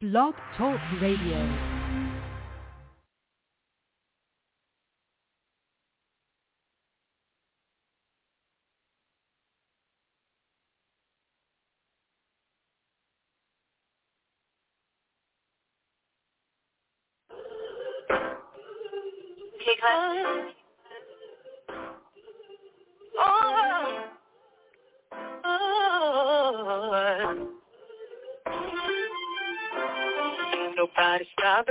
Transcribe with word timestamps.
Blog 0.00 0.34
Talk 0.56 0.80
Radio. 1.00 1.79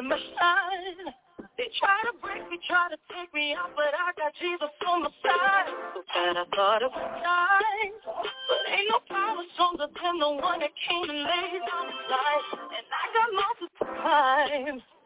my 0.04 0.18
side. 0.18 1.14
They 1.58 1.68
try 1.80 2.00
to 2.08 2.16
break 2.22 2.50
me, 2.50 2.60
try 2.68 2.88
to 2.88 2.98
take 3.12 3.34
me 3.34 3.54
out, 3.54 3.72
but 3.76 3.92
I 3.92 4.16
got 4.16 4.32
Jesus 4.40 4.72
on 4.88 5.04
my 5.04 5.12
side. 5.24 5.68
And 6.16 6.38
I 6.38 6.46
thought 6.56 6.82
it 6.82 6.92
was 6.92 7.10
time, 7.20 7.94
but 8.16 8.62
ain't 8.72 8.88
no 8.90 9.00
power 9.12 9.44
stronger 9.54 9.88
than 9.92 10.20
the 10.20 10.30
one 10.40 10.60
that 10.60 10.72
came 10.88 11.10
and 11.10 11.24
laid 11.24 11.62
down 11.68 11.86
his 11.92 12.04
life. 12.08 12.48
And 12.80 12.86
I 12.88 13.04
got 13.12 13.28
mountains 13.36 13.74
to 13.76 13.86
climb. 14.00 14.99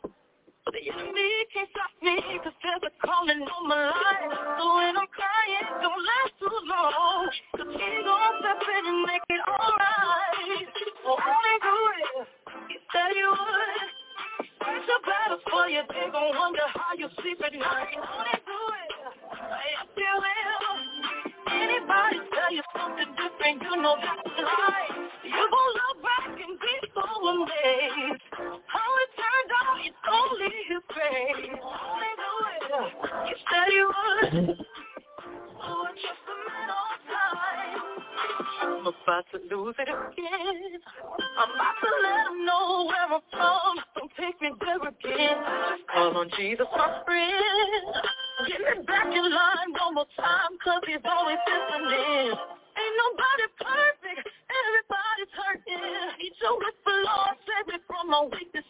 so 56.43 56.59
let 56.59 56.75
the 56.83 56.91
Lord 57.07 57.37
save 57.47 57.67
me 57.71 57.79
from 57.87 58.09
my 58.11 58.21
weaknesses. 58.27 58.67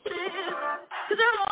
Cause 1.10 1.18
I'm. 1.18 1.43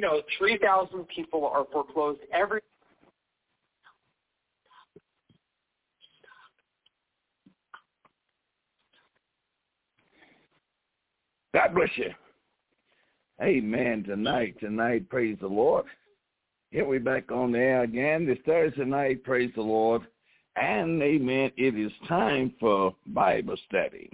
you 0.00 0.06
know, 0.06 0.22
3,000 0.38 1.06
people 1.08 1.46
are 1.46 1.66
foreclosed 1.70 2.20
every 2.32 2.62
God 11.52 11.74
bless 11.74 11.90
you. 11.96 12.10
Amen. 13.42 14.04
Tonight, 14.04 14.54
tonight, 14.58 15.06
praise 15.10 15.36
the 15.42 15.48
Lord. 15.48 15.84
Here 16.70 16.86
we 16.86 16.98
back 16.98 17.30
on 17.30 17.52
the 17.52 17.58
air 17.58 17.82
again 17.82 18.24
this 18.24 18.38
Thursday 18.46 18.86
night, 18.86 19.22
praise 19.22 19.50
the 19.54 19.60
Lord. 19.60 20.02
And 20.56 21.02
amen, 21.02 21.50
it 21.58 21.78
is 21.78 21.92
time 22.08 22.54
for 22.58 22.94
Bible 23.08 23.56
study. 23.68 24.10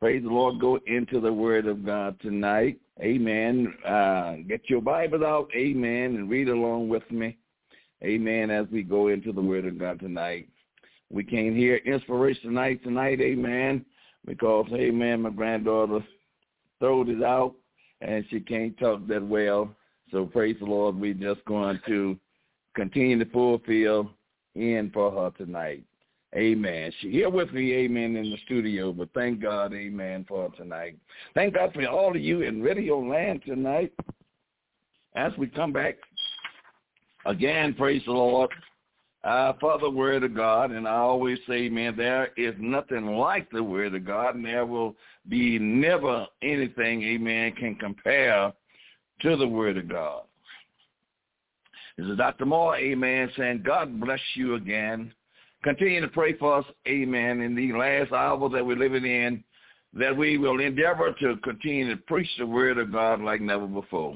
Praise 0.00 0.22
the 0.22 0.28
Lord. 0.28 0.60
Go 0.60 0.78
into 0.86 1.20
the 1.20 1.32
Word 1.32 1.66
of 1.66 1.84
God 1.84 2.20
tonight. 2.20 2.78
Amen. 3.00 3.74
Uh, 3.84 4.36
get 4.48 4.60
your 4.70 4.80
Bibles 4.80 5.22
out. 5.22 5.48
Amen. 5.56 6.14
And 6.14 6.30
read 6.30 6.48
along 6.48 6.88
with 6.88 7.08
me. 7.10 7.36
Amen. 8.04 8.48
As 8.48 8.66
we 8.70 8.84
go 8.84 9.08
into 9.08 9.32
the 9.32 9.40
Word 9.40 9.66
of 9.66 9.76
God 9.76 9.98
tonight. 9.98 10.48
We 11.10 11.24
came 11.24 11.56
here 11.56 11.76
inspiration 11.78 12.50
tonight, 12.50 12.84
tonight. 12.84 13.20
Amen. 13.20 13.84
Because, 14.24 14.66
amen, 14.72 15.22
my 15.22 15.30
granddaughter 15.30 16.04
throat 16.78 17.08
is 17.08 17.22
out 17.22 17.54
and 18.00 18.24
she 18.30 18.38
can't 18.38 18.78
talk 18.78 19.04
that 19.08 19.26
well. 19.26 19.74
So 20.12 20.26
praise 20.26 20.56
the 20.60 20.66
Lord. 20.66 20.96
We're 20.96 21.14
just 21.14 21.44
going 21.44 21.80
to 21.86 22.16
continue 22.76 23.18
to 23.18 23.30
fulfill 23.30 24.12
in 24.54 24.92
for 24.94 25.10
her 25.10 25.44
tonight. 25.44 25.82
Amen. 26.36 26.92
She 27.00 27.10
here 27.10 27.30
with 27.30 27.52
me, 27.52 27.72
amen, 27.72 28.16
in 28.16 28.30
the 28.30 28.36
studio, 28.44 28.92
but 28.92 29.08
thank 29.14 29.40
God, 29.40 29.72
amen, 29.72 30.26
for 30.28 30.50
tonight. 30.50 30.96
Thank 31.34 31.54
God 31.54 31.72
for 31.72 31.86
all 31.86 32.10
of 32.10 32.20
you 32.20 32.42
in 32.42 32.62
radio 32.62 33.00
land 33.00 33.42
tonight. 33.46 33.92
As 35.16 35.32
we 35.38 35.46
come 35.46 35.72
back 35.72 35.96
again, 37.24 37.72
praise 37.72 38.02
the 38.04 38.12
Lord, 38.12 38.50
uh, 39.24 39.54
for 39.58 39.78
the 39.78 39.88
word 39.88 40.22
of 40.22 40.34
God. 40.34 40.70
And 40.70 40.86
I 40.86 40.96
always 40.96 41.38
say, 41.48 41.64
Amen. 41.64 41.94
there 41.96 42.28
is 42.36 42.54
nothing 42.58 43.16
like 43.16 43.50
the 43.50 43.62
word 43.62 43.94
of 43.94 44.04
God, 44.04 44.34
and 44.34 44.44
there 44.44 44.66
will 44.66 44.96
be 45.28 45.58
never 45.58 46.26
anything, 46.42 47.02
amen, 47.04 47.52
can 47.52 47.74
compare 47.74 48.52
to 49.22 49.36
the 49.36 49.48
word 49.48 49.78
of 49.78 49.88
God. 49.88 50.24
This 51.96 52.06
is 52.06 52.18
Dr. 52.18 52.44
Moore, 52.44 52.76
amen, 52.76 53.30
saying, 53.36 53.62
God 53.64 53.98
bless 53.98 54.20
you 54.34 54.54
again. 54.54 55.12
Continue 55.64 56.00
to 56.00 56.08
pray 56.08 56.34
for 56.34 56.58
us, 56.58 56.64
amen, 56.86 57.40
in 57.40 57.54
the 57.54 57.72
last 57.72 58.12
hour 58.12 58.48
that 58.48 58.64
we're 58.64 58.76
living 58.76 59.04
in, 59.04 59.42
that 59.92 60.16
we 60.16 60.38
will 60.38 60.60
endeavor 60.60 61.14
to 61.20 61.36
continue 61.38 61.90
to 61.90 62.00
preach 62.02 62.28
the 62.38 62.46
Word 62.46 62.78
of 62.78 62.92
God 62.92 63.20
like 63.20 63.40
never 63.40 63.66
before. 63.66 64.14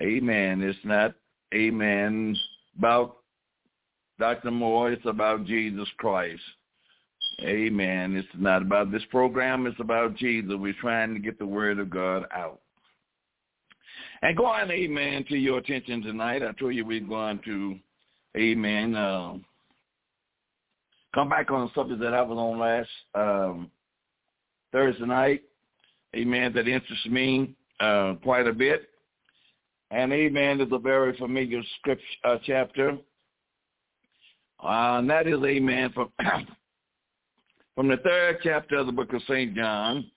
Amen. 0.00 0.62
It's 0.62 0.78
not, 0.84 1.14
amen, 1.54 2.36
about 2.78 3.18
Dr. 4.18 4.50
Moore. 4.50 4.92
It's 4.92 5.04
about 5.04 5.44
Jesus 5.44 5.88
Christ. 5.98 6.42
Amen. 7.42 8.16
It's 8.16 8.28
not 8.34 8.62
about 8.62 8.92
this 8.92 9.02
program. 9.10 9.66
It's 9.66 9.80
about 9.80 10.16
Jesus. 10.16 10.54
We're 10.58 10.74
trying 10.80 11.14
to 11.14 11.20
get 11.20 11.38
the 11.38 11.46
word 11.46 11.78
of 11.78 11.90
God 11.90 12.26
out. 12.34 12.60
And 14.22 14.36
going, 14.36 14.70
amen, 14.70 15.24
to 15.28 15.36
your 15.36 15.58
attention 15.58 16.02
tonight, 16.02 16.42
I 16.42 16.52
told 16.52 16.74
you 16.74 16.84
we're 16.84 17.00
going 17.00 17.40
to, 17.46 17.76
amen, 18.36 18.94
uh, 18.94 19.34
come 21.14 21.28
back 21.28 21.50
on 21.50 21.66
the 21.66 21.74
subject 21.74 22.00
that 22.00 22.14
I 22.14 22.22
was 22.22 22.38
on 22.38 22.58
last 22.58 22.88
um, 23.14 23.70
Thursday 24.72 25.04
night, 25.04 25.42
amen, 26.14 26.52
that 26.54 26.68
interests 26.68 27.06
me 27.06 27.54
uh, 27.80 28.14
quite 28.22 28.46
a 28.46 28.52
bit. 28.52 28.88
And 29.90 30.12
amen 30.12 30.60
is 30.60 30.68
a 30.70 30.78
very 30.78 31.16
familiar 31.16 31.62
scripture 31.78 32.04
uh, 32.24 32.36
chapter. 32.44 32.98
Uh, 34.62 34.98
and 34.98 35.10
that 35.10 35.26
is, 35.26 35.38
amen, 35.42 35.90
from, 35.92 36.12
from 37.74 37.88
the 37.88 37.96
third 37.98 38.38
chapter 38.42 38.76
of 38.76 38.86
the 38.86 38.92
book 38.92 39.12
of 39.12 39.22
St. 39.22 39.54
John, 39.54 40.08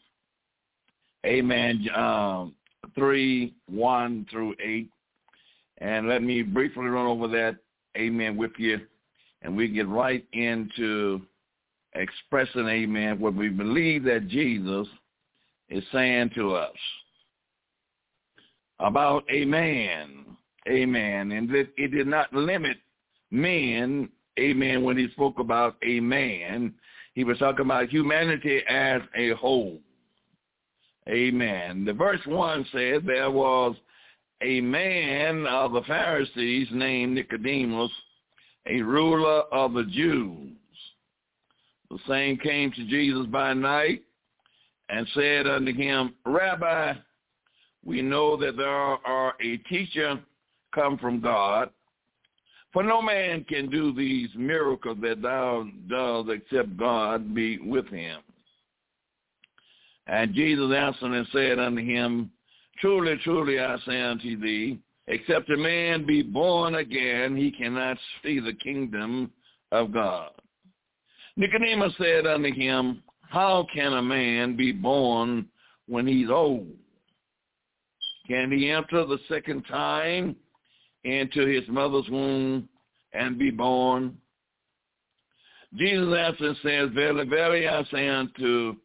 amen, 1.26 1.88
um, 1.96 2.54
3, 2.94 3.54
1 3.68 4.28
through 4.30 4.56
8. 4.64 4.90
And 5.80 6.08
let 6.08 6.22
me 6.22 6.44
briefly 6.44 6.86
run 6.86 7.08
over 7.08 7.28
that, 7.30 7.56
amen, 7.98 8.38
with 8.38 8.52
you. 8.58 8.82
And 9.44 9.56
we 9.56 9.68
get 9.68 9.88
right 9.88 10.26
into 10.34 11.22
expressing, 11.96 12.68
amen, 12.68 13.20
what 13.20 13.36
we 13.36 13.50
believe 13.50 14.04
that 14.06 14.28
Jesus 14.28 14.88
is 15.70 15.84
saying 15.92 16.32
to 16.36 16.56
us 16.56 16.76
about 18.80 19.24
a 19.30 19.46
man, 19.46 20.26
amen, 20.68 21.32
and 21.32 21.50
that 21.50 21.68
it 21.78 21.92
did 21.92 22.08
not 22.08 22.34
limit 22.34 22.78
men, 23.32 24.10
amen, 24.40 24.84
when 24.84 24.98
he 24.98 25.10
spoke 25.12 25.40
about 25.40 25.76
a 25.84 26.00
man. 26.00 26.74
He 27.14 27.24
was 27.24 27.38
talking 27.38 27.66
about 27.66 27.90
humanity 27.90 28.62
as 28.68 29.02
a 29.16 29.32
whole. 29.32 29.80
Amen. 31.08 31.86
The 31.86 31.94
verse 31.94 32.22
1 32.26 32.66
says 32.72 33.02
there 33.06 33.30
was 33.30 33.76
a 34.42 34.62
man 34.62 35.46
of 35.48 35.74
the 35.74 35.82
Pharisees 35.84 36.68
named 36.72 37.14
Nicodemus, 37.16 37.92
a 38.68 38.82
ruler 38.82 39.42
of 39.52 39.74
the 39.74 39.84
Jews. 39.84 40.50
The 41.90 42.00
same 42.08 42.38
came 42.38 42.72
to 42.72 42.88
Jesus 42.88 43.26
by 43.28 43.54
night 43.54 44.04
and 44.90 45.08
said 45.14 45.48
unto 45.48 45.74
him, 45.74 46.16
Rabbi, 46.26 46.94
we 47.86 48.02
know 48.02 48.38
that 48.38 48.58
there 48.58 48.68
are 48.68 49.36
a 49.42 49.58
teacher 49.58 50.20
come 50.74 50.98
from 50.98 51.20
God. 51.20 51.70
For 52.72 52.82
no 52.82 53.02
man 53.02 53.44
can 53.44 53.70
do 53.70 53.94
these 53.94 54.30
miracles 54.36 54.98
that 55.02 55.22
thou 55.22 55.68
dost 55.88 56.30
except 56.32 56.76
God 56.78 57.36
be 57.36 57.60
with 57.60 57.88
him. 57.88 58.22
And 60.08 60.34
Jesus 60.34 60.74
answered 60.76 61.12
and 61.12 61.28
said 61.32 61.60
unto 61.60 61.84
him, 61.84 62.32
Truly, 62.80 63.16
truly, 63.24 63.60
I 63.60 63.78
say 63.86 64.02
unto 64.02 64.40
thee, 64.40 64.80
except 65.08 65.50
a 65.50 65.58
man 65.58 66.06
be 66.06 66.22
born 66.22 66.76
again, 66.76 67.36
he 67.36 67.52
cannot 67.52 67.98
see 68.24 68.40
the 68.40 68.54
kingdom 68.54 69.32
of 69.72 69.92
God. 69.94 70.32
Nicodemus 71.36 71.94
said 71.98 72.28
unto 72.28 72.54
him, 72.54 73.04
How 73.30 73.68
can 73.74 73.94
a 73.94 74.02
man 74.02 74.56
be 74.56 74.72
born 74.72 75.48
when 75.88 76.08
he's 76.08 76.30
old? 76.30 76.68
Can 78.28 78.52
he 78.52 78.70
enter 78.70 79.06
the 79.06 79.20
second 79.28 79.64
time 79.64 80.36
into 81.04 81.46
his 81.46 81.68
mother's 81.68 82.08
womb 82.10 82.70
and 83.14 83.38
be 83.38 83.50
born? 83.50 84.18
Jesus 85.76 86.16
answered 86.18 86.48
and 86.50 86.58
says, 86.64 86.90
Verily, 86.94 87.28
verily, 87.28 87.68
I 87.68 87.84
say 87.92 88.08
unto 88.08 88.76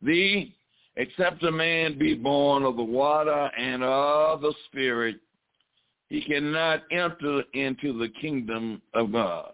thee, 0.00 0.54
except 0.98 1.44
a 1.44 1.50
man 1.50 1.96
be 1.96 2.14
born 2.14 2.64
of 2.64 2.76
the 2.76 2.82
water 2.82 3.50
and 3.56 3.82
of 3.84 4.40
the 4.40 4.52
Spirit, 4.66 5.16
he 6.08 6.20
cannot 6.22 6.82
enter 6.90 7.42
into 7.54 7.96
the 7.96 8.08
kingdom 8.20 8.82
of 8.94 9.12
God. 9.12 9.52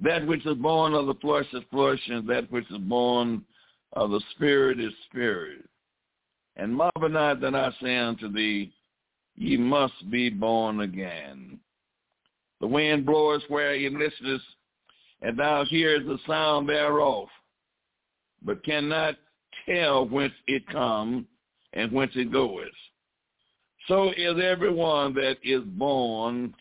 That 0.00 0.26
which 0.26 0.44
is 0.44 0.56
born 0.56 0.92
of 0.92 1.06
the 1.06 1.14
flesh 1.14 1.46
is 1.52 1.62
flesh, 1.70 2.00
and 2.08 2.28
that 2.28 2.50
which 2.50 2.70
is 2.70 2.78
born 2.78 3.44
of 3.92 4.10
the 4.10 4.20
Spirit 4.32 4.80
is 4.80 4.92
spirit. 5.08 5.64
And 6.56 6.74
marvel 6.74 7.08
not 7.08 7.40
that 7.42 7.54
I 7.54 7.70
say 7.80 7.96
unto 7.96 8.30
thee, 8.30 8.72
ye 9.36 9.56
must 9.56 10.10
be 10.10 10.30
born 10.30 10.80
again. 10.80 11.60
The 12.60 12.66
wind 12.66 13.06
bloweth 13.06 13.42
where 13.48 13.74
it 13.74 13.92
listeth, 13.92 14.42
and 15.22 15.38
thou 15.38 15.64
hearest 15.64 16.06
the 16.06 16.18
sound 16.26 16.68
thereof, 16.68 17.28
but 18.46 18.64
cannot 18.64 19.16
tell 19.66 20.06
whence 20.08 20.32
it 20.46 20.66
comes 20.68 21.26
and 21.72 21.92
whence 21.92 22.12
it 22.14 22.32
goeth. 22.32 22.68
So 23.88 24.10
is 24.16 24.42
everyone 24.42 25.12
that 25.14 25.36
is 25.42 25.62
born 25.64 26.54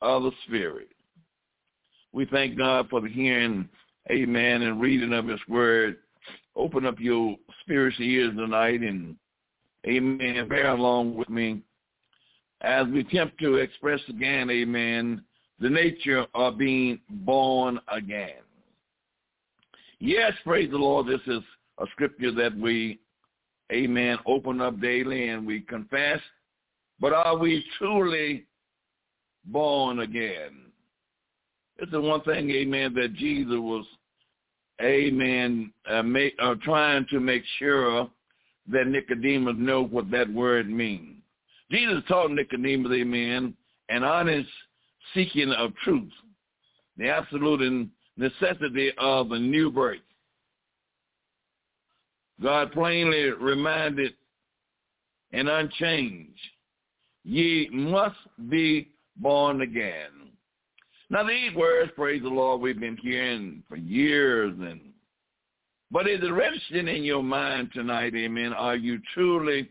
of 0.00 0.22
the 0.22 0.32
Spirit. 0.46 0.88
We 2.12 2.24
thank 2.24 2.56
God 2.56 2.88
for 2.88 3.00
the 3.00 3.08
hearing, 3.08 3.68
amen, 4.10 4.62
and 4.62 4.80
reading 4.80 5.12
of 5.12 5.26
his 5.26 5.40
word. 5.48 5.98
Open 6.54 6.86
up 6.86 6.98
your 6.98 7.36
spiritual 7.60 8.06
ears 8.06 8.34
tonight 8.34 8.80
and 8.80 9.16
amen, 9.86 10.48
bear 10.48 10.70
along 10.70 11.14
with 11.14 11.28
me 11.28 11.62
as 12.62 12.86
we 12.88 13.00
attempt 13.00 13.38
to 13.40 13.56
express 13.56 14.00
again, 14.08 14.50
amen, 14.50 15.22
the 15.60 15.68
nature 15.68 16.26
of 16.34 16.58
being 16.58 16.98
born 17.08 17.78
again. 17.88 18.45
Yes, 19.98 20.32
praise 20.44 20.70
the 20.70 20.76
Lord, 20.76 21.06
this 21.06 21.20
is 21.26 21.42
a 21.78 21.86
scripture 21.92 22.32
that 22.32 22.56
we, 22.56 23.00
amen, 23.72 24.18
open 24.26 24.60
up 24.60 24.78
daily 24.80 25.28
and 25.28 25.46
we 25.46 25.60
confess, 25.60 26.20
but 27.00 27.14
are 27.14 27.36
we 27.38 27.64
truly 27.78 28.44
born 29.46 30.00
again? 30.00 30.66
It's 31.78 31.90
the 31.90 32.00
one 32.00 32.20
thing, 32.22 32.50
amen, 32.50 32.92
that 32.94 33.14
Jesus 33.14 33.54
was, 33.54 33.86
amen, 34.82 35.72
uh, 35.88 36.02
make, 36.02 36.34
uh, 36.42 36.56
trying 36.62 37.06
to 37.10 37.18
make 37.18 37.42
sure 37.58 38.10
that 38.68 38.86
Nicodemus 38.86 39.56
know 39.56 39.82
what 39.82 40.10
that 40.10 40.30
word 40.30 40.68
means. 40.68 41.22
Jesus 41.70 42.02
taught 42.06 42.30
Nicodemus, 42.30 42.92
amen, 42.92 43.54
an 43.88 44.04
honest 44.04 44.48
seeking 45.14 45.52
of 45.52 45.74
truth, 45.76 46.12
the 46.98 47.08
absolute 47.08 47.62
necessity 48.16 48.92
of 48.98 49.32
a 49.32 49.38
new 49.38 49.70
birth. 49.70 49.98
God 52.42 52.72
plainly 52.72 53.30
reminded 53.30 54.14
and 55.32 55.48
unchanged, 55.48 56.38
ye 57.24 57.68
must 57.72 58.16
be 58.48 58.88
born 59.16 59.62
again. 59.62 60.10
Now 61.08 61.26
these 61.26 61.54
words, 61.54 61.92
praise 61.94 62.22
the 62.22 62.28
Lord, 62.28 62.60
we've 62.60 62.80
been 62.80 62.98
hearing 62.98 63.62
for 63.68 63.76
years 63.76 64.54
and 64.58 64.80
but 65.90 66.08
is 66.08 66.20
it 66.20 66.32
registering 66.32 66.88
in 66.88 67.04
your 67.04 67.22
mind 67.22 67.70
tonight, 67.72 68.12
amen? 68.16 68.52
Are 68.52 68.76
you 68.76 69.00
truly, 69.14 69.70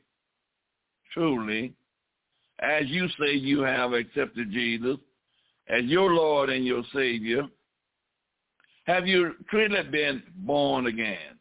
truly, 1.13 1.73
as 2.59 2.83
you 2.87 3.07
say 3.19 3.33
you 3.33 3.61
have 3.61 3.91
accepted 3.91 4.49
Jesus 4.49 4.97
as 5.67 5.83
your 5.85 6.13
Lord 6.13 6.49
and 6.49 6.65
your 6.65 6.83
Savior, 6.93 7.43
have 8.85 9.07
you 9.07 9.33
truly 9.49 9.81
been 9.91 10.23
born 10.37 10.87
again? 10.87 11.39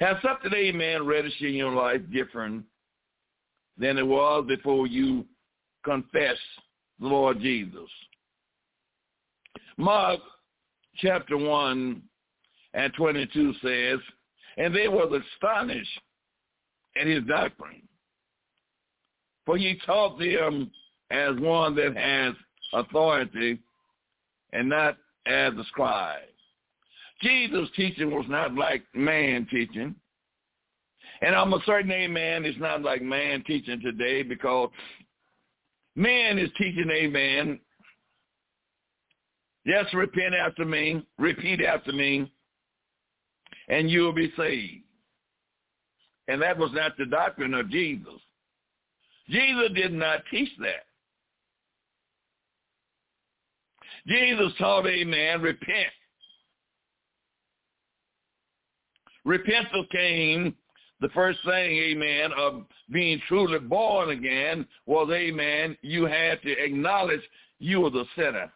Has 0.00 0.16
something, 0.22 0.52
amen, 0.52 1.06
registered 1.06 1.50
in 1.50 1.54
your 1.54 1.72
life 1.72 2.00
different 2.12 2.64
than 3.78 3.98
it 3.98 4.06
was 4.06 4.44
before 4.48 4.86
you 4.86 5.24
confessed 5.84 6.40
the 6.98 7.06
Lord 7.06 7.40
Jesus? 7.40 7.88
Mark 9.76 10.20
chapter 10.96 11.36
1 11.36 12.02
and 12.74 12.92
22 12.94 13.54
says, 13.62 13.98
And 14.56 14.74
they 14.74 14.88
were 14.88 15.08
astonished 15.16 16.00
at 17.00 17.06
his 17.06 17.24
doctrine. 17.24 17.82
For 19.46 19.56
he 19.56 19.78
taught 19.84 20.18
them 20.18 20.70
as 21.10 21.36
one 21.38 21.74
that 21.76 21.96
has 21.96 22.34
authority 22.72 23.58
and 24.52 24.68
not 24.68 24.96
as 25.26 25.52
a 25.54 25.64
scribe. 25.68 26.20
Jesus' 27.22 27.68
teaching 27.76 28.10
was 28.10 28.26
not 28.28 28.54
like 28.54 28.84
man 28.94 29.46
teaching. 29.50 29.94
And 31.22 31.34
I'm 31.34 31.52
a 31.52 31.60
certain 31.64 31.92
amen, 31.92 32.44
it's 32.44 32.58
not 32.58 32.82
like 32.82 33.00
man 33.00 33.42
teaching 33.46 33.80
today 33.80 34.22
because 34.22 34.70
man 35.96 36.38
is 36.38 36.50
teaching 36.58 36.90
amen. 36.90 37.60
Yes, 39.64 39.86
repent 39.94 40.34
after 40.34 40.64
me, 40.64 41.06
repeat 41.18 41.62
after 41.62 41.92
me, 41.92 42.30
and 43.68 43.88
you 43.88 44.02
will 44.02 44.12
be 44.12 44.32
saved. 44.36 44.82
And 46.28 46.42
that 46.42 46.58
was 46.58 46.70
not 46.74 46.96
the 46.98 47.06
doctrine 47.06 47.54
of 47.54 47.70
Jesus. 47.70 48.20
Jesus 49.28 49.70
did 49.74 49.92
not 49.92 50.20
teach 50.30 50.50
that. 50.58 50.84
Jesus 54.06 54.52
taught, 54.58 54.86
amen, 54.86 55.40
repent. 55.40 55.92
Repentance 59.24 59.86
came, 59.90 60.54
the 61.00 61.08
first 61.10 61.38
thing, 61.44 61.76
amen, 61.76 62.30
of 62.36 62.64
being 62.92 63.20
truly 63.26 63.58
born 63.58 64.10
again 64.10 64.66
was, 64.86 65.08
amen, 65.12 65.76
you 65.82 66.04
had 66.04 66.42
to 66.42 66.52
acknowledge 66.52 67.22
you 67.58 67.80
were 67.80 67.90
the 67.90 68.04
sinner. 68.16 68.52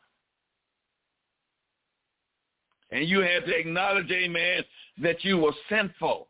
And 2.90 3.08
you 3.08 3.20
had 3.20 3.44
to 3.46 3.56
acknowledge, 3.56 4.10
amen, 4.10 4.62
that 5.02 5.24
you 5.24 5.38
were 5.38 5.52
sinful. 5.68 6.28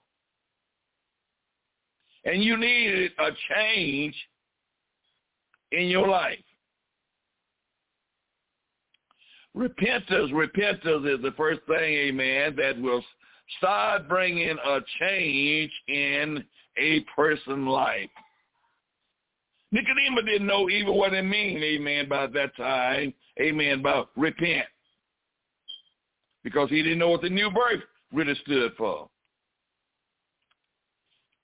And 2.24 2.42
you 2.42 2.56
needed 2.56 3.12
a 3.18 3.30
change 3.54 4.14
in 5.72 5.86
your 5.86 6.08
life. 6.08 6.38
Repentance, 9.54 10.30
repentance 10.32 11.04
is 11.06 11.22
the 11.22 11.34
first 11.36 11.60
thing, 11.66 11.94
amen, 11.94 12.54
that 12.56 12.80
will 12.80 13.02
start 13.58 14.08
bringing 14.08 14.56
a 14.64 14.78
change 15.00 15.72
in 15.88 16.44
a 16.76 17.00
person's 17.16 17.66
life. 17.66 18.10
Nicodemus 19.72 20.24
didn't 20.24 20.46
know 20.46 20.70
even 20.70 20.94
what 20.94 21.12
it 21.12 21.22
mean, 21.22 21.62
amen, 21.62 22.08
by 22.08 22.26
that 22.26 22.56
time, 22.56 23.12
amen, 23.40 23.80
about 23.80 24.10
repent. 24.16 24.66
Because 26.44 26.70
he 26.70 26.82
didn't 26.82 26.98
know 26.98 27.10
what 27.10 27.22
the 27.22 27.28
new 27.28 27.50
birth 27.50 27.82
really 28.12 28.34
stood 28.44 28.72
for. 28.78 29.08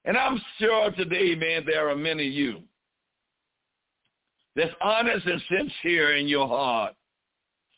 And 0.07 0.17
I'm 0.17 0.41
sure 0.59 0.91
today, 0.93 1.35
man, 1.35 1.65
there 1.67 1.89
are 1.89 1.97
many 1.97 2.29
of 2.29 2.33
you 2.33 2.63
that's 4.57 4.75
honest 4.81 5.27
and 5.27 5.43
sincere 5.49 6.17
in 6.17 6.29
your 6.29 6.47
heart, 6.47 6.95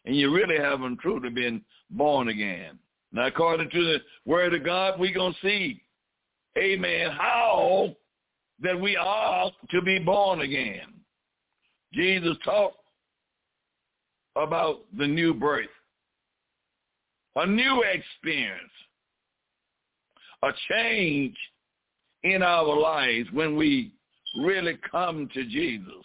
and 0.07 0.17
you 0.17 0.35
really 0.35 0.57
haven't 0.57 1.01
truly 1.01 1.29
been 1.29 1.61
born 1.91 2.29
again. 2.29 2.79
Now, 3.13 3.27
according 3.27 3.71
to 3.71 3.85
the 3.85 3.99
word 4.25 4.55
of 4.55 4.65
God, 4.65 4.99
we're 4.99 5.15
going 5.15 5.35
to 5.35 5.47
see, 5.47 5.83
amen, 6.57 7.11
how 7.11 7.95
that 8.63 8.81
we 8.81 8.97
are 8.97 9.51
to 9.71 9.83
be 9.83 9.99
born 9.99 10.41
again. 10.41 10.95
Jesus 11.93 12.37
talked 12.45 12.79
about 14.37 14.81
the 14.97 15.07
new 15.07 15.35
birth, 15.35 15.67
a 17.37 17.47
new 17.47 17.83
experience, 17.83 18.61
a 20.43 20.51
change 20.71 21.37
in 22.23 22.43
our 22.43 22.79
lives 22.79 23.29
when 23.33 23.57
we 23.57 23.93
really 24.39 24.79
come 24.91 25.29
to 25.35 25.45
Jesus. 25.45 26.05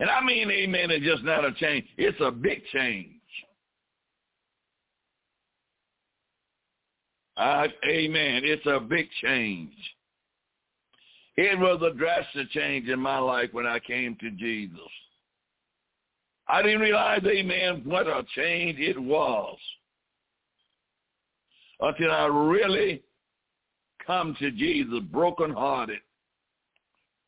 And 0.00 0.10
I 0.10 0.22
mean, 0.22 0.50
amen, 0.50 0.90
it's 0.90 1.04
just 1.04 1.24
not 1.24 1.44
a 1.44 1.52
change. 1.52 1.86
It's 1.96 2.18
a 2.20 2.30
big 2.30 2.62
change. 2.72 3.14
Uh, 7.36 7.66
amen. 7.88 8.42
It's 8.44 8.66
a 8.66 8.80
big 8.80 9.08
change. 9.22 9.72
It 11.36 11.56
was 11.58 11.80
a 11.82 11.96
drastic 11.96 12.50
change 12.50 12.88
in 12.88 12.98
my 12.98 13.18
life 13.18 13.50
when 13.52 13.66
I 13.66 13.78
came 13.78 14.16
to 14.20 14.30
Jesus. 14.32 14.78
I 16.48 16.62
didn't 16.62 16.80
realize, 16.80 17.22
amen, 17.24 17.82
what 17.84 18.06
a 18.06 18.24
change 18.34 18.78
it 18.80 19.00
was 19.00 19.56
until 21.80 22.10
I 22.10 22.26
really 22.26 23.02
come 24.04 24.34
to 24.40 24.50
Jesus 24.50 25.00
brokenhearted, 25.12 26.00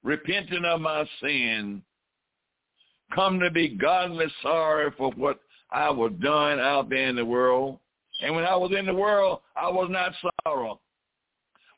repenting 0.02 0.64
of 0.64 0.80
my 0.80 1.04
sin, 1.22 1.82
come 3.14 3.40
to 3.40 3.50
be 3.50 3.68
godly 3.68 4.26
sorry 4.42 4.90
for 4.96 5.10
what 5.12 5.40
I 5.70 5.90
was 5.90 6.12
doing 6.20 6.60
out 6.60 6.88
there 6.88 7.08
in 7.08 7.16
the 7.16 7.24
world. 7.24 7.78
And 8.22 8.34
when 8.34 8.44
I 8.44 8.56
was 8.56 8.72
in 8.76 8.86
the 8.86 8.94
world, 8.94 9.40
I 9.56 9.68
was 9.68 9.88
not 9.90 10.12
sorrow. 10.44 10.80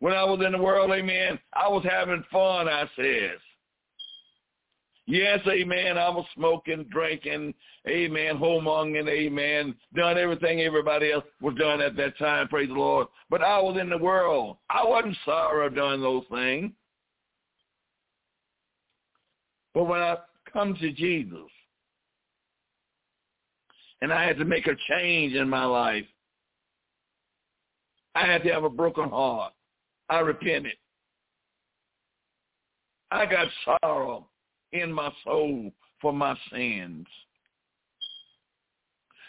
When 0.01 0.15
I 0.15 0.25
was 0.25 0.45
in 0.45 0.53
the 0.53 0.59
world, 0.59 0.91
amen, 0.91 1.39
I 1.53 1.69
was 1.69 1.85
having 1.89 2.25
fun, 2.33 2.69
I 2.69 2.89
says. 2.97 3.39
Yes, 5.07 5.41
amen, 5.49 5.99
I 5.99 6.09
was 6.09 6.25
smoking, 6.35 6.85
drinking, 6.91 7.55
amen, 7.89 8.37
homonging, 8.37 9.09
amen, 9.09 9.75
done 9.95 10.17
everything 10.17 10.61
everybody 10.61 11.13
else 11.13 11.25
was 11.41 11.55
doing 11.57 11.81
at 11.81 11.97
that 11.97 12.17
time, 12.19 12.49
praise 12.49 12.69
the 12.69 12.75
Lord. 12.75 13.09
But 13.29 13.43
I 13.43 13.61
was 13.61 13.79
in 13.81 13.91
the 13.91 13.99
world. 13.99 14.59
I 14.71 14.85
wasn't 14.85 15.17
sorry 15.25 15.67
of 15.67 15.75
doing 15.75 16.01
those 16.01 16.25
things. 16.31 16.73
But 19.75 19.85
when 19.85 20.01
I 20.01 20.17
come 20.53 20.75
to 20.75 20.93
Jesus, 20.93 21.51
and 24.01 24.13
I 24.13 24.25
had 24.25 24.39
to 24.39 24.45
make 24.45 24.67
a 24.67 24.77
change 24.91 25.35
in 25.35 25.49
my 25.49 25.65
life, 25.65 26.05
I 28.15 28.27
had 28.27 28.43
to 28.45 28.53
have 28.53 28.65
a 28.65 28.71
broken 28.71 29.09
heart. 29.09 29.53
I 30.09 30.21
repented. 30.21 30.73
I 33.11 33.27
got 33.27 33.49
sorrow 33.65 34.27
in 34.73 34.93
my 34.93 35.11
soul 35.25 35.73
for 36.01 36.13
my 36.13 36.37
sins. 36.51 37.07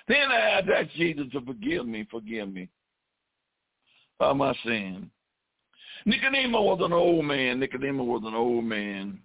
Then 0.07 0.31
I 0.31 0.55
had 0.55 0.65
to 0.67 0.73
ask 0.79 0.91
Jesus 0.91 1.25
to 1.31 1.41
forgive 1.41 1.85
me, 1.85 2.07
forgive 2.09 2.51
me 2.51 2.69
of 4.19 4.37
my 4.37 4.53
sin. 4.65 5.09
Nicodemus 6.05 6.51
was 6.51 6.79
an 6.83 6.93
old 6.93 7.25
man. 7.25 7.59
Nicodemus 7.59 8.05
was 8.05 8.23
an 8.25 8.33
old 8.33 8.65
man. 8.65 9.19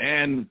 And 0.00 0.46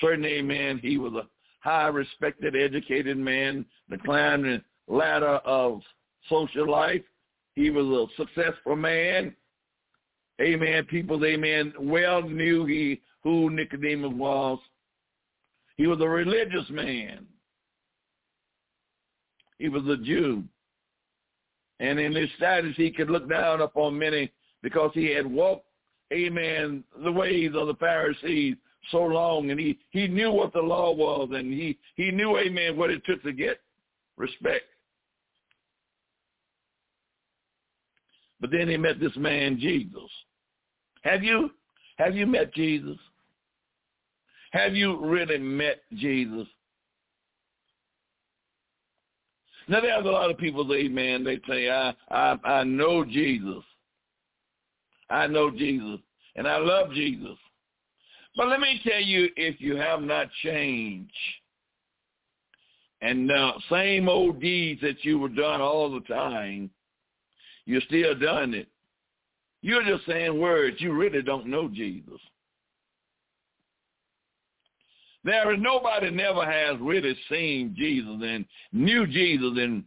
certainly, 0.00 0.42
man, 0.42 0.78
he 0.78 0.98
was 0.98 1.12
a 1.14 1.26
high 1.60 1.88
respected, 1.88 2.54
educated 2.56 3.16
man, 3.16 3.64
the 3.88 3.98
climbing 3.98 4.62
ladder 4.88 5.40
of 5.44 5.80
social 6.28 6.70
life. 6.70 7.02
He 7.54 7.70
was 7.70 7.86
a 7.86 8.22
successful 8.22 8.76
man. 8.76 9.34
Amen. 10.40 10.84
People, 10.86 11.24
amen, 11.24 11.72
well 11.78 12.22
knew 12.22 12.66
he 12.66 13.00
who 13.22 13.50
Nicodemus 13.50 14.12
was. 14.14 14.58
He 15.76 15.86
was 15.86 16.00
a 16.00 16.08
religious 16.08 16.68
man. 16.70 17.26
He 19.58 19.68
was 19.68 19.86
a 19.88 19.96
Jew. 19.96 20.44
And 21.80 21.98
in 21.98 22.14
his 22.14 22.28
status, 22.36 22.74
he 22.76 22.90
could 22.90 23.10
look 23.10 23.28
down 23.28 23.60
upon 23.60 23.98
many 23.98 24.30
because 24.62 24.90
he 24.94 25.06
had 25.12 25.26
walked, 25.26 25.66
amen, 26.12 26.84
the 27.02 27.12
ways 27.12 27.52
of 27.54 27.66
the 27.66 27.74
Pharisees 27.74 28.56
so 28.90 29.02
long. 29.02 29.50
And 29.50 29.58
he, 29.58 29.78
he 29.90 30.08
knew 30.08 30.30
what 30.30 30.52
the 30.52 30.60
law 30.60 30.92
was. 30.92 31.30
And 31.32 31.52
he, 31.52 31.78
he 31.94 32.10
knew, 32.10 32.38
amen, 32.38 32.76
what 32.76 32.90
it 32.90 33.04
took 33.04 33.22
to 33.22 33.32
get 33.32 33.60
respect. 34.16 34.64
But 38.40 38.50
then 38.50 38.68
he 38.68 38.76
met 38.76 39.00
this 39.00 39.16
man, 39.16 39.58
Jesus. 39.58 40.10
Have 41.02 41.22
you 41.22 41.50
have 41.96 42.14
you 42.14 42.26
met 42.26 42.52
Jesus? 42.52 42.98
Have 44.52 44.74
you 44.74 45.02
really 45.02 45.38
met 45.38 45.82
Jesus? 45.94 46.46
Now 49.66 49.80
there's 49.80 50.04
a 50.04 50.08
lot 50.08 50.30
of 50.30 50.36
people 50.36 50.68
say, 50.68 50.88
man, 50.88 51.24
they 51.24 51.40
say, 51.48 51.70
I, 51.70 51.94
I 52.10 52.36
I 52.44 52.64
know 52.64 53.04
Jesus. 53.04 53.64
I 55.08 55.26
know 55.26 55.50
Jesus. 55.50 56.00
And 56.36 56.46
I 56.48 56.58
love 56.58 56.92
Jesus. 56.92 57.38
But 58.36 58.48
let 58.48 58.60
me 58.60 58.80
tell 58.86 59.00
you, 59.00 59.28
if 59.36 59.60
you 59.60 59.76
have 59.76 60.02
not 60.02 60.28
changed, 60.42 61.12
and 63.00 63.28
the 63.28 63.52
same 63.70 64.08
old 64.08 64.40
deeds 64.40 64.80
that 64.80 65.04
you 65.04 65.18
were 65.18 65.28
done 65.28 65.60
all 65.60 65.92
the 65.92 66.00
time, 66.00 66.70
you're 67.66 67.82
still 67.82 68.14
doing 68.14 68.54
it. 68.54 68.68
You're 69.62 69.84
just 69.84 70.06
saying 70.06 70.38
words. 70.38 70.76
You 70.80 70.92
really 70.92 71.22
don't 71.22 71.46
know 71.46 71.68
Jesus. 71.68 72.20
There 75.22 75.52
is 75.54 75.60
nobody 75.60 76.10
never 76.10 76.44
has 76.44 76.78
really 76.80 77.16
seen 77.30 77.74
Jesus 77.76 78.20
and 78.22 78.44
knew 78.72 79.06
Jesus 79.06 79.52
and 79.56 79.84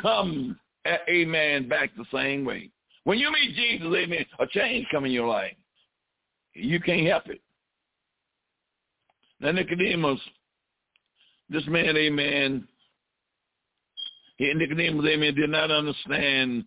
come, 0.00 0.58
a 0.86 0.98
amen, 1.10 1.68
back 1.68 1.90
the 1.96 2.06
same 2.12 2.44
way. 2.44 2.70
When 3.04 3.18
you 3.18 3.30
meet 3.32 3.54
Jesus, 3.54 3.86
amen, 3.94 4.24
a 4.38 4.46
change 4.46 4.86
come 4.90 5.04
in 5.04 5.12
your 5.12 5.28
life. 5.28 5.56
You 6.54 6.80
can't 6.80 7.06
help 7.06 7.28
it. 7.28 7.40
Now 9.40 9.52
Nicodemus, 9.52 10.20
this 11.48 11.66
man, 11.66 11.96
amen, 11.96 12.66
he, 14.36 14.52
Nicodemus, 14.54 15.06
amen, 15.06 15.34
did 15.34 15.50
not 15.50 15.70
understand 15.70 16.64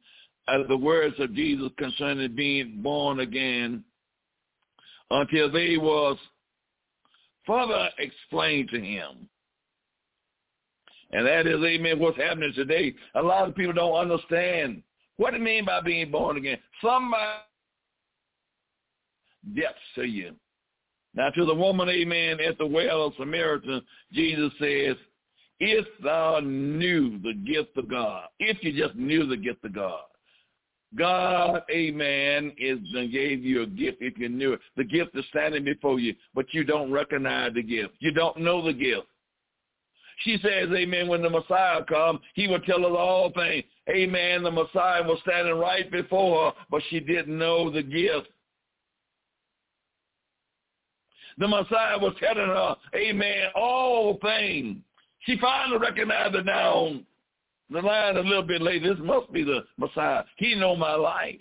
uh, 0.47 0.59
the 0.67 0.77
words 0.77 1.15
of 1.19 1.33
Jesus 1.33 1.69
concerning 1.77 2.35
being 2.35 2.81
born 2.81 3.19
again 3.19 3.83
until 5.09 5.51
they 5.51 5.77
was 5.77 6.17
further 7.45 7.89
explained 7.97 8.69
to 8.69 8.79
him. 8.79 9.29
And 11.11 11.27
that 11.27 11.45
is, 11.45 11.61
amen, 11.63 11.99
what's 11.99 12.17
happening 12.17 12.53
today. 12.55 12.93
A 13.15 13.21
lot 13.21 13.47
of 13.47 13.55
people 13.55 13.73
don't 13.73 13.95
understand 13.95 14.81
what 15.17 15.33
it 15.33 15.41
means 15.41 15.65
by 15.65 15.81
being 15.81 16.09
born 16.09 16.37
again. 16.37 16.57
Somebody 16.81 17.23
depths 19.55 19.79
to 19.95 20.03
you. 20.03 20.33
Now 21.13 21.29
to 21.29 21.45
the 21.45 21.53
woman, 21.53 21.89
amen, 21.89 22.39
at 22.39 22.57
the 22.57 22.65
well 22.65 23.07
of 23.07 23.13
Samaritan, 23.17 23.81
Jesus 24.13 24.51
says, 24.59 24.95
if 25.59 25.85
thou 26.03 26.39
knew 26.39 27.19
the 27.19 27.33
gift 27.33 27.77
of 27.77 27.89
God, 27.89 28.27
if 28.39 28.63
you 28.63 28.71
just 28.71 28.95
knew 28.95 29.27
the 29.27 29.37
gift 29.37 29.63
of 29.65 29.75
God, 29.75 30.01
God, 30.97 31.63
amen, 31.69 32.51
is 32.57 32.79
gave 33.11 33.43
you 33.43 33.61
a 33.61 33.67
gift 33.67 33.97
if 34.01 34.17
you 34.17 34.27
knew 34.27 34.53
it. 34.53 34.59
The 34.75 34.83
gift 34.83 35.15
is 35.15 35.23
standing 35.29 35.63
before 35.63 35.99
you, 35.99 36.15
but 36.35 36.53
you 36.53 36.63
don't 36.63 36.91
recognize 36.91 37.53
the 37.53 37.63
gift. 37.63 37.93
You 37.99 38.11
don't 38.11 38.37
know 38.37 38.65
the 38.65 38.73
gift. 38.73 39.07
She 40.19 40.37
says, 40.41 40.69
amen, 40.73 41.07
when 41.07 41.21
the 41.21 41.29
Messiah 41.29 41.83
comes, 41.85 42.19
he 42.35 42.47
will 42.47 42.59
tell 42.59 42.85
us 42.85 42.91
all 42.97 43.31
things. 43.31 43.63
Amen, 43.89 44.43
the 44.43 44.51
Messiah 44.51 45.03
was 45.03 45.19
standing 45.23 45.55
right 45.55 45.89
before 45.91 46.45
her, 46.45 46.57
but 46.69 46.81
she 46.89 46.99
didn't 46.99 47.37
know 47.37 47.71
the 47.71 47.81
gift. 47.81 48.27
The 51.37 51.47
Messiah 51.47 51.97
was 51.97 52.13
telling 52.19 52.37
her, 52.37 52.75
amen, 52.95 53.49
all 53.55 54.17
things. 54.21 54.77
She 55.21 55.37
finally 55.39 55.77
recognized 55.77 56.35
it 56.35 56.45
now 56.45 56.99
the 57.69 57.81
line 57.81 58.17
a 58.17 58.21
little 58.21 58.43
bit 58.43 58.61
later. 58.61 58.93
This 58.93 59.03
must 59.03 59.31
be 59.31 59.43
the 59.43 59.61
Messiah. 59.77 60.23
He 60.37 60.55
know 60.55 60.75
my 60.75 60.95
life. 60.95 61.39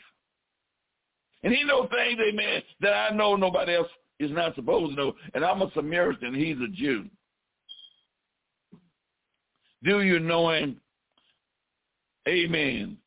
And 1.43 1.53
he 1.53 1.65
know 1.65 1.89
things, 1.89 2.21
amen, 2.21 2.63
that 2.81 2.93
I 2.93 3.15
know 3.15 3.35
nobody 3.35 3.75
else 3.75 3.89
is 4.19 4.31
not 4.31 4.55
supposed 4.55 4.95
to 4.95 4.97
know. 4.97 5.15
And 5.35 5.45
I'm 5.45 5.63
a 5.63 5.71
Samaritan. 5.75 6.35
He's 6.35 6.59
a 6.59 6.69
Jew. 6.69 7.07
Do 9.83 10.03
you 10.03 10.21
know 10.21 10.51
him? 10.51 10.81
Amen. 12.29 12.99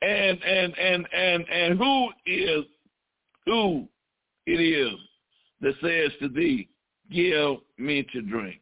And 0.00 0.42
and 0.42 0.78
and 0.78 1.06
and 1.12 1.48
and 1.48 1.78
who 1.78 2.08
is 2.24 2.64
who 3.44 3.88
it 4.46 4.60
is 4.60 4.94
that 5.60 5.74
says 5.82 6.10
to 6.20 6.28
thee, 6.28 6.68
Give 7.10 7.56
me 7.76 8.06
to 8.12 8.22
drink. 8.22 8.60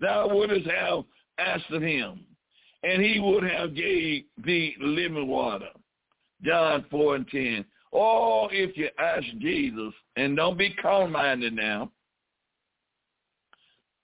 Thou 0.00 0.28
wouldst 0.28 0.68
have 0.70 1.04
asked 1.38 1.70
of 1.70 1.82
him, 1.82 2.20
and 2.82 3.02
he 3.02 3.18
would 3.18 3.42
have 3.42 3.74
gave 3.74 4.24
thee 4.44 4.74
living 4.80 5.26
water. 5.26 5.70
John 6.42 6.84
4 6.90 7.16
and 7.16 7.28
10. 7.28 7.64
Or 7.90 8.52
if 8.52 8.76
you 8.76 8.88
ask 8.98 9.24
Jesus, 9.38 9.94
and 10.16 10.36
don't 10.36 10.58
be 10.58 10.74
calm-minded 10.74 11.54
now, 11.54 11.90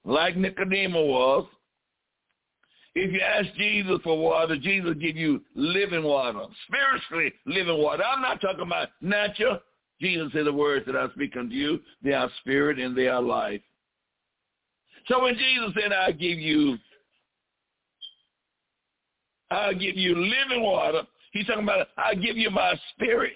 like 0.05 0.37
Nicodemus 0.37 0.95
was, 0.95 1.47
if 2.95 3.13
you 3.13 3.21
ask 3.21 3.53
Jesus 3.57 3.99
for 4.03 4.17
water, 4.19 4.57
Jesus 4.57 4.95
give 5.01 5.17
you 5.17 5.43
living 5.55 6.05
water, 6.05 6.47
spiritually 6.67 7.33
living 7.45 7.83
water. 7.83 8.05
I'm 8.05 8.23
not 8.23 8.41
talking 8.41 8.63
about 8.63 8.89
natural. 9.01 9.59
Jesus 10.01 10.33
said 10.33 10.47
the 10.47 10.53
words 10.53 10.87
that 10.87 10.97
I 10.97 11.09
speak 11.11 11.37
unto 11.37 11.55
you, 11.55 11.81
they 12.03 12.13
are 12.13 12.31
spirit 12.41 12.79
and 12.79 12.97
they 12.97 13.09
are 13.09 13.23
life. 13.23 13.61
So 15.09 15.23
when 15.23 15.35
Jesus 15.35 15.71
said, 15.81 15.93
I 15.93 16.13
give 16.13 16.39
you, 16.39 16.77
I'll 19.51 19.75
give 19.75 19.97
you 19.97 20.15
living 20.17 20.63
water, 20.63 21.03
he's 21.33 21.47
talking 21.47 21.63
about, 21.63 21.89
I 21.97 22.15
give 22.15 22.37
you 22.37 22.51
my 22.51 22.75
spirit. 22.95 23.35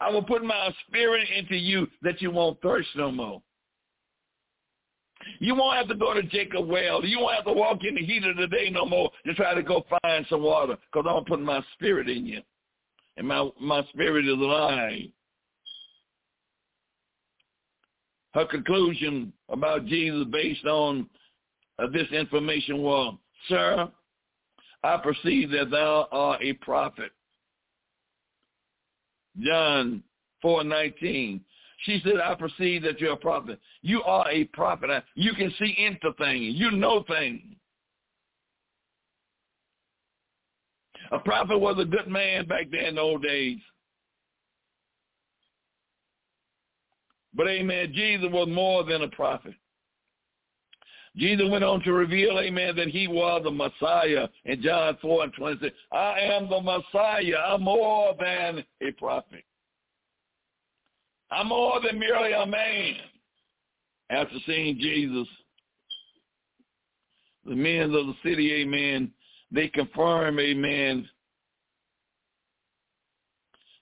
I 0.00 0.10
will 0.10 0.22
put 0.22 0.44
my 0.44 0.70
spirit 0.86 1.28
into 1.36 1.56
you 1.56 1.86
that 2.02 2.20
you 2.20 2.30
won't 2.30 2.60
thirst 2.60 2.88
no 2.96 3.10
more. 3.10 3.40
You 5.38 5.54
won't 5.54 5.76
have 5.76 5.88
to 5.88 5.94
go 5.94 6.12
to 6.14 6.22
Jacob 6.22 6.66
Well. 6.66 7.04
You 7.04 7.20
won't 7.20 7.36
have 7.36 7.44
to 7.44 7.52
walk 7.52 7.84
in 7.84 7.94
the 7.94 8.04
heat 8.04 8.24
of 8.24 8.36
the 8.36 8.48
day 8.48 8.70
no 8.70 8.84
more 8.84 9.10
to 9.24 9.34
try 9.34 9.54
to 9.54 9.62
go 9.62 9.84
find 10.02 10.26
some 10.28 10.42
water 10.42 10.76
because 10.92 11.08
I'm 11.08 11.24
putting 11.24 11.44
my 11.44 11.62
spirit 11.74 12.08
in 12.08 12.26
you. 12.26 12.42
And 13.16 13.28
my, 13.28 13.48
my 13.60 13.84
spirit 13.92 14.26
is 14.26 14.32
alive. 14.32 15.08
Her 18.34 18.46
conclusion 18.46 19.32
about 19.50 19.86
Jesus 19.86 20.26
based 20.30 20.64
on 20.64 21.08
uh, 21.78 21.86
this 21.92 22.08
information 22.12 22.78
was, 22.78 23.16
Sir, 23.48 23.90
I 24.82 24.96
perceive 24.96 25.50
that 25.50 25.70
thou 25.70 26.08
art 26.10 26.40
a 26.42 26.54
prophet. 26.54 27.12
John 29.40 30.02
4.19, 30.44 31.40
she 31.84 32.00
said, 32.04 32.20
I 32.22 32.34
perceive 32.34 32.82
that 32.82 33.00
you're 33.00 33.12
a 33.12 33.16
prophet. 33.16 33.58
You 33.82 34.02
are 34.02 34.30
a 34.30 34.44
prophet. 34.44 35.04
You 35.14 35.32
can 35.34 35.52
see 35.58 35.74
into 35.78 36.12
things. 36.16 36.54
You 36.56 36.70
know 36.72 37.04
things. 37.08 37.42
A 41.12 41.18
prophet 41.18 41.58
was 41.58 41.76
a 41.78 41.84
good 41.84 42.08
man 42.08 42.46
back 42.46 42.70
then 42.70 42.84
in 42.84 42.94
the 42.96 43.00
old 43.00 43.22
days. 43.22 43.58
But 47.34 47.48
amen, 47.48 47.92
Jesus 47.94 48.28
was 48.30 48.48
more 48.48 48.84
than 48.84 49.02
a 49.02 49.08
prophet. 49.08 49.54
Jesus 51.16 51.46
went 51.50 51.64
on 51.64 51.82
to 51.82 51.92
reveal, 51.92 52.38
amen, 52.38 52.76
that 52.76 52.88
he 52.88 53.06
was 53.06 53.42
the 53.44 53.50
Messiah 53.50 54.28
in 54.46 54.62
John 54.62 54.96
4 55.02 55.24
and 55.24 55.32
26. 55.34 55.74
I 55.92 56.20
am 56.20 56.48
the 56.48 56.60
Messiah. 56.60 57.36
I'm 57.46 57.62
more 57.62 58.14
than 58.18 58.64
a 58.80 58.90
prophet. 58.92 59.44
I'm 61.30 61.48
more 61.48 61.80
than 61.80 61.98
merely 61.98 62.32
a 62.32 62.46
man. 62.46 62.94
After 64.10 64.36
seeing 64.46 64.78
Jesus, 64.78 65.28
the 67.44 67.56
men 67.56 67.84
of 67.84 68.06
the 68.06 68.14
city, 68.22 68.52
amen, 68.62 69.10
they 69.52 69.68
confirm, 69.68 70.38
amen, 70.38 71.08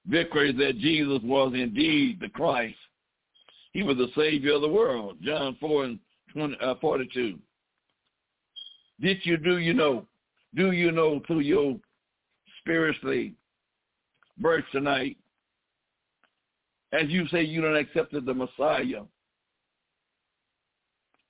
victory 0.07 0.53
that 0.53 0.79
Jesus 0.79 1.21
was 1.23 1.53
indeed 1.55 2.19
the 2.21 2.29
Christ. 2.29 2.77
He 3.73 3.83
was 3.83 3.97
the 3.97 4.09
Savior 4.17 4.55
of 4.55 4.63
the 4.63 4.69
world. 4.69 5.19
John 5.23 5.57
4 5.61 5.85
and 5.85 5.99
20, 6.33 6.57
uh, 6.61 6.75
42. 6.81 7.39
Did 9.01 9.19
you, 9.23 9.37
do 9.37 9.59
you 9.59 9.73
know, 9.73 10.07
do 10.55 10.73
you 10.73 10.91
know 10.91 11.21
through 11.27 11.41
your 11.41 11.77
spiritually 12.61 13.35
birth 14.39 14.65
tonight 14.73 15.17
as 16.93 17.09
you 17.09 17.27
say 17.29 17.43
you 17.43 17.61
don't 17.61 17.77
accept 17.77 18.13
the 18.13 18.35
Messiah. 18.35 19.03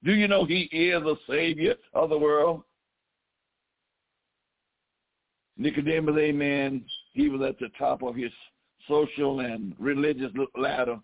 Do 0.03 0.13
you 0.15 0.29
know 0.29 0.47
he 0.47 0.63
is 0.73 1.03
the 1.03 1.17
Savior 1.29 1.75
of 1.93 2.09
the 2.09 2.19
world? 2.19 2.63
Nicodemus, 5.61 6.17
amen, 6.19 6.83
he 7.13 7.29
was 7.29 7.43
at 7.47 7.59
the 7.59 7.69
top 7.79 8.03
of 8.03 8.17
his 8.17 8.33
social 8.89 9.41
and 9.41 9.75
religious 9.79 10.33
ladder. 10.57 10.99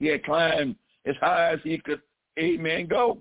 He 0.00 0.08
had 0.08 0.24
climbed 0.24 0.74
as 1.06 1.14
high 1.20 1.52
as 1.52 1.60
he 1.62 1.78
could, 1.78 2.00
amen, 2.36 2.88
go. 2.88 3.18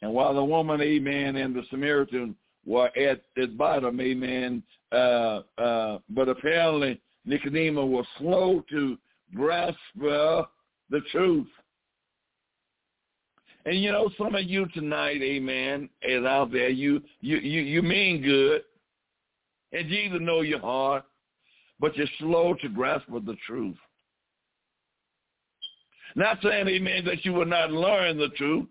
And 0.00 0.10
while 0.12 0.32
the 0.32 0.42
woman, 0.42 0.80
amen, 0.80 1.36
and 1.36 1.54
the 1.54 1.64
Samaritan 1.68 2.34
were 2.64 2.90
at 2.96 3.20
the 3.36 3.46
bottom, 3.46 4.00
amen. 4.00 4.62
Uh, 4.90 5.42
uh, 5.58 5.98
but 6.08 6.30
apparently 6.30 6.98
Nicodemus 7.26 7.84
was 7.84 8.06
slow 8.16 8.64
to 8.70 8.96
grasp 9.34 9.76
uh, 10.02 10.44
the 10.88 11.00
truth. 11.12 11.48
And 13.66 13.80
you 13.80 13.92
know, 13.92 14.10
some 14.18 14.34
of 14.34 14.44
you 14.44 14.66
tonight, 14.74 15.22
amen, 15.22 15.88
is 16.02 16.24
out 16.24 16.52
there. 16.52 16.68
You 16.68 17.02
you 17.20 17.38
you 17.38 17.62
you 17.62 17.82
mean 17.82 18.22
good, 18.22 18.62
and 19.72 19.88
Jesus 19.88 20.18
know 20.20 20.42
your 20.42 20.60
heart, 20.60 21.04
but 21.80 21.96
you're 21.96 22.06
slow 22.18 22.54
to 22.60 22.68
grasp 22.68 23.06
the 23.08 23.36
truth. 23.46 23.76
Not 26.16 26.38
saying, 26.42 26.68
amen, 26.68 27.04
that 27.06 27.24
you 27.24 27.32
will 27.32 27.46
not 27.46 27.72
learn 27.72 28.18
the 28.18 28.28
truth, 28.36 28.66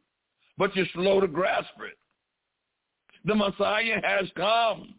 but 0.57 0.75
you're 0.75 0.85
slow 0.93 1.19
to 1.19 1.27
grasp 1.27 1.73
it. 1.79 1.97
The 3.25 3.35
Messiah 3.35 3.99
has 4.03 4.29
come. 4.35 4.95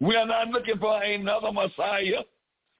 We 0.00 0.16
are 0.16 0.26
not 0.26 0.48
looking 0.48 0.78
for 0.78 1.02
another 1.02 1.52
Messiah 1.52 2.22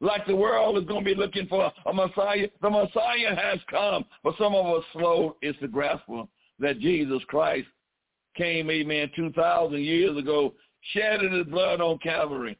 like 0.02 0.26
the 0.26 0.36
world 0.36 0.76
is 0.76 0.84
going 0.84 1.04
to 1.04 1.14
be 1.14 1.18
looking 1.18 1.46
for 1.46 1.72
a 1.86 1.92
Messiah. 1.94 2.48
The 2.60 2.68
Messiah 2.68 3.36
has 3.36 3.60
come, 3.70 4.04
but 4.24 4.34
some 4.36 4.52
of 4.52 4.66
us 4.66 4.84
slow 4.92 5.36
is 5.40 5.54
to 5.60 5.68
grasp 5.68 6.02
that 6.58 6.80
Jesus 6.80 7.22
Christ 7.28 7.68
came, 8.36 8.68
amen, 8.68 9.10
2,000 9.14 9.80
years 9.80 10.18
ago, 10.18 10.54
shedding 10.92 11.32
his 11.32 11.46
blood 11.46 11.80
on 11.80 11.98
Calvary. 11.98 12.58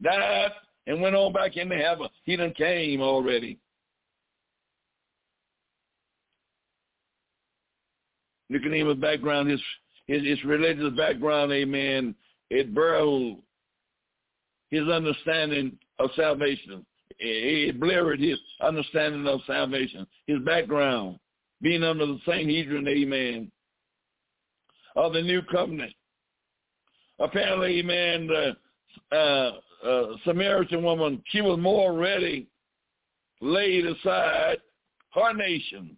died, 0.00 0.52
and 0.86 1.02
went 1.02 1.16
on 1.16 1.32
back 1.32 1.56
into 1.56 1.76
heaven. 1.76 2.08
He 2.22 2.36
done 2.36 2.54
came 2.56 3.00
already. 3.02 3.58
Nicodemus' 8.48 8.96
background, 8.98 9.50
his, 9.50 9.60
his, 10.06 10.22
his 10.22 10.42
religious 10.44 10.96
background, 10.96 11.52
amen, 11.52 12.14
it 12.50 12.72
burrowed 12.72 13.36
his 14.70 14.88
understanding 14.88 15.76
of 15.98 16.10
salvation. 16.16 16.84
It 17.18 17.80
blurred 17.80 18.20
his 18.20 18.38
understanding 18.60 19.26
of 19.26 19.40
salvation, 19.46 20.06
his 20.26 20.38
background, 20.40 21.18
being 21.60 21.82
under 21.82 22.06
the 22.06 22.18
Sanhedrin, 22.24 22.86
amen, 22.86 23.50
of 24.94 25.12
the 25.12 25.22
new 25.22 25.42
covenant. 25.42 25.92
Apparently, 27.18 27.80
amen, 27.80 28.28
the 28.28 28.56
uh, 29.16 29.86
uh, 29.86 30.16
Samaritan 30.24 30.82
woman, 30.82 31.22
she 31.28 31.40
was 31.40 31.58
more 31.58 31.92
ready 31.92 32.46
laid 33.40 33.86
aside 33.86 34.58
her 35.14 35.32
nation, 35.32 35.96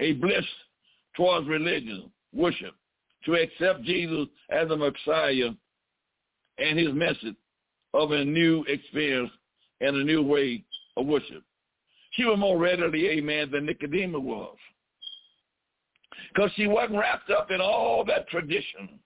a 0.00 0.12
bliss 0.14 0.44
towards 1.16 1.46
religion, 1.48 2.10
worship, 2.32 2.74
to 3.24 3.34
accept 3.34 3.82
Jesus 3.82 4.28
as 4.50 4.68
the 4.68 4.76
Messiah 4.76 5.50
and 6.60 6.78
his 6.78 6.92
message 6.92 7.36
of 7.94 8.12
a 8.12 8.24
new 8.24 8.64
experience 8.68 9.30
and 9.80 9.96
a 9.96 10.04
new 10.04 10.22
way 10.22 10.62
of 10.96 11.06
worship. 11.06 11.42
She 12.12 12.24
was 12.24 12.38
more 12.38 12.58
readily, 12.58 13.08
amen, 13.08 13.50
than 13.50 13.66
Nicodemus 13.66 14.20
was. 14.22 14.56
Because 16.32 16.50
she 16.54 16.66
wasn't 16.66 16.98
wrapped 16.98 17.30
up 17.30 17.50
in 17.50 17.60
all 17.60 18.04
that 18.04 18.28
tradition. 18.28 19.00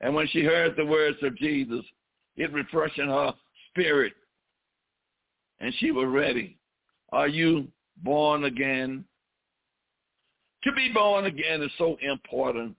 And 0.00 0.14
when 0.14 0.26
she 0.28 0.42
heard 0.42 0.74
the 0.76 0.86
words 0.86 1.18
of 1.22 1.36
Jesus, 1.36 1.84
it 2.36 2.52
refreshed 2.52 2.96
her 2.96 3.32
spirit. 3.70 4.12
And 5.60 5.72
she 5.78 5.90
was 5.90 6.06
ready. 6.08 6.58
Are 7.12 7.28
you 7.28 7.68
born 8.02 8.44
again? 8.44 9.04
To 10.64 10.72
be 10.72 10.90
born 10.92 11.26
again 11.26 11.62
is 11.62 11.70
so 11.78 11.96
important 12.02 12.76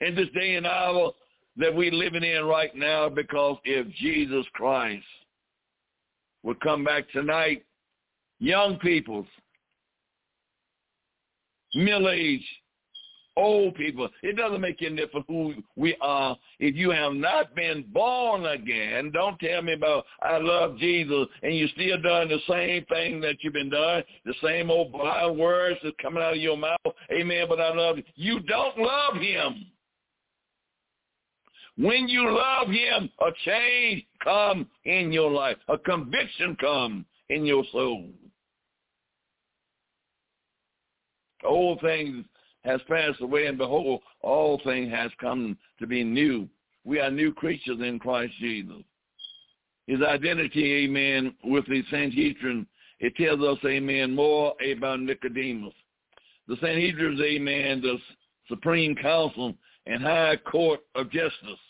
in 0.00 0.14
this 0.14 0.28
day 0.34 0.56
and 0.56 0.66
hour 0.66 1.12
that 1.56 1.74
we're 1.74 1.92
living 1.92 2.24
in 2.24 2.44
right 2.44 2.74
now 2.74 3.08
because 3.08 3.56
if 3.64 3.88
Jesus 3.94 4.44
Christ 4.52 5.04
would 6.42 6.60
come 6.60 6.84
back 6.84 7.10
tonight, 7.10 7.64
young 8.38 8.78
people, 8.78 9.26
middle-aged, 11.74 12.44
old 13.38 13.74
people, 13.74 14.08
it 14.22 14.36
doesn't 14.36 14.60
make 14.60 14.82
any 14.82 14.96
difference 14.96 15.26
who 15.28 15.54
we 15.76 15.96
are. 16.00 16.36
If 16.58 16.74
you 16.74 16.90
have 16.90 17.12
not 17.12 17.54
been 17.54 17.84
born 17.92 18.46
again, 18.46 19.10
don't 19.12 19.38
tell 19.38 19.60
me 19.62 19.74
about 19.74 20.06
I 20.22 20.38
love 20.38 20.78
Jesus 20.78 21.26
and 21.42 21.56
you're 21.56 21.68
still 21.68 22.00
doing 22.00 22.28
the 22.28 22.38
same 22.48 22.84
thing 22.86 23.20
that 23.22 23.36
you've 23.40 23.52
been 23.52 23.70
doing, 23.70 24.02
the 24.24 24.34
same 24.42 24.70
old 24.70 24.92
vile 24.92 25.34
words 25.34 25.78
that's 25.82 25.96
coming 26.00 26.22
out 26.22 26.34
of 26.34 26.40
your 26.40 26.56
mouth. 26.56 26.76
Amen, 27.12 27.46
but 27.48 27.60
I 27.60 27.74
love 27.74 27.98
you. 27.98 28.04
You 28.14 28.40
don't 28.40 28.78
love 28.78 29.16
him. 29.16 29.66
When 31.78 32.08
you 32.08 32.30
love 32.30 32.68
him, 32.68 33.10
a 33.20 33.30
change 33.44 34.04
come 34.24 34.66
in 34.84 35.12
your 35.12 35.30
life. 35.30 35.58
A 35.68 35.76
conviction 35.76 36.56
come 36.58 37.04
in 37.28 37.44
your 37.44 37.64
soul. 37.70 38.08
Old 41.44 41.80
things 41.82 42.24
has 42.64 42.80
passed 42.88 43.20
away, 43.20 43.46
and 43.46 43.58
behold, 43.58 44.00
all 44.22 44.60
things 44.64 44.90
has 44.90 45.10
come 45.20 45.56
to 45.78 45.86
be 45.86 46.02
new. 46.02 46.48
We 46.84 46.98
are 46.98 47.10
new 47.10 47.32
creatures 47.32 47.78
in 47.80 47.98
Christ 47.98 48.32
Jesus. 48.40 48.82
His 49.86 50.00
identity, 50.02 50.84
amen, 50.84 51.34
with 51.44 51.66
the 51.66 51.84
Sanhedrin, 51.90 52.66
it 53.00 53.14
tells 53.16 53.40
us, 53.40 53.58
amen, 53.66 54.14
more 54.14 54.54
about 54.72 55.00
Nicodemus. 55.00 55.74
The 56.48 56.56
Sanhedrin, 56.56 57.20
amen, 57.22 57.82
the 57.82 57.98
Supreme 58.48 58.96
Council 58.96 59.54
and 59.86 60.02
High 60.02 60.36
Court 60.36 60.80
of 60.94 61.10
Justice 61.10 61.60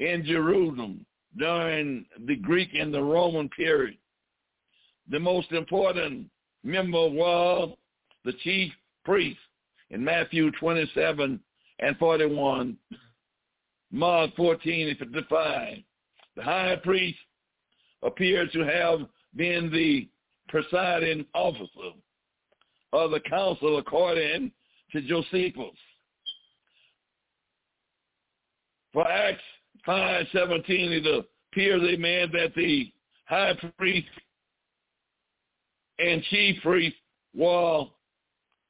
in 0.00 0.24
Jerusalem 0.24 1.04
during 1.36 2.06
the 2.26 2.36
Greek 2.36 2.70
and 2.74 2.92
the 2.92 3.02
Roman 3.02 3.48
period. 3.50 3.98
The 5.10 5.20
most 5.20 5.52
important 5.52 6.28
member 6.62 7.08
was 7.08 7.76
the 8.24 8.32
chief 8.42 8.72
priest 9.04 9.38
in 9.90 10.02
Matthew 10.02 10.50
27 10.52 11.40
and 11.80 11.98
41, 11.98 12.76
Mark 13.90 14.30
14 14.36 14.88
and 14.88 14.98
55. 14.98 15.78
The 16.36 16.42
high 16.42 16.76
priest 16.82 17.18
appeared 18.02 18.50
to 18.52 18.60
have 18.60 19.00
been 19.36 19.70
the 19.70 20.08
presiding 20.48 21.26
officer 21.34 21.92
of 22.92 23.10
the 23.10 23.20
council 23.20 23.78
according 23.78 24.52
to 24.92 25.00
Josephus. 25.02 25.76
For 28.92 29.06
Acts 29.06 29.42
517, 29.86 30.92
it 30.92 31.24
appears, 31.52 31.82
amen, 31.82 32.30
that 32.32 32.54
the 32.54 32.92
high 33.26 33.54
priest 33.78 34.08
and 35.98 36.22
chief 36.24 36.60
priest 36.62 36.96
were 37.34 37.84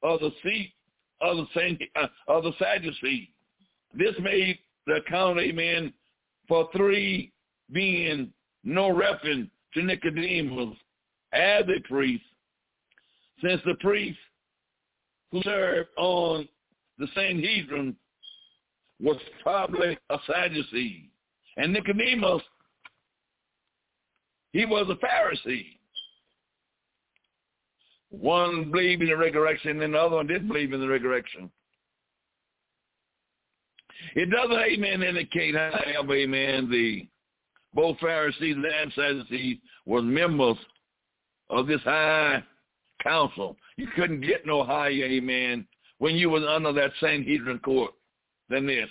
of 0.03 0.19
the 0.19 0.31
seat 0.43 0.73
of 1.21 1.37
the 1.37 1.77
uh, 1.95 2.07
of 2.27 2.43
the 2.43 2.51
Sadducees. 2.59 3.27
This 3.93 4.13
made 4.21 4.59
the 4.85 4.95
account, 4.95 5.39
amen, 5.39 5.93
for 6.47 6.69
three 6.75 7.31
being 7.71 8.31
no 8.63 8.91
reference 8.91 9.49
to 9.73 9.83
Nicodemus 9.83 10.75
as 11.33 11.63
a 11.63 11.87
priest, 11.87 12.23
since 13.41 13.61
the 13.65 13.75
priest 13.75 14.19
who 15.31 15.41
served 15.43 15.89
on 15.97 16.47
the 16.97 17.07
Sanhedrin 17.15 17.95
was 19.01 19.17
probably 19.41 19.97
a 20.09 20.17
Sadducee. 20.27 21.09
And 21.57 21.73
Nicodemus, 21.73 22.41
he 24.51 24.65
was 24.65 24.87
a 24.89 25.05
Pharisee. 25.05 25.65
One 28.09 28.71
believed 28.71 29.01
in 29.01 29.09
the 29.09 29.17
resurrection 29.17 29.81
and 29.81 29.93
the 29.93 29.99
other 29.99 30.15
one 30.15 30.27
didn't 30.27 30.47
believe 30.47 30.73
in 30.73 30.79
the 30.79 30.87
resurrection. 30.87 31.49
It 34.15 34.29
doesn't, 34.29 34.57
amen, 34.57 35.03
indicate, 35.03 35.55
however, 35.55 36.15
amen, 36.15 36.69
the 36.69 37.07
both 37.73 37.99
Pharisees 37.99 38.55
and 38.55 38.93
Sadducees 38.93 39.57
were 39.85 40.01
members 40.01 40.57
of 41.49 41.67
this 41.67 41.81
high 41.81 42.41
council. 43.03 43.57
You 43.75 43.87
couldn't 43.95 44.21
get 44.21 44.45
no 44.45 44.63
higher, 44.63 44.91
amen, 44.91 45.67
when 45.97 46.15
you 46.15 46.29
was 46.29 46.43
under 46.47 46.71
that 46.73 46.91
Sanhedrin 46.99 47.59
court 47.59 47.93
than 48.49 48.65
this. 48.65 48.89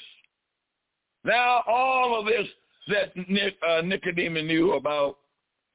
Now, 1.25 1.63
all 1.67 2.19
of 2.19 2.27
this 2.27 2.47
that 2.89 3.17
Nic- 3.29 3.57
uh, 3.67 3.81
Nicodemus 3.83 4.45
knew 4.45 4.75
about, 4.75 5.19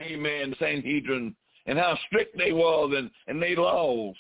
amen, 0.02 0.52
the 0.52 0.56
Sanhedrin 0.60 1.36
and 1.65 1.78
how 1.78 1.98
strict 2.08 2.38
they 2.38 2.52
was 2.52 2.94
and, 2.96 3.10
and 3.28 3.42
they 3.42 3.56
laws. 3.56 4.15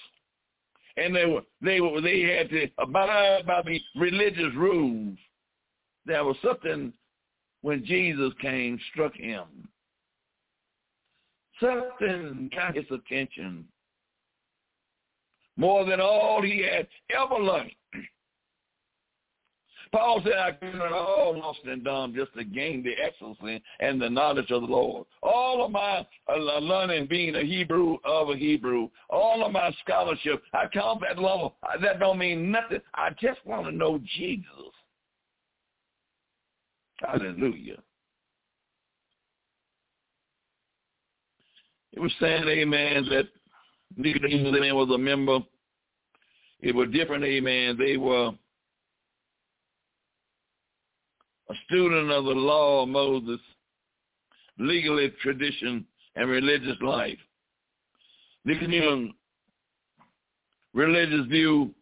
And 0.97 1.15
they 1.15 1.25
were 1.25 1.41
they 1.61 1.79
were 1.79 2.01
they 2.01 2.21
had 2.21 2.49
to 2.49 2.67
abide 2.77 3.45
by 3.45 3.61
the 3.61 3.79
religious 3.95 4.53
rules. 4.55 5.17
There 6.05 6.25
was 6.25 6.35
something 6.43 6.91
when 7.61 7.85
Jesus 7.85 8.33
came 8.41 8.79
struck 8.91 9.15
him. 9.15 9.69
Something 11.61 12.49
got 12.53 12.75
his 12.75 12.85
attention 12.91 13.65
more 15.57 15.85
than 15.85 15.99
all 15.99 16.41
he 16.41 16.59
had 16.59 16.87
ever 17.15 17.35
learned. 17.35 17.71
Paul 19.91 20.21
said, 20.23 20.33
I 20.33 20.51
counted 20.51 20.93
all 20.93 21.37
lost 21.39 21.59
and 21.65 21.83
dumb 21.83 22.13
just 22.15 22.33
to 22.35 22.43
gain 22.43 22.83
the 22.83 22.93
excellency 23.03 23.61
and 23.79 23.99
the 23.99 24.09
knowledge 24.09 24.51
of 24.51 24.61
the 24.61 24.67
Lord. 24.67 25.07
All 25.23 25.65
of 25.65 25.71
my 25.71 26.05
uh, 26.31 26.59
learning 26.59 27.07
being 27.07 27.35
a 27.35 27.43
Hebrew 27.43 27.97
of 28.05 28.29
a 28.29 28.35
Hebrew, 28.35 28.89
all 29.09 29.43
of 29.43 29.51
my 29.51 29.71
scholarship, 29.83 30.43
I 30.53 30.67
count 30.71 31.01
that 31.01 31.17
level. 31.17 31.55
That 31.81 31.99
don't 31.99 32.19
mean 32.19 32.51
nothing. 32.51 32.81
I 32.93 33.09
just 33.19 33.43
want 33.45 33.65
to 33.65 33.71
know 33.71 33.99
Jesus. 34.17 34.45
Hallelujah. 36.99 37.77
It 41.93 41.99
was 41.99 42.11
saying, 42.19 42.43
amen, 42.47 43.05
that 43.09 43.27
Nicodemus 43.97 44.73
was 44.73 44.91
a 44.93 44.97
member. 44.97 45.39
It 46.59 46.75
was 46.75 46.89
different, 46.91 47.23
amen. 47.23 47.77
They 47.79 47.97
were 47.97 48.31
a 51.49 51.53
student 51.65 52.11
of 52.11 52.25
the 52.25 52.31
law 52.31 52.83
of 52.83 52.89
Moses, 52.89 53.39
legally 54.57 55.11
tradition, 55.21 55.85
and 56.15 56.29
religious 56.29 56.77
life. 56.81 57.17
Nicodemus' 58.45 59.13
religious 60.73 61.25
view 61.27 61.73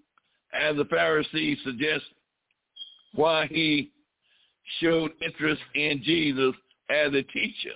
as 0.54 0.76
the 0.76 0.86
Pharisees 0.86 1.58
suggest 1.64 2.04
why 3.14 3.48
he 3.48 3.92
showed 4.80 5.12
interest 5.22 5.62
in 5.76 6.02
Jesus 6.04 6.54
as 6.90 7.14
a 7.14 7.24
teacher 7.24 7.76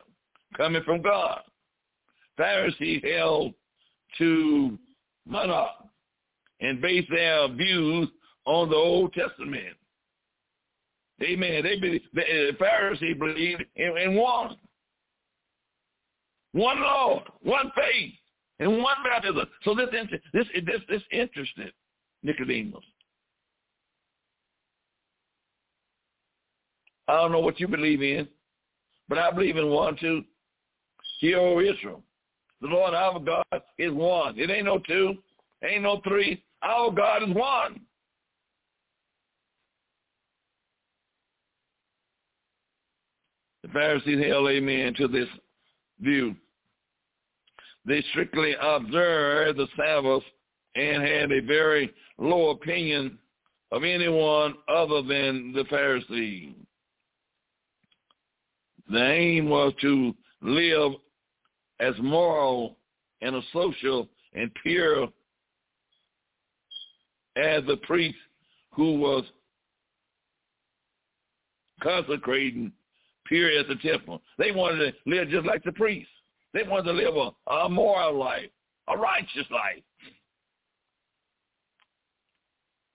coming 0.56 0.84
from 0.84 1.02
God. 1.02 1.42
Pharisees 2.38 3.02
held 3.04 3.54
to 4.18 4.78
monarch 5.26 5.70
and 6.60 6.82
based 6.82 7.10
their 7.10 7.48
views 7.50 8.08
on 8.46 8.70
the 8.70 8.76
Old 8.76 9.14
Testament. 9.14 9.76
Amen. 11.22 11.64
They 11.64 11.78
believe, 11.78 12.02
the 12.14 12.56
Pharisees 12.58 13.18
believed 13.18 13.64
in, 13.76 13.98
in 13.98 14.16
one. 14.16 14.58
One 16.54 16.82
Lord, 16.82 17.24
one 17.42 17.72
faith, 17.76 18.14
and 18.60 18.78
one 18.78 18.98
baptism. 19.04 19.46
So 19.64 19.74
this 19.74 19.88
this 20.34 20.48
this 20.66 20.82
this 20.90 21.02
interested 21.12 21.72
Nicodemus. 22.24 22.84
I 27.08 27.16
don't 27.16 27.32
know 27.32 27.40
what 27.40 27.60
you 27.60 27.68
believe 27.68 28.02
in, 28.02 28.28
but 29.08 29.18
I 29.18 29.32
believe 29.32 29.58
in 29.58 29.70
one 29.70 29.96
too. 29.98 30.24
Hear, 31.20 31.40
O 31.40 31.60
Israel. 31.60 32.04
The 32.62 32.68
Lord 32.68 32.94
our 32.94 33.20
God 33.20 33.62
is 33.78 33.92
one. 33.92 34.38
It 34.38 34.50
ain't 34.50 34.66
no 34.66 34.80
two. 34.80 35.16
Ain't 35.64 35.84
no 35.84 36.02
three. 36.08 36.44
Our 36.62 36.92
God 36.92 37.24
is 37.24 37.36
one. 37.36 37.82
Pharisees 43.74 44.26
held 44.26 44.50
amen 44.50 44.94
to 44.96 45.08
this 45.08 45.28
view. 46.00 46.36
They 47.86 48.04
strictly 48.12 48.54
observed 48.62 49.58
the 49.58 49.68
Sabbath 49.76 50.24
and 50.76 51.04
had 51.04 51.32
a 51.32 51.42
very 51.42 51.92
low 52.18 52.52
opinion 52.52 53.18
of 53.72 53.84
anyone 53.84 54.56
other 54.68 55.02
than 55.02 55.54
the 55.54 55.66
Pharisees. 55.70 56.54
The 58.90 59.04
aim 59.04 59.50
was 59.50 59.74
to 59.82 60.14
live 60.42 60.94
as 61.80 61.96
moral 62.00 62.78
and 63.22 63.36
a 63.36 63.42
social 63.54 64.10
and 64.34 64.52
pure 64.62 65.08
as 67.36 67.64
the 67.66 67.78
priest 67.84 68.18
who 68.74 69.00
was 69.00 69.24
consecrating 71.82 72.72
pure 73.32 73.50
at 73.58 73.68
the 73.70 73.76
temple. 73.76 74.22
They 74.38 74.52
wanted 74.52 74.92
to 74.92 75.10
live 75.10 75.30
just 75.30 75.46
like 75.46 75.64
the 75.64 75.72
priests. 75.72 76.12
They 76.54 76.64
wanted 76.64 76.84
to 76.84 76.92
live 76.92 77.16
a, 77.16 77.52
a 77.52 77.70
moral 77.70 78.20
life, 78.20 78.50
a 78.90 78.98
righteous 78.98 79.50
life. 79.50 79.82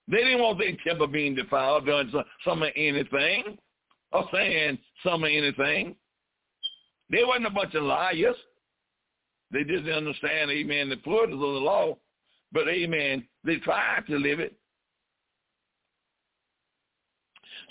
They 0.08 0.18
didn't 0.18 0.42
want 0.42 0.58
their 0.58 0.76
temple 0.86 1.06
being 1.06 1.34
defiled, 1.34 1.86
doing 1.86 2.12
some 2.44 2.62
of 2.62 2.68
anything, 2.76 3.56
or 4.12 4.28
saying 4.30 4.78
some 5.02 5.24
of 5.24 5.30
anything. 5.30 5.96
They 7.10 7.24
wasn't 7.24 7.46
a 7.46 7.50
bunch 7.50 7.74
of 7.74 7.84
liars. 7.84 8.36
They 9.50 9.64
didn't 9.64 9.90
understand, 9.90 10.50
amen, 10.50 10.90
the 10.90 10.96
importance 10.96 11.34
of 11.34 11.40
the 11.40 11.46
law. 11.46 11.96
But, 12.52 12.68
amen, 12.68 13.26
they 13.42 13.56
tried 13.56 14.04
to 14.08 14.18
live 14.18 14.38
it. 14.38 14.54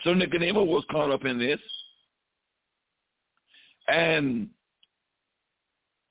So 0.03 0.15
Nicodemus 0.15 0.67
was 0.67 0.83
caught 0.89 1.11
up 1.11 1.25
in 1.25 1.37
this. 1.37 1.59
And 3.87 4.49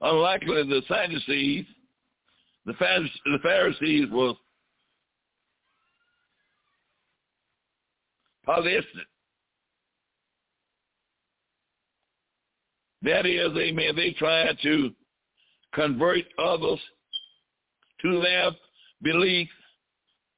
unlikely 0.01 0.63
the 0.65 0.83
Sadducees, 0.89 1.67
the 2.67 2.75
Pharisees 3.43 4.07
was 4.11 4.37
polyistic. 8.47 8.85
That 13.03 13.27
is, 13.27 13.51
amen, 13.57 13.97
they 13.97 14.13
tried 14.13 14.57
to 14.63 14.91
convert 15.75 16.25
others 16.39 16.81
to 18.01 18.21
their 18.23 18.51
beliefs 19.03 19.51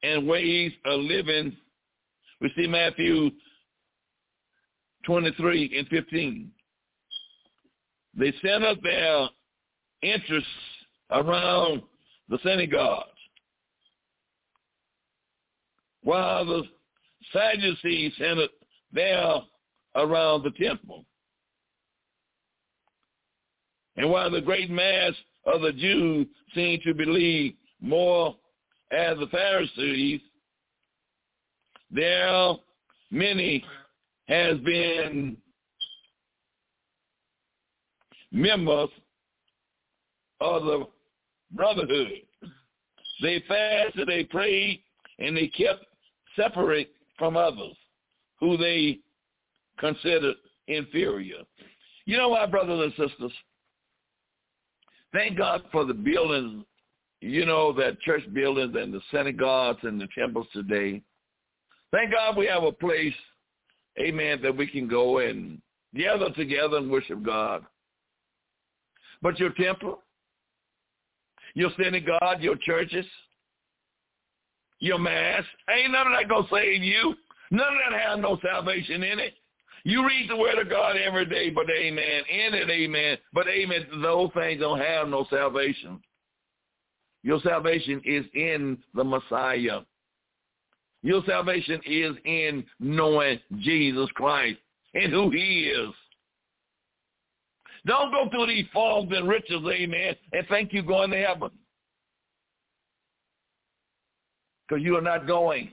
and 0.02 0.26
ways 0.26 0.72
of 0.84 1.00
living. 1.00 1.56
We 2.40 2.50
see 2.56 2.66
Matthew 2.66 3.30
23 5.04 5.78
and 5.78 5.86
15. 5.88 6.50
They 8.18 8.32
centered 8.42 8.78
their 8.82 9.28
interests 10.02 10.48
around 11.10 11.82
the 12.28 12.38
synagogues, 12.42 13.10
while 16.02 16.44
the 16.44 16.62
Sadducees 17.32 18.12
centered 18.18 18.50
there 18.92 19.36
around 19.94 20.44
the 20.44 20.50
temple. 20.52 21.04
And 23.96 24.10
while 24.10 24.30
the 24.30 24.40
great 24.40 24.70
mass 24.70 25.12
of 25.44 25.62
the 25.62 25.72
Jews 25.72 26.26
seemed 26.54 26.82
to 26.82 26.94
believe 26.94 27.54
more 27.80 28.36
as 28.92 29.18
the 29.18 29.26
Pharisees, 29.28 30.20
there 31.90 32.54
many 33.10 33.64
has 34.28 34.58
been 34.58 35.36
members 38.36 38.90
of 40.40 40.64
the 40.64 40.86
brotherhood. 41.52 42.12
They 43.22 43.42
fasted, 43.48 44.08
they 44.08 44.24
prayed, 44.24 44.82
and 45.18 45.36
they 45.36 45.48
kept 45.48 45.86
separate 46.36 46.90
from 47.18 47.36
others 47.36 47.74
who 48.38 48.58
they 48.58 48.98
considered 49.78 50.36
inferior. 50.68 51.38
You 52.04 52.18
know 52.18 52.28
what, 52.28 52.50
brothers 52.50 52.92
and 52.98 53.08
sisters? 53.08 53.32
Thank 55.12 55.38
God 55.38 55.62
for 55.72 55.86
the 55.86 55.94
buildings, 55.94 56.64
you 57.22 57.46
know, 57.46 57.72
that 57.72 58.00
church 58.00 58.22
buildings 58.34 58.76
and 58.78 58.92
the 58.92 59.00
synagogues 59.10 59.80
and 59.82 59.98
the 59.98 60.08
temples 60.16 60.46
today. 60.52 61.02
Thank 61.90 62.12
God 62.12 62.36
we 62.36 62.46
have 62.46 62.64
a 62.64 62.72
place, 62.72 63.14
amen, 63.98 64.40
that 64.42 64.54
we 64.54 64.66
can 64.66 64.86
go 64.86 65.18
and 65.18 65.62
gather 65.94 66.30
together 66.30 66.76
and 66.76 66.90
worship 66.90 67.22
God. 67.22 67.64
But 69.22 69.38
your 69.38 69.50
temple, 69.50 70.02
your 71.54 71.70
synagogue, 71.78 72.40
your 72.40 72.56
churches, 72.56 73.06
your 74.78 74.98
mass, 74.98 75.42
ain't 75.70 75.92
none 75.92 76.06
of 76.06 76.12
that 76.18 76.28
going 76.28 76.44
to 76.44 76.54
save 76.54 76.82
you. 76.82 77.14
None 77.50 77.66
of 77.66 77.78
that 77.90 78.00
has 78.00 78.20
no 78.20 78.38
salvation 78.42 79.02
in 79.02 79.18
it. 79.18 79.34
You 79.84 80.04
read 80.04 80.28
the 80.28 80.36
word 80.36 80.58
of 80.58 80.68
God 80.68 80.96
every 80.96 81.26
day, 81.26 81.48
but 81.50 81.70
amen. 81.70 82.22
In 82.28 82.54
it, 82.54 82.68
amen. 82.68 83.18
But 83.32 83.46
amen, 83.46 83.86
those 84.02 84.30
things 84.34 84.60
don't 84.60 84.80
have 84.80 85.08
no 85.08 85.26
salvation. 85.30 86.00
Your 87.22 87.40
salvation 87.40 88.02
is 88.04 88.24
in 88.34 88.78
the 88.94 89.04
Messiah. 89.04 89.80
Your 91.02 91.22
salvation 91.24 91.80
is 91.86 92.16
in 92.24 92.64
knowing 92.80 93.38
Jesus 93.60 94.08
Christ 94.14 94.58
and 94.94 95.12
who 95.12 95.30
he 95.30 95.70
is. 95.72 95.94
Don't 97.86 98.10
go 98.10 98.28
through 98.28 98.48
these 98.48 98.66
forms 98.72 99.12
and 99.14 99.28
riches, 99.28 99.62
amen, 99.64 100.16
and 100.32 100.48
think 100.48 100.72
you're 100.72 100.82
going 100.82 101.10
to 101.10 101.18
heaven. 101.18 101.50
Because 104.68 104.84
you 104.84 104.96
are 104.96 105.02
not 105.02 105.26
going. 105.26 105.70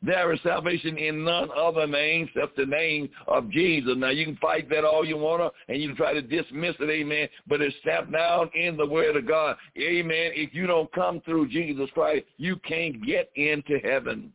There 0.00 0.32
is 0.32 0.38
salvation 0.44 0.96
in 0.96 1.24
none 1.24 1.48
other 1.56 1.86
name 1.86 2.28
except 2.32 2.56
the 2.56 2.66
name 2.66 3.08
of 3.26 3.50
Jesus. 3.50 3.94
Now 3.96 4.10
you 4.10 4.26
can 4.26 4.36
fight 4.36 4.70
that 4.70 4.84
all 4.84 5.04
you 5.04 5.16
want 5.16 5.42
to, 5.42 5.72
and 5.72 5.82
you 5.82 5.88
can 5.88 5.96
try 5.96 6.12
to 6.12 6.22
dismiss 6.22 6.76
it, 6.78 6.88
amen, 6.88 7.28
but 7.48 7.60
it's 7.60 7.74
stamped 7.82 8.12
down 8.12 8.48
in 8.54 8.76
the 8.76 8.86
word 8.86 9.16
of 9.16 9.26
God. 9.26 9.56
Amen. 9.76 10.30
If 10.34 10.54
you 10.54 10.68
don't 10.68 10.92
come 10.92 11.20
through 11.22 11.48
Jesus 11.48 11.90
Christ, 11.94 12.26
you 12.36 12.56
can't 12.58 13.04
get 13.04 13.30
into 13.34 13.80
heaven. 13.82 14.32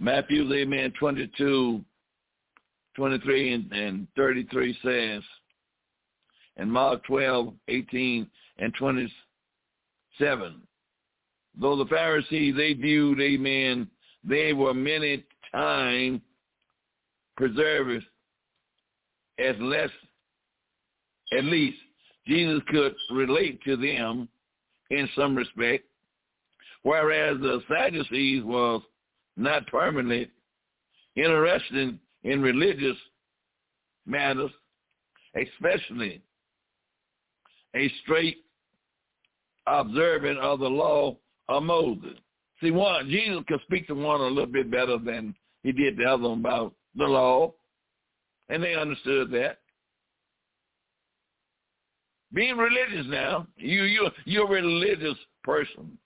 Matthew, 0.00 0.52
amen, 0.52 0.92
22, 0.98 1.84
23 2.94 3.52
and, 3.52 3.72
and 3.72 4.06
33 4.16 4.78
says, 4.82 5.22
and 6.56 6.70
Mark 6.70 7.04
12, 7.04 7.54
18 7.68 8.28
and 8.58 8.74
27. 8.74 9.12
Though 11.60 11.76
the 11.76 11.86
Pharisees, 11.86 12.54
they 12.56 12.74
viewed, 12.74 13.20
amen, 13.20 13.88
they 14.24 14.52
were 14.52 14.74
many 14.74 15.24
times 15.52 16.20
preservers 17.36 18.02
as 19.38 19.54
less, 19.60 19.90
at 21.36 21.44
least 21.44 21.78
Jesus 22.26 22.60
could 22.68 22.94
relate 23.10 23.62
to 23.64 23.76
them 23.76 24.28
in 24.90 25.08
some 25.16 25.36
respect, 25.36 25.84
whereas 26.82 27.38
the 27.40 27.62
Sadducees 27.68 28.42
was 28.44 28.82
not 29.38 29.66
permanently 29.68 30.30
interested 31.16 31.98
in 32.24 32.42
religious 32.42 32.96
matters, 34.06 34.50
especially, 35.36 36.22
a 37.74 37.90
straight 38.02 38.38
observant 39.66 40.38
of 40.38 40.60
the 40.60 40.68
law 40.68 41.16
of 41.48 41.62
Moses. 41.62 42.16
See, 42.60 42.70
one 42.70 43.08
Jesus 43.08 43.42
could 43.46 43.60
speak 43.62 43.86
to 43.86 43.94
one 43.94 44.20
a 44.20 44.26
little 44.26 44.46
bit 44.46 44.70
better 44.70 44.98
than 44.98 45.34
he 45.62 45.72
did 45.72 45.96
the 45.96 46.04
other 46.04 46.32
about 46.32 46.74
the 46.96 47.04
law, 47.04 47.52
and 48.48 48.62
they 48.62 48.74
understood 48.74 49.30
that. 49.32 49.58
Being 52.32 52.56
religious 52.56 53.06
now, 53.08 53.46
you 53.56 53.84
you 53.84 54.08
you're 54.24 54.46
a 54.46 54.62
religious 54.62 55.16
person. 55.44 55.96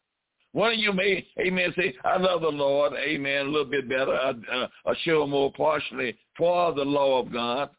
One 0.53 0.75
of 0.75 0.79
you 0.79 0.93
may, 0.93 1.27
amen, 1.41 1.73
say, 1.77 1.95
I 2.05 2.19
love 2.19 2.43
the 2.43 2.49
Lord, 2.49 2.93
amen, 2.93 3.47
a 3.47 3.49
little 3.49 3.65
bit 3.65 3.89
better, 3.89 4.13
I, 4.13 4.31
uh, 4.31 4.69
I 4.87 4.95
show 5.03 5.27
more 5.27 5.51
partially 5.53 6.17
for 6.37 6.75
the 6.75 6.85
law 6.85 7.21
of 7.21 7.33
God. 7.33 7.71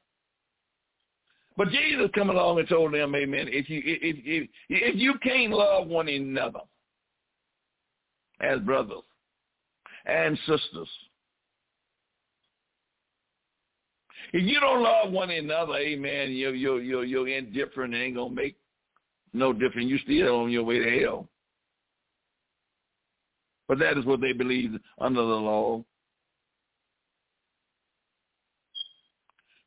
But 1.56 1.70
Jesus 1.70 2.10
come 2.16 2.32
along 2.32 2.60
and 2.60 2.68
told 2.68 2.96
them, 2.96 3.14
amen, 3.14 3.48
if 3.50 3.70
you, 3.70 3.80
if, 3.86 4.16
if, 4.26 4.50
if 4.70 4.96
you 4.96 5.14
can't 5.22 5.54
love 5.54 5.88
one 5.88 6.08
another 6.08 6.62
as 8.42 8.60
brothers 8.62 9.04
and 10.08 10.36
sisters, 10.40 10.90
if 14.34 14.44
you 14.44 14.60
don't 14.60 14.82
love 14.82 15.12
one 15.12 15.30
another, 15.30 15.76
amen, 15.76 16.32
you're, 16.32 16.56
you're, 16.56 16.82
you're, 16.82 17.06
you're 17.06 17.28
indifferent, 17.28 17.94
it 17.94 18.00
ain't 18.00 18.16
going 18.16 18.30
to 18.30 18.36
make 18.36 18.56
no 19.32 19.54
difference. 19.54 19.92
You 19.92 20.00
still 20.00 20.42
on 20.42 20.50
your 20.50 20.64
way 20.64 20.80
to 20.80 21.00
hell. 21.02 21.30
But 23.68 23.80
that 23.80 23.98
is 23.98 24.06
what 24.06 24.22
they 24.22 24.34
believed 24.34 24.80
under 25.00 25.22
the 25.22 25.28
law. 25.28 25.84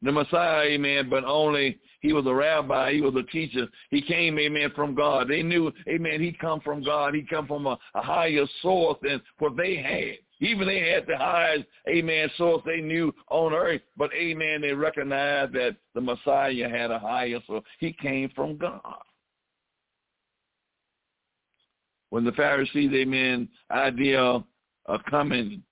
The 0.03 0.13
Messiah, 0.13 0.67
amen, 0.67 1.09
but 1.09 1.25
only 1.25 1.79
he 2.01 2.13
was 2.13 2.27
a 2.27 2.35
rabbi, 2.35 2.93
he 2.93 3.01
was 3.01 3.15
a 3.17 3.23
teacher. 3.33 3.67
He 3.91 4.03
came, 4.03 4.39
amen, 4.39 4.71
from 4.77 4.95
God. 4.95 5.29
They 5.29 5.43
knew, 5.43 5.73
amen, 5.89 6.21
he 6.21 6.33
come 6.33 6.61
from 6.61 6.85
God. 6.85 7.15
He 7.15 7.23
come 7.23 7.47
from 7.47 7.67
a, 7.67 7.79
a 7.95 8.03
higher 8.03 8.45
source 8.63 8.99
than 9.03 9.21
what 9.39 9.57
they 9.57 9.77
had. 9.77 10.19
Even 10.47 10.69
they 10.69 10.91
had 10.91 11.07
the 11.07 11.17
highest, 11.17 11.65
amen, 11.89 12.31
source 12.37 12.63
they 12.67 12.83
knew 12.83 13.13
on 13.31 13.55
earth. 13.55 13.81
But, 13.97 14.13
amen, 14.13 14.61
they 14.61 14.73
recognized 14.73 15.55
that 15.55 15.77
the 15.95 16.03
Messiah 16.03 16.69
had 16.69 16.91
a 16.91 16.99
higher 16.99 17.41
source. 17.47 17.65
He 17.81 17.95
came 17.95 18.31
from 18.37 18.59
God 18.59 18.83
when 22.11 22.25
the 22.25 22.33
Pharisees, 22.33 22.91
amen, 22.95 23.49
idea 23.71 24.21
of 24.21 25.01
coming, 25.11 25.63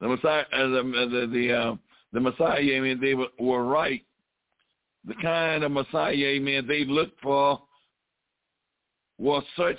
the 0.00 0.08
Messiah, 0.08 0.44
uh, 0.52 0.68
the 0.68 0.82
the 1.10 1.30
the, 1.32 1.52
uh, 1.52 1.74
the 2.12 2.20
Messiah, 2.20 2.60
amen, 2.60 2.98
they 3.00 3.14
were, 3.14 3.28
were 3.38 3.64
right. 3.64 4.02
The 5.06 5.14
kind 5.22 5.64
of 5.64 5.72
Messiah, 5.72 6.12
amen, 6.12 6.66
they 6.66 6.84
looked 6.84 7.20
for 7.20 7.60
was 9.18 9.44
such 9.56 9.78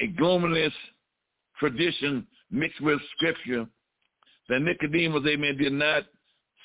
a 0.00 0.08
globalist 0.08 0.72
tradition 1.58 2.26
mixed 2.50 2.80
with 2.80 3.00
scripture 3.16 3.66
that 4.48 4.60
Nicodemus, 4.60 5.24
amen, 5.26 5.56
did 5.58 5.72
not 5.72 6.04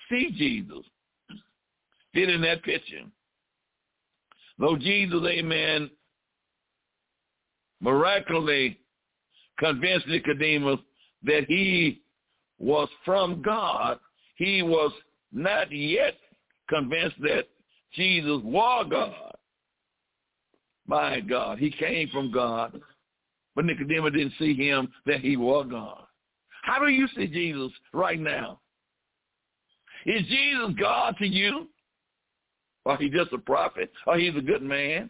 see 0.09 0.29
Jesus. 0.37 0.85
Fit 2.13 2.29
in 2.29 2.41
that 2.41 2.63
picture. 2.63 3.03
Though 4.63 4.77
Jesus, 4.77 5.19
amen, 5.27 5.89
miraculously 7.81 8.79
convinced 9.59 10.07
Nicodemus 10.07 10.79
that 11.23 11.43
he 11.49 12.01
was 12.59 12.87
from 13.03 13.41
God, 13.41 13.99
he 14.37 14.63
was 14.63 14.93
not 15.33 15.69
yet 15.69 16.15
convinced 16.69 17.17
that 17.23 17.49
Jesus 17.93 18.39
was 18.41 18.87
God. 18.89 19.35
My 20.87 21.19
God, 21.19 21.59
he 21.59 21.69
came 21.69 22.07
from 22.07 22.31
God, 22.31 22.79
but 23.57 23.65
Nicodemus 23.65 24.13
didn't 24.13 24.33
see 24.39 24.53
him 24.53 24.87
that 25.05 25.19
he 25.19 25.35
was 25.35 25.67
God. 25.69 26.05
How 26.61 26.79
do 26.79 26.87
you 26.87 27.09
see 27.17 27.27
Jesus 27.27 27.73
right 27.91 28.17
now? 28.17 28.61
Is 30.05 30.25
Jesus 30.27 30.73
God 30.79 31.17
to 31.17 31.27
you? 31.27 31.67
Or 32.85 32.97
he's 32.97 33.11
just 33.11 33.33
a 33.33 33.37
prophet? 33.37 33.91
Or 34.05 34.17
he's 34.17 34.35
a 34.35 34.41
good 34.41 34.61
man? 34.61 35.09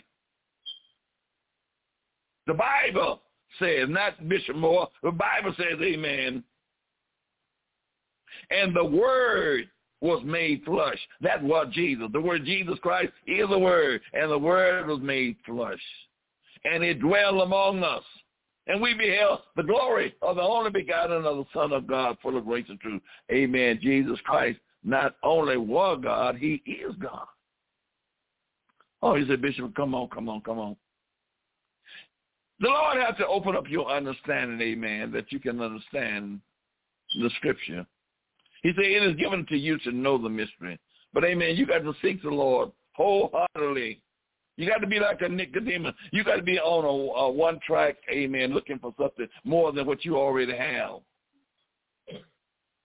The 2.45 2.53
Bible 2.53 3.21
says, 3.59 3.87
not 3.89 4.27
Bishop 4.27 4.55
Moore, 4.55 4.89
the 5.01 5.11
Bible 5.11 5.53
says, 5.57 5.79
amen. 5.81 6.43
And 8.49 8.75
the 8.75 8.83
word 8.83 9.69
was 10.01 10.21
made 10.25 10.63
flesh. 10.65 10.97
That 11.21 11.41
was 11.41 11.67
Jesus. 11.71 12.07
The 12.11 12.19
word 12.19 12.43
Jesus 12.45 12.77
Christ 12.81 13.13
is 13.25 13.47
the 13.49 13.57
word. 13.57 14.01
And 14.13 14.29
the 14.29 14.37
word 14.37 14.87
was 14.87 14.99
made 14.99 15.37
flesh. 15.45 15.79
And 16.65 16.83
it 16.83 16.99
dwelled 16.99 17.41
among 17.41 17.83
us. 17.83 18.03
And 18.67 18.81
we 18.81 18.93
beheld 18.93 19.39
the 19.55 19.63
glory 19.63 20.13
of 20.21 20.37
the 20.37 20.41
only 20.41 20.71
begotten 20.71 21.25
of 21.25 21.37
the 21.37 21.45
Son 21.53 21.71
of 21.71 21.87
God, 21.87 22.17
full 22.21 22.37
of 22.37 22.45
grace 22.45 22.65
and 22.69 22.79
truth. 22.79 23.01
Amen. 23.31 23.79
Jesus 23.81 24.19
Christ 24.23 24.59
not 24.83 25.15
only 25.23 25.57
was 25.57 25.99
God, 26.03 26.35
he 26.35 26.61
is 26.65 26.95
God. 26.99 27.27
Oh, 29.03 29.15
he 29.15 29.27
said, 29.27 29.41
Bishop, 29.41 29.75
come 29.75 29.93
on, 29.93 30.07
come 30.07 30.29
on, 30.29 30.39
come 30.39 30.59
on. 30.59 30.77
The 32.61 32.69
Lord 32.69 32.97
has 33.05 33.17
to 33.17 33.27
open 33.27 33.53
up 33.53 33.69
your 33.69 33.91
understanding, 33.91 34.61
amen, 34.61 35.11
that 35.11 35.29
you 35.29 35.41
can 35.41 35.59
understand 35.59 36.39
the 37.19 37.29
scripture. 37.35 37.85
He 38.61 38.71
said, 38.73 38.85
it 38.85 39.03
is 39.03 39.17
given 39.17 39.45
to 39.47 39.57
you 39.57 39.77
to 39.79 39.91
know 39.91 40.17
the 40.17 40.29
mystery. 40.29 40.79
But, 41.13 41.25
amen, 41.25 41.57
you 41.57 41.65
got 41.65 41.79
to 41.79 41.93
seek 42.01 42.23
the 42.23 42.29
Lord 42.29 42.71
wholeheartedly. 42.93 43.99
You 44.55 44.69
got 44.69 44.77
to 44.77 44.87
be 44.87 45.01
like 45.01 45.19
a 45.19 45.27
Nicodemus. 45.27 45.95
You 46.13 46.23
got 46.23 46.37
to 46.37 46.41
be 46.41 46.57
on 46.57 46.85
a, 46.85 47.19
a 47.19 47.29
one 47.29 47.59
track, 47.67 47.97
amen, 48.09 48.53
looking 48.53 48.79
for 48.79 48.93
something 48.97 49.27
more 49.43 49.73
than 49.73 49.85
what 49.85 50.05
you 50.05 50.15
already 50.15 50.55
have. 50.55 51.01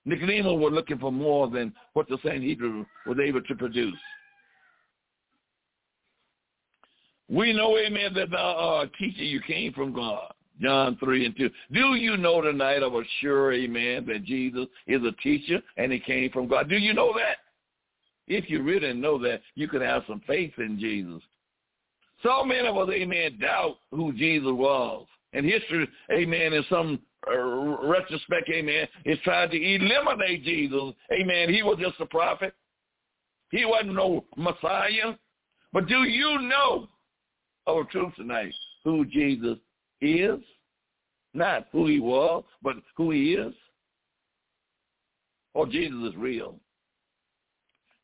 Nicodemus 0.05 0.47
was 0.47 0.73
looking 0.75 0.99
for 0.99 1.13
more 1.13 1.47
than 1.47 1.73
what 1.93 2.09
the 2.09 2.19
Sanhedrin 2.25 2.85
was 3.07 3.19
able 3.25 3.43
to 3.43 3.55
produce. 3.55 3.95
We 7.29 7.53
know, 7.53 7.77
amen, 7.79 8.15
that 8.15 8.31
thou 8.31 8.57
art 8.57 8.89
a 8.89 8.97
teacher. 8.97 9.23
You 9.23 9.41
came 9.41 9.73
from 9.73 9.93
God. 9.93 10.33
John 10.61 10.97
3 10.97 11.27
and 11.27 11.37
2. 11.37 11.51
Do 11.73 11.95
you 11.95 12.17
know 12.17 12.41
tonight 12.41 12.83
of 12.83 12.95
a 12.95 13.03
sure, 13.21 13.53
amen, 13.53 14.07
that 14.07 14.25
Jesus 14.25 14.67
is 14.87 15.03
a 15.03 15.13
teacher 15.23 15.61
and 15.77 15.93
he 15.93 16.01
came 16.01 16.31
from 16.31 16.49
God? 16.49 16.69
Do 16.69 16.77
you 16.77 16.95
know 16.95 17.13
that? 17.15 17.37
If 18.27 18.51
you 18.51 18.63
really 18.63 18.93
know 18.93 19.19
that, 19.23 19.41
you 19.55 19.69
could 19.69 19.83
have 19.83 20.03
some 20.07 20.21
faith 20.27 20.53
in 20.59 20.79
Jesus. 20.79 21.23
So 22.23 22.45
many 22.45 22.67
of 22.67 22.77
us, 22.77 22.89
amen, 22.91 23.39
doubt 23.41 23.77
who 23.93 24.13
Jesus 24.13 24.51
was. 24.51 25.07
And 25.33 25.47
history, 25.47 25.89
amen, 26.13 26.53
in 26.53 26.65
some 26.69 26.99
uh, 27.31 27.87
retrospect, 27.87 28.49
amen, 28.51 28.89
is 29.05 29.19
trying 29.25 29.51
to 29.51 29.57
eliminate 29.57 30.45
Jesus. 30.45 30.95
Amen. 31.13 31.53
He 31.53 31.63
was 31.63 31.79
just 31.81 32.01
a 32.01 32.07
prophet. 32.07 32.55
He 33.51 33.65
wasn't 33.65 33.95
no 33.95 34.25
Messiah. 34.37 35.15
But 35.73 35.87
do 35.87 36.05
you 36.05 36.41
know 36.43 36.89
our 37.69 37.85
truth 37.85 38.15
tonight, 38.17 38.53
who 38.85 39.05
Jesus 39.05 39.59
is, 40.01 40.39
not 41.35 41.67
who 41.73 41.87
he 41.87 42.01
was, 42.01 42.45
but 42.63 42.77
who 42.97 43.11
he 43.11 43.35
is. 43.35 43.55
Oh, 45.55 45.67
Jesus 45.67 45.99
is 46.11 46.17
real. 46.17 46.59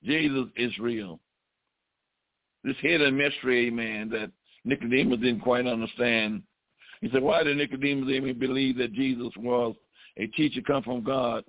Jesus 0.03 0.47
is 0.57 0.77
real. 0.79 1.19
This 2.63 2.77
hidden 2.81 3.17
mystery, 3.17 3.69
amen, 3.69 4.11
that 4.11 4.31
Nicodemus 4.65 5.21
didn't 5.21 5.41
quite 5.41 5.67
understand. 5.67 6.43
He 7.01 7.11
said, 7.11 7.23
why 7.23 7.43
did 7.43 7.57
Nicodemus 7.57 8.11
even 8.11 8.39
believe 8.39 8.77
that 8.79 8.93
Jesus 8.93 9.33
was 9.37 9.75
a 10.17 10.27
teacher 10.29 10.61
come 10.67 10.83
from 10.83 11.03
God? 11.03 11.45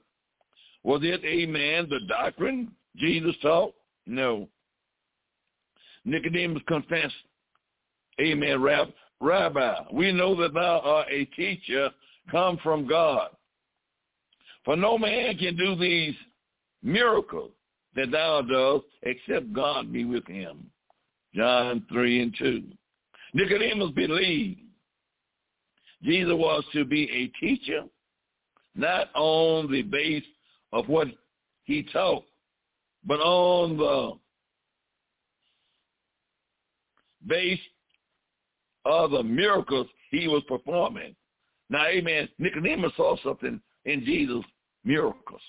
Was 0.84 1.01
it, 1.04 1.23
amen, 1.25 1.88
the 1.89 1.99
doctrine 2.08 2.71
Jesus 2.95 3.36
taught? 3.41 3.73
No. 4.05 4.47
Nicodemus 6.03 6.61
confessed 6.68 7.16
Amen, 8.20 8.61
Rab, 8.61 8.89
Rabbi. 9.20 9.76
We 9.91 10.11
know 10.11 10.36
that 10.41 10.53
thou 10.53 10.80
art 10.80 11.07
a 11.11 11.26
teacher 11.26 11.89
come 12.32 12.57
from 12.63 12.88
God. 12.88 13.30
For 14.63 14.76
no 14.76 14.97
man 14.97 15.38
can 15.38 15.55
do 15.55 15.76
these 15.76 16.16
miracles 16.82 17.51
that 17.95 18.11
thou 18.11 18.41
dost 18.41 18.86
except 19.03 19.53
God 19.53 19.91
be 19.91 20.05
with 20.05 20.26
him. 20.28 20.70
John 21.34 21.86
3 21.91 22.22
and 22.22 22.36
2. 22.38 22.63
Nicodemus 23.34 23.91
believed 23.91 24.59
Jesus 26.01 26.34
was 26.34 26.63
to 26.74 26.86
be 26.86 27.09
a 27.11 27.45
teacher, 27.45 27.84
not 28.76 29.09
on 29.16 29.72
the 29.72 29.82
base 29.82 30.24
of 30.72 30.88
what 30.88 31.07
he 31.63 31.84
taught, 31.91 32.24
but 33.05 33.20
on 33.20 33.78
the 33.78 34.11
base 37.28 37.59
of 38.86 39.12
the 39.12 39.24
miracles 39.24 39.88
he 40.12 40.28
was 40.28 40.44
performing. 40.48 41.16
Now, 41.70 41.88
amen, 41.88 42.30
Nicodemus 42.38 42.94
saw 42.96 43.18
something 43.24 43.60
in 43.86 44.06
Jesus' 44.06 44.46
miracles. 44.84 45.42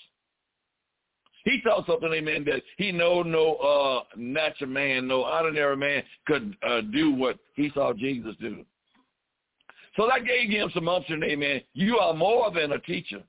He 1.43 1.61
saw 1.63 1.85
something, 1.85 2.11
amen, 2.11 2.43
that 2.45 2.61
he 2.77 2.91
know 2.91 3.21
no 3.21 3.55
uh, 3.55 4.03
natural 4.17 4.69
man, 4.69 5.07
no 5.07 5.23
ordinary 5.23 5.77
man 5.77 6.03
could 6.25 6.57
uh, 6.67 6.81
do 6.81 7.13
what 7.13 7.37
he 7.55 7.71
saw 7.73 7.93
Jesus 7.93 8.35
do. 8.41 8.65
So 9.95 10.07
that 10.07 10.25
gave 10.25 10.49
him 10.49 10.69
some 10.73 10.89
option, 10.89 11.23
amen. 11.23 11.61
You 11.73 11.99
are 11.99 12.13
more 12.13 12.51
than 12.51 12.73
a 12.73 12.79
teacher. 12.79 13.23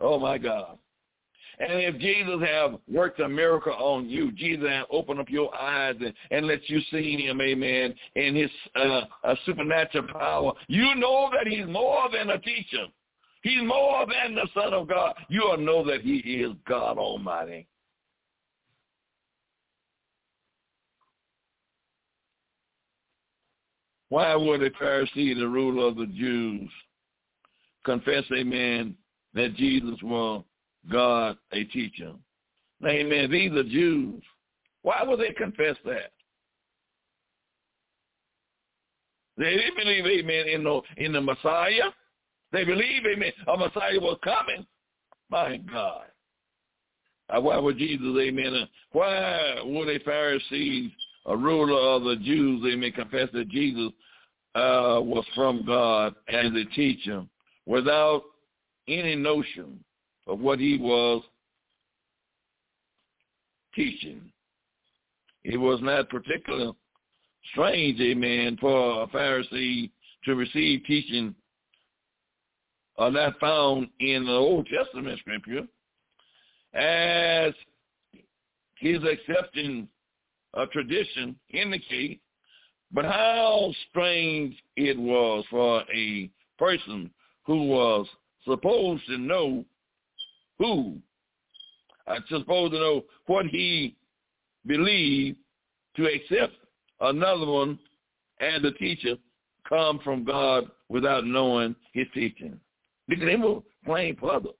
Oh, 0.00 0.18
my 0.18 0.38
God. 0.38 0.78
And 1.60 1.80
if 1.80 1.98
Jesus 1.98 2.40
have 2.48 2.78
worked 2.88 3.18
a 3.18 3.28
miracle 3.28 3.72
on 3.72 4.08
you, 4.08 4.30
Jesus 4.30 4.68
have 4.68 4.86
opened 4.90 5.18
up 5.18 5.28
your 5.28 5.52
eyes 5.54 5.96
and, 6.00 6.14
and 6.30 6.46
let 6.46 6.68
you 6.68 6.80
see 6.90 7.16
him, 7.16 7.40
amen, 7.40 7.94
in 8.14 8.36
his 8.36 8.50
uh, 8.76 9.34
supernatural 9.44 10.06
power, 10.12 10.52
you 10.68 10.94
know 10.94 11.30
that 11.32 11.48
he's 11.48 11.66
more 11.66 12.08
than 12.12 12.30
a 12.30 12.38
teacher. 12.38 12.86
He's 13.42 13.62
more 13.62 14.06
than 14.06 14.36
the 14.36 14.48
Son 14.54 14.72
of 14.72 14.88
God. 14.88 15.14
You 15.28 15.40
will 15.48 15.58
know 15.58 15.84
that 15.86 16.02
he 16.02 16.18
is 16.18 16.52
God 16.66 16.96
Almighty. 16.96 17.66
Why 24.10 24.34
would 24.36 24.62
a 24.62 24.70
Pharisee, 24.70 25.36
the 25.36 25.48
ruler 25.48 25.88
of 25.88 25.96
the 25.96 26.06
Jews, 26.06 26.70
confess, 27.84 28.24
amen, 28.32 28.94
that 29.34 29.54
Jesus 29.54 29.98
was 30.02 30.44
God, 30.90 31.36
a 31.52 31.64
teacher. 31.64 32.12
Amen. 32.86 33.30
These 33.30 33.52
are 33.52 33.64
Jews. 33.64 34.22
Why 34.82 35.02
would 35.02 35.20
they 35.20 35.32
confess 35.32 35.76
that? 35.84 36.12
They 39.36 39.50
didn't 39.50 39.76
believe, 39.76 40.04
amen, 40.04 40.48
in 40.48 40.64
the, 40.64 40.80
in 40.96 41.12
the 41.12 41.20
Messiah. 41.20 41.90
They 42.52 42.64
believe, 42.64 43.02
amen, 43.06 43.32
a 43.46 43.56
Messiah 43.56 44.00
was 44.00 44.18
coming. 44.24 44.66
My 45.30 45.58
God. 45.58 46.06
Why 47.30 47.58
would 47.58 47.76
Jesus, 47.76 48.16
amen, 48.18 48.54
uh, 48.54 48.66
why 48.92 49.60
would 49.62 49.88
a 49.88 49.98
Pharisee, 50.00 50.90
a 51.26 51.36
ruler 51.36 51.96
of 51.96 52.04
the 52.04 52.16
Jews, 52.16 52.64
amen, 52.72 52.92
confess 52.92 53.28
that 53.34 53.48
Jesus 53.50 53.92
uh, 54.54 54.98
was 55.02 55.26
from 55.34 55.64
God 55.66 56.14
as 56.28 56.46
a 56.46 56.64
teacher 56.74 57.24
without 57.66 58.22
any 58.88 59.14
notion 59.14 59.84
of 60.28 60.38
what 60.40 60.60
he 60.60 60.78
was 60.78 61.22
teaching. 63.74 64.20
It 65.44 65.56
was 65.56 65.80
not 65.82 66.10
particularly 66.10 66.72
strange, 67.52 68.00
amen, 68.00 68.58
for 68.60 69.02
a 69.02 69.06
Pharisee 69.08 69.90
to 70.24 70.34
receive 70.34 70.84
teaching 70.84 71.34
uh, 72.98 73.08
not 73.08 73.38
found 73.38 73.88
in 74.00 74.26
the 74.26 74.32
Old 74.32 74.66
Testament 74.66 75.18
scripture 75.20 75.66
as 76.74 77.54
his 78.78 78.98
accepting 79.04 79.88
a 80.54 80.66
tradition 80.66 81.36
indicate, 81.50 82.20
but 82.92 83.04
how 83.04 83.72
strange 83.90 84.56
it 84.76 84.98
was 84.98 85.44
for 85.50 85.84
a 85.94 86.28
person 86.58 87.10
who 87.44 87.68
was 87.68 88.06
supposed 88.44 89.06
to 89.06 89.18
know 89.18 89.64
who 90.58 90.98
I'm 92.06 92.24
supposed 92.28 92.72
to 92.72 92.78
know 92.78 93.04
what 93.26 93.46
he 93.46 93.96
believed 94.66 95.38
to 95.96 96.06
accept 96.06 96.54
another 97.00 97.46
one 97.46 97.78
as 98.40 98.62
a 98.64 98.72
teacher 98.72 99.16
come 99.68 100.00
from 100.02 100.24
God 100.24 100.70
without 100.88 101.26
knowing 101.26 101.76
his 101.92 102.06
teaching. 102.14 102.58
Because 103.06 103.26
they 103.26 103.36
were 103.36 103.60
playing 103.84 104.16
puzzle. 104.16 104.56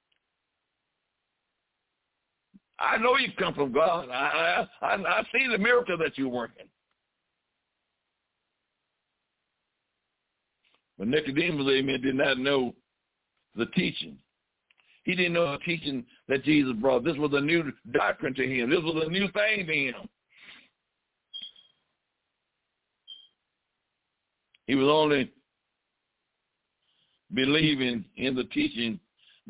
I 2.79 2.97
know 2.99 3.17
you 3.17 3.29
come 3.39 3.55
from 3.55 3.73
God. 3.73 4.09
I, 4.11 4.67
I, 4.81 4.87
I, 4.87 4.95
I 4.95 5.23
see 5.33 5.49
the 5.51 5.59
miracle 5.59 5.99
that 5.99 6.17
you're 6.17 6.29
working. 6.29 6.67
But 10.99 11.09
Nicodemus, 11.09 11.67
amen, 11.69 12.01
did 12.01 12.15
not 12.15 12.39
know 12.39 12.75
the 13.55 13.67
teaching. 13.67 14.19
He 15.09 15.15
didn't 15.15 15.33
know 15.33 15.53
the 15.53 15.59
teaching 15.65 16.05
that 16.29 16.45
Jesus 16.45 16.75
brought. 16.75 17.03
This 17.03 17.17
was 17.17 17.31
a 17.33 17.41
new 17.41 17.73
doctrine 17.93 18.35
to 18.35 18.47
him. 18.47 18.69
This 18.69 18.83
was 18.83 19.05
a 19.07 19.11
new 19.11 19.27
thing 19.31 19.67
to 19.67 19.73
him. 19.73 19.95
He 24.67 24.75
was 24.75 24.87
only 24.87 25.33
believing 27.33 28.05
in 28.19 28.35
the 28.35 28.45
teaching 28.45 29.01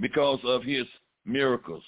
because 0.00 0.38
of 0.44 0.62
his 0.62 0.86
miracles. 1.26 1.82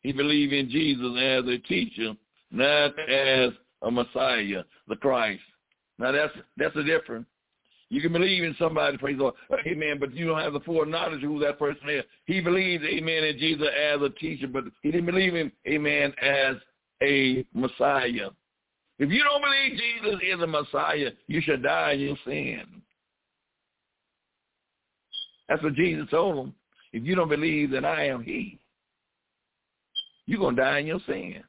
He 0.00 0.10
believed 0.10 0.54
in 0.54 0.70
Jesus 0.70 1.14
as 1.20 1.44
a 1.46 1.58
teacher, 1.68 2.14
not 2.50 2.98
as 2.98 3.50
a 3.82 3.90
Messiah, 3.90 4.62
the 4.88 4.96
Christ. 4.96 5.42
Now 5.98 6.10
that's 6.10 6.32
that's 6.56 6.76
a 6.76 6.82
difference. 6.82 7.26
You 7.90 8.00
can 8.00 8.12
believe 8.12 8.42
in 8.42 8.56
somebody, 8.58 8.96
praise 8.96 9.16
the 9.18 9.24
Lord, 9.24 9.34
amen, 9.66 9.98
but 10.00 10.14
you 10.14 10.26
don't 10.26 10.40
have 10.40 10.54
the 10.54 10.60
full 10.60 10.84
knowledge 10.86 11.22
of 11.22 11.30
who 11.30 11.38
that 11.40 11.58
person 11.58 11.88
is. 11.88 12.02
He 12.24 12.40
believed, 12.40 12.84
amen, 12.84 13.24
in 13.24 13.38
Jesus 13.38 13.66
as 13.68 14.00
a 14.00 14.10
teacher, 14.10 14.48
but 14.48 14.64
he 14.82 14.90
didn't 14.90 15.06
believe 15.06 15.34
in, 15.34 15.52
amen, 15.68 16.12
as 16.20 16.56
a 17.02 17.44
Messiah. 17.52 18.30
If 18.98 19.10
you 19.10 19.22
don't 19.22 19.42
believe 19.42 19.78
Jesus 19.78 20.20
is 20.22 20.40
a 20.40 20.46
Messiah, 20.46 21.10
you 21.26 21.40
should 21.40 21.62
die 21.62 21.92
in 21.92 22.00
your 22.00 22.16
sin. 22.24 22.82
That's 25.48 25.62
what 25.62 25.74
Jesus 25.74 26.08
told 26.10 26.46
him. 26.46 26.54
If 26.92 27.04
you 27.04 27.14
don't 27.14 27.28
believe 27.28 27.70
that 27.72 27.84
I 27.84 28.06
am 28.06 28.22
he, 28.22 28.58
you're 30.26 30.38
going 30.38 30.56
to 30.56 30.62
die 30.62 30.78
in 30.78 30.86
your 30.86 31.00
sin. 31.06 31.42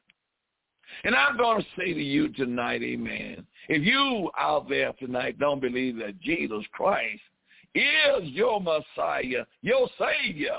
And 1.04 1.14
I'm 1.14 1.36
going 1.36 1.62
to 1.62 1.66
say 1.78 1.92
to 1.92 2.02
you 2.02 2.28
tonight, 2.28 2.82
amen, 2.82 3.46
if 3.68 3.82
you 3.82 4.30
out 4.38 4.68
there 4.68 4.92
tonight 4.94 5.38
don't 5.38 5.60
believe 5.60 5.96
that 5.98 6.20
Jesus 6.20 6.64
Christ 6.72 7.20
is 7.74 8.28
your 8.30 8.60
Messiah, 8.60 9.44
your 9.62 9.88
Savior, 9.98 10.58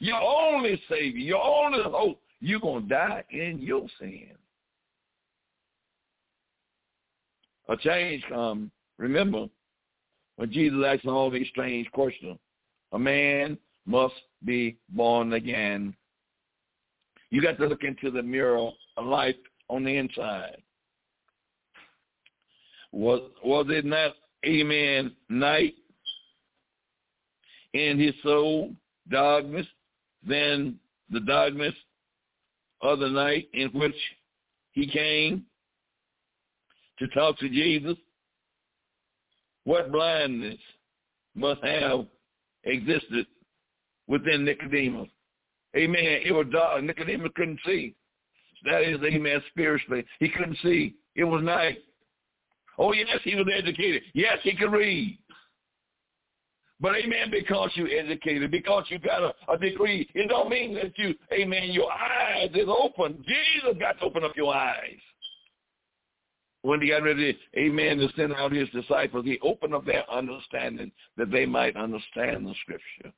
your 0.00 0.20
only 0.20 0.80
Savior, 0.88 1.20
your 1.20 1.42
only 1.42 1.82
hope, 1.82 2.20
you're 2.40 2.60
going 2.60 2.82
to 2.82 2.88
die 2.88 3.24
in 3.30 3.58
your 3.60 3.86
sin. 3.98 4.30
A 7.68 7.76
change 7.76 8.22
comes. 8.28 8.70
Remember, 8.98 9.46
when 10.36 10.52
Jesus 10.52 10.78
asked 10.86 11.06
all 11.06 11.30
these 11.30 11.48
strange 11.48 11.90
questions, 11.92 12.38
a 12.92 12.98
man 12.98 13.56
must 13.86 14.14
be 14.44 14.76
born 14.90 15.32
again. 15.32 15.94
You 17.30 17.40
got 17.40 17.58
to 17.58 17.66
look 17.66 17.82
into 17.82 18.10
the 18.10 18.22
mirror 18.22 18.70
of 18.96 19.06
life 19.06 19.36
on 19.68 19.84
the 19.84 19.96
inside. 19.96 20.62
Was 22.92 23.22
was 23.44 23.66
it 23.70 23.84
not, 23.84 24.12
amen, 24.46 25.12
night 25.28 25.74
in 27.72 27.98
his 27.98 28.14
soul, 28.22 28.72
darkness, 29.10 29.66
than 30.26 30.78
the 31.10 31.20
darkness 31.20 31.74
of 32.82 33.00
the 33.00 33.08
night 33.08 33.48
in 33.52 33.68
which 33.70 33.96
he 34.72 34.86
came 34.86 35.44
to 36.98 37.08
talk 37.08 37.38
to 37.38 37.48
Jesus? 37.48 37.96
What 39.64 39.90
blindness 39.90 40.58
must 41.34 41.64
have 41.64 42.06
existed 42.64 43.26
within 44.06 44.44
Nicodemus? 44.44 45.08
Amen. 45.76 46.20
It 46.24 46.32
was 46.32 46.46
dark. 46.52 46.84
Nicodemus 46.84 47.32
couldn't 47.34 47.58
see. 47.66 47.96
That 48.64 48.82
is, 48.82 48.98
amen, 49.02 49.42
spiritually. 49.50 50.04
He 50.20 50.28
couldn't 50.28 50.58
see. 50.62 50.94
It 51.14 51.24
was 51.24 51.42
night. 51.42 51.78
Oh, 52.78 52.92
yes, 52.92 53.20
he 53.22 53.34
was 53.34 53.46
educated. 53.54 54.02
Yes, 54.14 54.38
he 54.42 54.56
could 54.56 54.72
read. 54.72 55.18
But 56.80 56.96
amen, 56.96 57.30
because 57.30 57.70
you 57.74 57.86
educated, 57.86 58.50
because 58.50 58.84
you 58.88 58.98
got 58.98 59.22
a, 59.22 59.32
a 59.52 59.56
degree, 59.56 60.08
it 60.14 60.28
don't 60.28 60.50
mean 60.50 60.74
that 60.74 60.98
you, 60.98 61.14
amen, 61.32 61.70
your 61.70 61.90
eyes 61.90 62.50
is 62.52 62.68
open. 62.68 63.24
Jesus 63.26 63.78
got 63.78 63.98
to 64.00 64.04
open 64.04 64.24
up 64.24 64.36
your 64.36 64.54
eyes. 64.54 64.98
When 66.62 66.80
he 66.80 66.88
got 66.88 67.02
ready, 67.02 67.38
amen, 67.56 67.98
to 67.98 68.08
send 68.16 68.32
out 68.34 68.50
his 68.50 68.68
disciples, 68.70 69.24
he 69.24 69.38
opened 69.42 69.74
up 69.74 69.84
their 69.84 70.10
understanding 70.10 70.90
that 71.16 71.30
they 71.30 71.46
might 71.46 71.76
understand 71.76 72.46
the 72.46 72.54
scripture. 72.62 73.12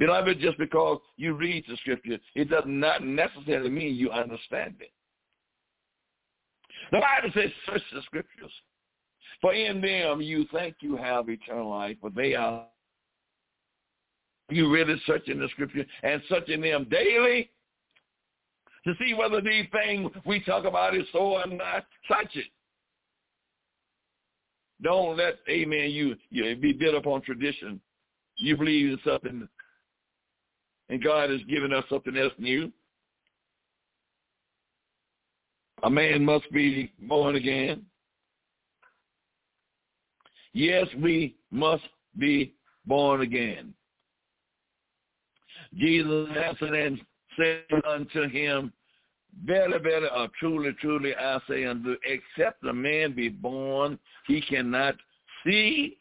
Beloved, 0.00 0.40
just 0.40 0.56
because 0.56 0.98
you 1.18 1.34
read 1.34 1.62
the 1.68 1.76
scripture, 1.76 2.18
it 2.34 2.48
does 2.48 2.64
not 2.66 3.04
necessarily 3.04 3.68
mean 3.68 3.94
you 3.94 4.10
understand 4.10 4.76
it. 4.80 4.90
The 6.90 7.00
Bible 7.00 7.30
says, 7.34 7.50
search 7.66 7.82
the 7.92 8.00
scriptures. 8.06 8.50
For 9.42 9.52
in 9.52 9.82
them 9.82 10.22
you 10.22 10.46
think 10.52 10.76
you 10.80 10.96
have 10.96 11.28
eternal 11.28 11.68
life, 11.68 11.98
but 12.02 12.14
they 12.14 12.34
are. 12.34 12.64
You 14.48 14.70
really 14.72 15.00
searching 15.06 15.38
the 15.38 15.48
scripture 15.50 15.84
and 16.02 16.20
searching 16.28 16.62
them 16.62 16.86
daily 16.90 17.50
to 18.84 18.94
see 18.98 19.12
whether 19.14 19.42
these 19.42 19.66
things 19.70 20.10
we 20.24 20.42
talk 20.42 20.64
about 20.64 20.96
is 20.96 21.04
so 21.12 21.18
or 21.18 21.46
not. 21.46 21.84
Search 22.08 22.34
it. 22.36 22.46
Don't 24.82 25.18
let, 25.18 25.34
amen, 25.48 25.90
you, 25.90 26.16
you 26.30 26.56
be 26.56 26.72
built 26.72 26.94
upon 26.94 27.20
tradition 27.20 27.80
You 28.38 28.56
believe 28.56 28.92
in 28.92 28.98
something, 29.04 29.46
and 30.90 31.02
God 31.02 31.30
has 31.30 31.40
given 31.48 31.72
us 31.72 31.84
something 31.88 32.16
else 32.16 32.32
new. 32.36 32.70
A 35.84 35.88
man 35.88 36.24
must 36.24 36.50
be 36.52 36.92
born 37.02 37.36
again. 37.36 37.86
Yes, 40.52 40.86
we 41.00 41.36
must 41.52 41.84
be 42.18 42.54
born 42.84 43.20
again. 43.22 43.72
Jesus 45.76 46.28
answered 46.36 46.74
and 46.74 47.00
said 47.38 47.82
unto 47.88 48.28
him, 48.28 48.72
Better, 49.44 49.78
better, 49.78 50.08
or 50.12 50.26
truly, 50.40 50.72
truly, 50.80 51.14
I 51.14 51.38
say 51.48 51.64
unto 51.64 51.90
you, 51.90 51.96
except 52.04 52.64
a 52.64 52.72
man 52.72 53.14
be 53.14 53.28
born, 53.28 53.96
he 54.26 54.40
cannot 54.42 54.96
see 55.46 55.96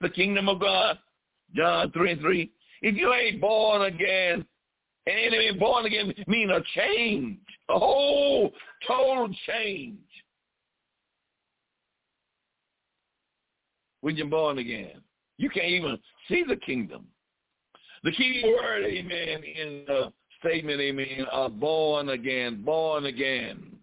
the 0.00 0.10
kingdom 0.10 0.48
of 0.48 0.60
God. 0.60 0.98
John 1.54 1.92
3 1.92 2.10
and 2.10 2.20
3. 2.20 2.52
If 2.82 2.96
you 2.96 3.12
ain't 3.12 3.40
born 3.40 3.82
again, 3.82 4.44
and 5.06 5.34
ain't 5.34 5.58
born 5.58 5.86
again 5.86 6.12
mean 6.26 6.50
a 6.50 6.60
change, 6.74 7.38
a 7.70 7.78
whole 7.78 8.52
total 8.86 9.34
change. 9.46 9.98
When 14.00 14.16
you're 14.16 14.26
born 14.26 14.58
again, 14.58 15.00
you 15.38 15.50
can't 15.50 15.66
even 15.66 15.98
see 16.28 16.44
the 16.46 16.56
kingdom. 16.56 17.06
The 18.04 18.12
key 18.12 18.44
word, 18.44 18.84
amen, 18.84 19.42
in 19.42 19.84
the 19.86 20.12
statement, 20.38 20.80
amen, 20.80 21.26
are 21.32 21.48
born 21.48 22.10
again, 22.10 22.62
born 22.62 23.06
again. 23.06 23.76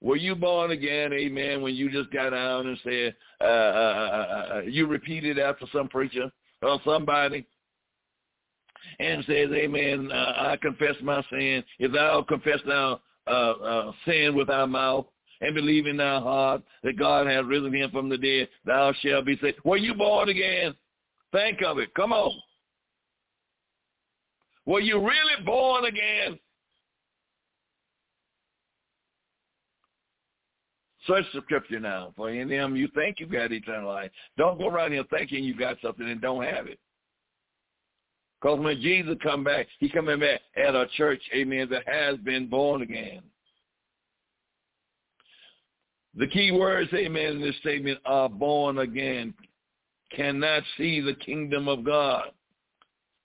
Were 0.00 0.16
you 0.16 0.34
born 0.34 0.72
again, 0.72 1.12
amen, 1.12 1.62
when 1.62 1.74
you 1.74 1.90
just 1.90 2.12
got 2.12 2.34
out 2.34 2.66
and 2.66 2.78
said, 2.82 3.14
uh, 3.40 3.44
uh, 3.44 3.48
uh, 3.48 4.54
uh, 4.54 4.60
you 4.62 4.86
repeated 4.86 5.38
after 5.38 5.66
some 5.72 5.88
preacher 5.88 6.30
or 6.62 6.80
somebody 6.84 7.46
and 8.98 9.24
says, 9.24 9.48
amen, 9.52 10.10
uh, 10.12 10.32
I 10.36 10.56
confess 10.60 10.94
my 11.02 11.22
sin. 11.30 11.62
If 11.78 11.92
thou 11.92 12.24
confess 12.26 12.60
thou 12.66 13.00
uh, 13.26 13.30
uh, 13.30 13.92
sin 14.06 14.34
with 14.34 14.48
thy 14.48 14.64
mouth 14.64 15.06
and 15.40 15.54
believe 15.54 15.86
in 15.86 15.98
thy 15.98 16.18
heart 16.18 16.62
that 16.82 16.98
God 16.98 17.26
has 17.26 17.44
risen 17.44 17.74
him 17.74 17.90
from 17.90 18.08
the 18.08 18.18
dead, 18.18 18.48
thou 18.64 18.92
shalt 19.00 19.26
be 19.26 19.38
saved. 19.42 19.58
Were 19.64 19.76
you 19.76 19.94
born 19.94 20.28
again? 20.28 20.74
Think 21.32 21.62
of 21.62 21.78
it. 21.78 21.92
Come 21.94 22.12
on. 22.12 22.32
Were 24.64 24.80
you 24.80 24.98
really 24.98 25.44
born 25.44 25.84
again? 25.84 26.38
Search 31.06 31.24
the 31.32 31.40
scripture 31.42 31.80
now. 31.80 32.12
For 32.16 32.30
in 32.30 32.48
them 32.48 32.76
you 32.76 32.88
think 32.94 33.20
you've 33.20 33.32
got 33.32 33.52
eternal 33.52 33.88
life. 33.88 34.10
Don't 34.36 34.58
go 34.58 34.68
around 34.68 34.92
here 34.92 35.04
thinking 35.10 35.44
you've 35.44 35.58
got 35.58 35.76
something 35.82 36.08
and 36.08 36.20
don't 36.20 36.44
have 36.44 36.66
it. 36.66 36.78
Because 38.40 38.60
when 38.60 38.80
Jesus 38.80 39.16
come 39.22 39.44
back, 39.44 39.66
he 39.78 39.88
coming 39.88 40.20
back 40.20 40.40
at 40.56 40.74
a 40.74 40.86
church, 40.96 41.22
amen, 41.34 41.68
that 41.70 41.88
has 41.88 42.16
been 42.18 42.48
born 42.48 42.82
again. 42.82 43.22
The 46.14 46.26
key 46.26 46.50
words, 46.50 46.90
amen, 46.94 47.36
in 47.36 47.40
this 47.40 47.56
statement 47.58 47.98
are 48.04 48.28
born 48.28 48.78
again 48.78 49.34
cannot 50.14 50.62
see 50.76 51.00
the 51.00 51.14
kingdom 51.14 51.68
of 51.68 51.84
God. 51.84 52.30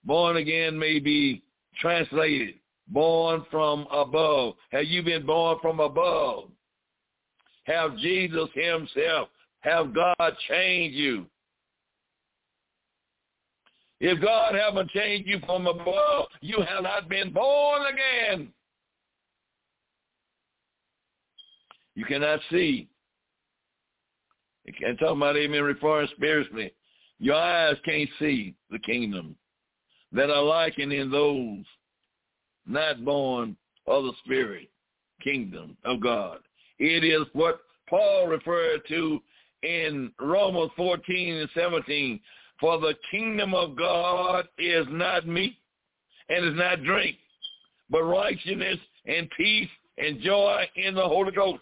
Born 0.04 0.38
again 0.38 0.78
may 0.78 1.00
be 1.00 1.44
translated, 1.80 2.56
born 2.88 3.46
from 3.52 3.88
above. 3.92 4.56
Have 4.72 4.86
you 4.86 5.04
been 5.04 5.26
born 5.26 5.58
from 5.62 5.80
above? 5.80 6.50
Have 7.72 7.98
Jesus 7.98 8.50
himself, 8.54 9.30
have 9.62 9.94
God 9.94 10.36
changed 10.50 10.98
you? 10.98 11.26
If 14.00 14.22
God 14.22 14.56
haven't 14.56 14.90
changed 14.90 15.28
you 15.28 15.40
from 15.46 15.68
above, 15.68 16.26
you 16.42 16.58
have 16.68 16.84
not 16.84 17.08
been 17.08 17.32
born 17.32 17.84
again. 17.86 18.50
You 21.96 22.06
cannot 22.06 22.40
see 22.50 22.88
you 24.66 24.74
can't 24.74 25.00
talk 25.00 25.16
about 25.16 25.38
amen 25.38 25.64
referring 25.64 26.08
spiritually. 26.16 26.74
Your 27.20 27.36
eyes 27.36 27.78
can't 27.84 28.10
see 28.20 28.56
the 28.70 28.80
kingdom 28.80 29.36
that 30.12 30.30
are 30.30 30.44
likened 30.44 30.94
in 30.94 31.10
those 31.10 31.66
not 32.68 33.04
born 33.04 33.56
of 33.88 34.04
the 34.04 34.14
spirit 34.24 34.70
kingdom 35.22 35.78
of 35.84 36.02
God. 36.02 36.40
It 36.82 37.04
is 37.04 37.28
what 37.34 37.62
Paul 37.88 38.26
referred 38.26 38.82
to 38.88 39.22
in 39.62 40.12
Romans 40.20 40.72
14 40.76 41.36
and 41.36 41.50
17. 41.54 42.20
For 42.60 42.80
the 42.80 42.96
kingdom 43.12 43.54
of 43.54 43.78
God 43.78 44.48
is 44.58 44.88
not 44.90 45.28
meat 45.28 45.58
and 46.30 46.44
is 46.44 46.56
not 46.56 46.84
drink, 46.84 47.18
but 47.92 48.02
righteousness 48.02 48.80
and 49.06 49.30
peace 49.38 49.70
and 50.00 50.22
joy 50.22 50.68
in 50.76 50.96
the 50.96 51.08
Holy 51.08 51.32
Ghost. 51.32 51.62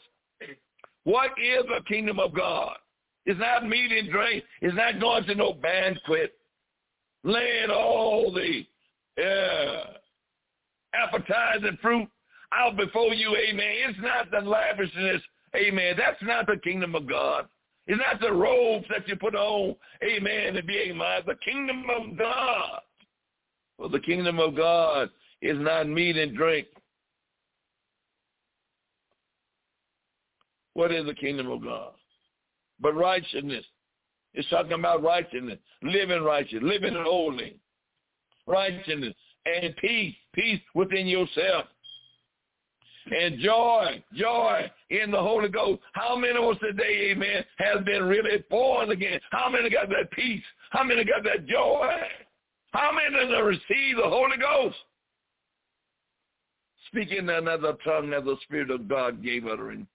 What 1.03 1.31
is 1.31 1.65
the 1.67 1.83
kingdom 1.85 2.17
of 2.19 2.33
God? 2.33 2.77
It's 3.25 3.39
not 3.41 3.67
meat 3.67 3.91
and 3.91 4.09
drink. 4.09 4.45
It's 4.61 4.75
not 4.75 5.01
going 5.01 5.25
to 5.25 5.35
no 5.35 5.51
banquet. 5.51 6.33
Laying 7.25 7.71
all 7.71 8.33
the 8.33 8.65
uh, 9.21 9.83
appetizing 10.93 11.77
fruit 11.81 12.07
out 12.53 12.77
before 12.77 13.13
you, 13.13 13.35
amen. 13.35 13.73
It's 13.87 13.99
not 14.01 14.31
the 14.31 14.47
lavishness, 14.47 15.21
amen. 15.55 15.95
That's 15.97 16.21
not 16.21 16.47
the 16.47 16.57
kingdom 16.63 16.95
of 16.95 17.07
God. 17.07 17.47
It's 17.87 17.99
not 17.99 18.21
the 18.21 18.33
robes 18.33 18.85
that 18.89 19.07
you 19.07 19.15
put 19.15 19.35
on, 19.35 19.75
amen, 20.03 20.53
to 20.53 20.63
be 20.63 20.77
amen. 20.89 21.21
The 21.25 21.35
kingdom 21.43 21.85
of 21.89 22.17
God. 22.17 22.81
Well, 23.77 23.89
the 23.89 23.99
kingdom 23.99 24.39
of 24.39 24.55
God 24.55 25.09
is 25.41 25.57
not 25.57 25.87
meat 25.87 26.17
and 26.17 26.35
drink. 26.35 26.67
What 30.73 30.91
is 30.91 31.05
the 31.05 31.15
kingdom 31.15 31.49
of 31.49 31.63
God? 31.63 31.93
but 32.81 32.95
righteousness. 32.95 33.65
It's 34.33 34.49
talking 34.49 34.73
about 34.73 35.03
righteousness, 35.03 35.57
living 35.81 36.23
righteous, 36.23 36.59
living 36.61 36.95
holy, 36.95 37.59
righteousness, 38.45 39.13
and 39.45 39.75
peace, 39.77 40.15
peace 40.33 40.59
within 40.75 41.07
yourself. 41.07 41.65
And 43.11 43.39
joy, 43.39 44.03
joy 44.13 44.71
in 44.89 45.11
the 45.11 45.21
Holy 45.21 45.49
Ghost. 45.49 45.81
How 45.93 46.15
many 46.15 46.37
of 46.37 46.43
us 46.43 46.57
today, 46.61 47.11
amen, 47.11 47.43
has 47.57 47.83
been 47.85 48.03
really 48.03 48.43
born 48.49 48.91
again? 48.91 49.19
How 49.31 49.49
many 49.49 49.69
got 49.69 49.89
that 49.89 50.11
peace? 50.11 50.43
How 50.71 50.83
many 50.83 51.03
got 51.03 51.23
that 51.23 51.47
joy? 51.47 51.89
How 52.71 52.91
many 52.91 53.33
have 53.33 53.45
received 53.45 53.99
the 53.99 54.03
Holy 54.03 54.37
Ghost? 54.37 54.75
Speaking 56.87 57.29
another 57.29 57.73
tongue 57.83 58.13
as 58.13 58.23
the 58.23 58.35
Spirit 58.43 58.71
of 58.71 58.87
God 58.87 59.23
gave 59.23 59.45
utterance. 59.45 59.87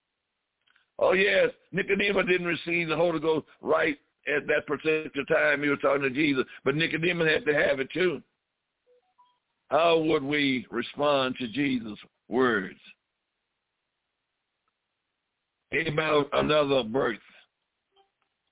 Oh 0.98 1.12
yes, 1.12 1.50
Nicodemus 1.72 2.26
didn't 2.26 2.46
receive 2.46 2.88
the 2.88 2.96
Holy 2.96 3.18
Ghost 3.18 3.46
right 3.60 3.98
at 4.28 4.46
that 4.46 4.66
particular 4.66 5.26
time 5.26 5.62
he 5.62 5.68
was 5.68 5.78
talking 5.82 6.02
to 6.02 6.10
Jesus, 6.10 6.44
but 6.64 6.76
Nicodemus 6.76 7.28
had 7.28 7.44
to 7.46 7.54
have 7.54 7.80
it 7.80 7.90
too. 7.92 8.22
How 9.70 9.98
would 9.98 10.22
we 10.22 10.66
respond 10.70 11.36
to 11.40 11.48
Jesus' 11.48 11.98
words? 12.28 12.78
About 15.88 16.28
another 16.32 16.84
birth 16.84 17.18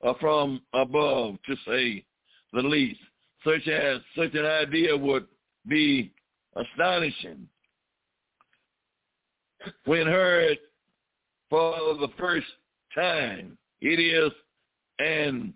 uh, 0.04 0.14
from 0.20 0.60
above, 0.74 1.36
to 1.46 1.56
say 1.66 2.04
the 2.52 2.62
least. 2.62 3.00
Such 3.44 3.66
as 3.68 3.98
such 4.16 4.34
an 4.34 4.44
idea 4.46 4.96
would 4.96 5.26
be 5.68 6.12
astonishing. 6.56 7.48
When 9.84 10.06
heard 10.06 10.58
for 11.52 11.74
the 12.00 12.08
first 12.18 12.46
time. 12.94 13.58
It 13.82 14.00
is 14.00 14.32
an 14.98 15.52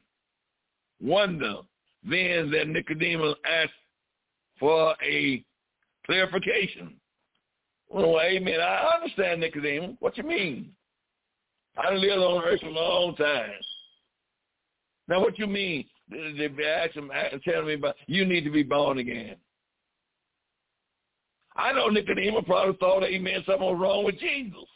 wonder 1.00 1.56
then 2.08 2.50
that 2.50 2.68
Nicodemus 2.68 3.34
asked 3.44 3.72
for 4.60 4.94
a 5.02 5.42
clarification. 6.04 6.96
Well, 7.88 8.20
amen. 8.20 8.60
I 8.60 8.90
understand 8.94 9.40
Nicodemus. 9.40 9.96
What 10.00 10.16
you 10.18 10.24
mean? 10.24 10.75
I 11.76 11.92
lived 11.92 12.22
on 12.22 12.44
earth 12.44 12.62
a 12.62 12.68
long 12.68 13.14
time. 13.16 13.50
Now, 15.08 15.20
what 15.20 15.38
you 15.38 15.46
mean? 15.46 15.84
They 16.10 16.48
ask 16.64 16.94
him, 16.94 17.10
telling 17.44 17.66
me 17.66 17.74
about 17.74 17.96
you 18.06 18.24
need 18.24 18.44
to 18.44 18.50
be 18.50 18.62
born 18.62 18.98
again. 18.98 19.36
I 21.56 21.72
know 21.72 21.88
Nicodemus 21.88 22.44
probably 22.46 22.76
thought, 22.76 23.02
amen, 23.02 23.42
something 23.46 23.66
was 23.66 23.78
wrong 23.80 24.04
with 24.04 24.18
Jesus. 24.18 24.68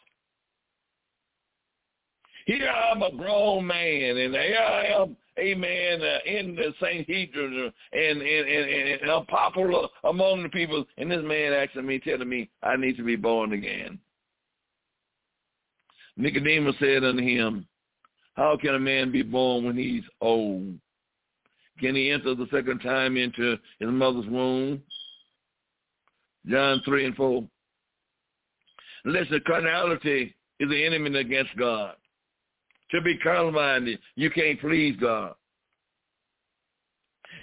Here 2.47 2.69
I'm 2.69 3.03
a 3.03 3.13
grown 3.15 3.67
man, 3.67 4.17
and 4.17 4.35
here 4.35 4.59
I 4.59 4.87
am, 5.01 5.17
amen, 5.39 6.01
uh, 6.03 6.19
in 6.27 6.57
the 6.57 6.75
Sanhedrin, 6.81 7.71
and, 7.93 8.23
and, 8.23 8.23
and, 8.23 9.01
and 9.03 9.11
I'm 9.11 9.27
popular 9.27 9.89
among 10.05 10.43
the 10.43 10.49
people, 10.49 10.85
and 10.97 11.11
this 11.11 11.23
man 11.23 11.53
asking 11.53 11.87
me, 11.87 12.01
telling 12.01 12.29
me 12.29 12.51
I 12.63 12.77
need 12.77 12.97
to 12.97 13.05
be 13.05 13.17
born 13.17 13.53
again. 13.53 13.99
Nicodemus 16.21 16.77
said 16.79 17.05
unto 17.05 17.23
him, 17.23 17.67
How 18.35 18.57
can 18.61 18.75
a 18.75 18.79
man 18.79 19.11
be 19.11 19.23
born 19.23 19.65
when 19.65 19.77
he's 19.77 20.05
old? 20.21 20.79
can 21.81 21.95
he 21.95 22.11
enter 22.11 22.35
the 22.35 22.47
second 22.53 22.81
time 22.81 23.17
into 23.17 23.57
his 23.79 23.89
mother's 23.89 24.27
womb? 24.27 24.83
John 26.47 26.83
3 26.85 27.07
and 27.07 27.17
4. 27.17 27.45
Listen, 29.07 29.41
carnality 29.47 30.35
is 30.59 30.69
the 30.69 30.85
enemy 30.85 31.19
against 31.19 31.57
God. 31.57 31.95
To 32.91 33.01
be 33.01 33.17
carnal-minded, 33.19 33.99
you 34.17 34.31
can't 34.31 34.61
please 34.61 34.97
God. 35.01 35.35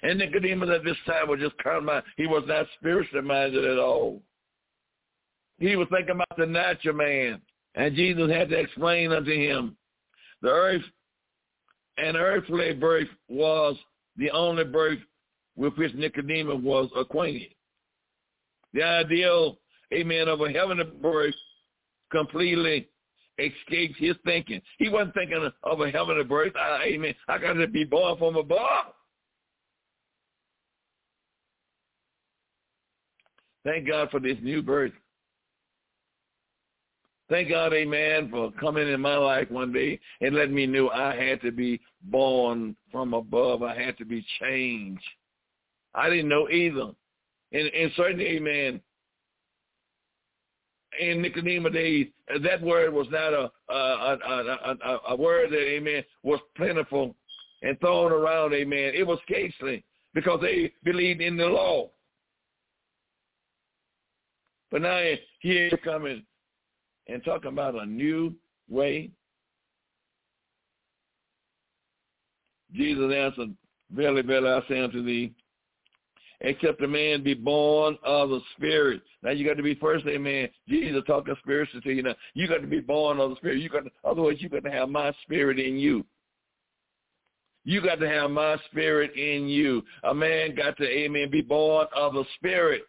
And 0.03 0.19
Nicodemus 0.19 0.69
at 0.69 0.83
this 0.83 0.97
time 1.07 1.29
was 1.29 1.39
just 1.39 1.57
carnal-minded. 1.57 2.03
He 2.15 2.27
was 2.27 2.43
not 2.47 2.67
spiritually 2.79 3.25
minded 3.25 3.65
at 3.65 3.79
all. 3.79 4.21
He 5.57 5.75
was 5.75 5.87
thinking 5.89 6.15
about 6.15 6.37
the 6.37 6.45
natural 6.45 6.95
man. 6.95 7.41
And 7.77 7.95
Jesus 7.95 8.29
had 8.29 8.49
to 8.49 8.59
explain 8.59 9.13
unto 9.13 9.31
him 9.31 9.77
the 10.41 10.49
earth 10.49 10.83
and 11.97 12.17
earthly 12.17 12.73
birth 12.73 13.07
was 13.29 13.75
the 14.17 14.31
only 14.31 14.63
birth 14.63 14.99
with 15.55 15.73
which 15.77 15.93
Nicodemus 15.93 16.59
was 16.61 16.89
acquainted. 16.97 17.49
The 18.73 18.83
ideal, 18.83 19.59
amen, 19.93 20.27
of 20.27 20.41
a 20.41 20.51
heavenly 20.51 20.85
birth 21.01 21.35
completely 22.11 22.89
escaped 23.37 23.99
his 23.99 24.15
thinking. 24.25 24.61
He 24.79 24.89
wasn't 24.89 25.13
thinking 25.13 25.49
of 25.63 25.79
a 25.79 25.91
heavenly 25.91 26.23
birth. 26.23 26.53
I, 26.55 26.83
amen. 26.85 27.13
I 27.27 27.37
got 27.37 27.53
to 27.53 27.67
be 27.67 27.83
born 27.83 28.17
from 28.17 28.35
above. 28.37 28.93
Thank 33.63 33.87
God 33.87 34.09
for 34.09 34.19
this 34.19 34.37
new 34.41 34.63
birth. 34.63 34.93
Thank 37.29 37.49
God, 37.49 37.73
amen, 37.73 38.29
for 38.31 38.51
coming 38.53 38.87
in 38.87 39.01
my 39.01 39.17
life 39.17 39.51
one 39.51 39.73
day 39.73 39.99
and 40.21 40.33
letting 40.33 40.55
me 40.55 40.65
know 40.65 40.89
I 40.89 41.13
had 41.13 41.41
to 41.41 41.51
be 41.51 41.81
born 42.03 42.75
from 42.89 43.13
above. 43.13 43.63
I 43.63 43.75
had 43.75 43.97
to 43.97 44.05
be 44.05 44.25
changed. 44.39 45.03
I 45.93 46.09
didn't 46.09 46.29
know 46.29 46.49
either. 46.49 46.91
And, 47.51 47.67
and 47.67 47.91
certainly, 47.97 48.27
amen, 48.27 48.79
in 50.99 51.21
Nicodemus 51.21 51.73
days, 51.73 52.07
that 52.43 52.61
word 52.61 52.93
was 52.93 53.07
not 53.11 53.33
a 53.33 53.51
a, 53.69 54.17
a, 54.83 54.99
a, 55.09 55.15
word 55.15 55.51
that, 55.51 55.59
amen, 55.59 56.03
was 56.23 56.39
plentiful 56.55 57.15
and 57.61 57.79
thrown 57.79 58.11
around, 58.11 58.53
amen. 58.53 58.93
It 58.95 59.05
was 59.05 59.19
scarcely 59.23 59.83
because 60.13 60.39
they 60.41 60.71
believed 60.83 61.21
in 61.21 61.37
the 61.37 61.45
law. 61.45 61.89
But 64.71 64.81
now 64.81 65.01
here 65.39 65.69
coming 65.83 66.23
and 67.07 67.23
talking 67.23 67.51
about 67.51 67.75
a 67.75 67.85
new 67.85 68.33
way? 68.69 69.09
Jesus 72.73 73.13
answered, 73.13 73.55
Verily, 73.91 74.21
verily, 74.21 74.49
I 74.49 74.67
say 74.67 74.83
unto 74.83 75.03
thee, 75.03 75.33
except 76.41 76.81
a 76.83 76.87
man 76.87 77.23
be 77.23 77.33
born 77.33 77.97
of 78.03 78.29
the 78.29 78.41
Spirit. 78.55 79.01
Now 79.23 79.31
you 79.31 79.47
got 79.47 79.55
to 79.57 79.63
be 79.63 79.75
first, 79.75 80.05
amen. 80.07 80.49
Jesus 80.67 81.01
talking 81.07 81.35
spiritually 81.41 81.81
to 81.81 81.93
you 81.93 82.03
now. 82.03 82.15
You 82.33 82.47
got 82.47 82.61
to 82.61 82.67
be 82.67 82.81
born 82.81 83.19
of 83.19 83.29
the 83.29 83.35
Spirit. 83.37 83.59
You 83.59 83.69
got 83.69 83.85
to, 83.85 83.91
otherwise 84.03 84.37
you 84.39 84.49
got 84.49 84.63
to 84.65 84.71
have 84.71 84.89
my 84.89 85.13
spirit 85.23 85.59
in 85.59 85.77
you. 85.77 86.05
You 87.63 87.81
got 87.81 87.99
to 87.99 88.07
have 88.07 88.31
my 88.31 88.57
spirit 88.69 89.15
in 89.15 89.47
you. 89.47 89.83
A 90.03 90.13
man 90.13 90.55
got 90.55 90.77
to, 90.77 90.85
amen, 90.85 91.29
be 91.31 91.41
born 91.41 91.87
of 91.95 92.13
the 92.13 92.23
Spirit. 92.35 92.83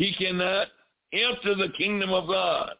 He 0.00 0.14
cannot 0.14 0.68
enter 1.12 1.54
the 1.54 1.68
kingdom 1.76 2.08
of 2.08 2.26
God. 2.26 2.72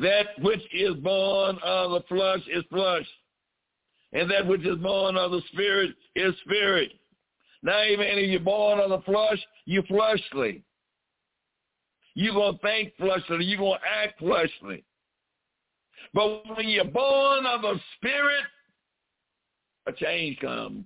That 0.00 0.26
which 0.40 0.62
is 0.72 0.94
born 1.02 1.58
of 1.64 1.90
the 1.90 2.02
flesh 2.08 2.42
is 2.46 2.62
flesh, 2.70 3.06
and 4.12 4.30
that 4.30 4.46
which 4.46 4.64
is 4.64 4.76
born 4.76 5.16
of 5.16 5.32
the 5.32 5.40
spirit 5.52 5.96
is 6.14 6.32
spirit. 6.44 6.92
Now, 7.64 7.80
amen, 7.80 8.18
if 8.18 8.30
you're 8.30 8.38
born 8.38 8.78
of 8.78 8.90
the 8.90 9.00
flesh, 9.00 9.44
you're 9.64 9.82
fleshly. 9.82 10.62
You're 12.14 12.34
going 12.34 12.54
to 12.54 12.60
think 12.60 12.92
fleshly. 12.96 13.44
You're 13.46 13.58
going 13.58 13.80
to 13.80 14.04
act 14.04 14.20
fleshly. 14.20 14.84
But 16.12 16.56
when 16.56 16.68
you're 16.68 16.84
born 16.84 17.46
of 17.46 17.62
the 17.62 17.80
spirit, 17.96 18.44
a 19.88 19.92
change 19.92 20.38
comes. 20.38 20.84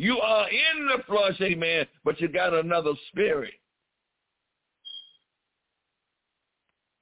You 0.00 0.18
are 0.18 0.48
in 0.48 0.86
the 0.86 1.02
flesh, 1.02 1.38
amen, 1.42 1.84
but 2.06 2.18
you 2.22 2.28
got 2.28 2.54
another 2.54 2.92
spirit. 3.08 3.52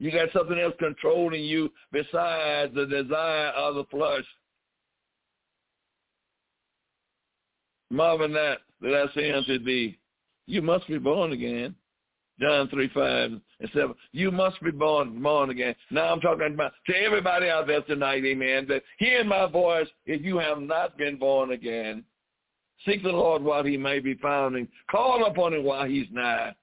You 0.00 0.10
got 0.10 0.32
something 0.32 0.58
else 0.58 0.74
controlling 0.80 1.44
you 1.44 1.70
besides 1.92 2.74
the 2.74 2.86
desire 2.86 3.50
of 3.50 3.76
the 3.76 3.84
flesh. 3.84 4.24
Marvin 7.88 8.32
that 8.32 8.58
that 8.80 8.94
I 8.94 9.14
say 9.14 9.30
unto 9.30 9.62
thee, 9.62 9.96
you 10.48 10.60
must 10.60 10.88
be 10.88 10.98
born 10.98 11.30
again. 11.30 11.76
John 12.40 12.68
3, 12.68 12.88
5 12.88 13.30
and 13.30 13.40
7. 13.74 13.94
You 14.10 14.32
must 14.32 14.60
be 14.60 14.72
born, 14.72 15.22
born 15.22 15.50
again. 15.50 15.76
Now 15.92 16.12
I'm 16.12 16.20
talking 16.20 16.54
about 16.54 16.72
to 16.88 16.96
everybody 16.96 17.48
out 17.48 17.68
there 17.68 17.82
tonight, 17.82 18.24
amen, 18.24 18.66
that 18.68 18.82
hearing 18.98 19.28
my 19.28 19.46
voice, 19.46 19.86
if 20.04 20.22
you 20.22 20.38
have 20.38 20.60
not 20.60 20.98
been 20.98 21.16
born 21.16 21.52
again, 21.52 22.02
Seek 22.86 23.02
the 23.02 23.10
Lord 23.10 23.42
while 23.42 23.64
he 23.64 23.76
may 23.76 23.98
be 23.98 24.14
found 24.14 24.56
and 24.56 24.68
call 24.90 25.26
upon 25.26 25.54
him 25.54 25.64
while 25.64 25.86
he's 25.86 26.06
nigh. 26.12 26.54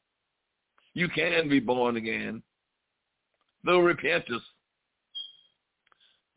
You 0.94 1.10
can 1.10 1.50
be 1.50 1.60
born 1.60 1.98
again 1.98 2.42
through 3.64 3.82
repentance, 3.82 4.44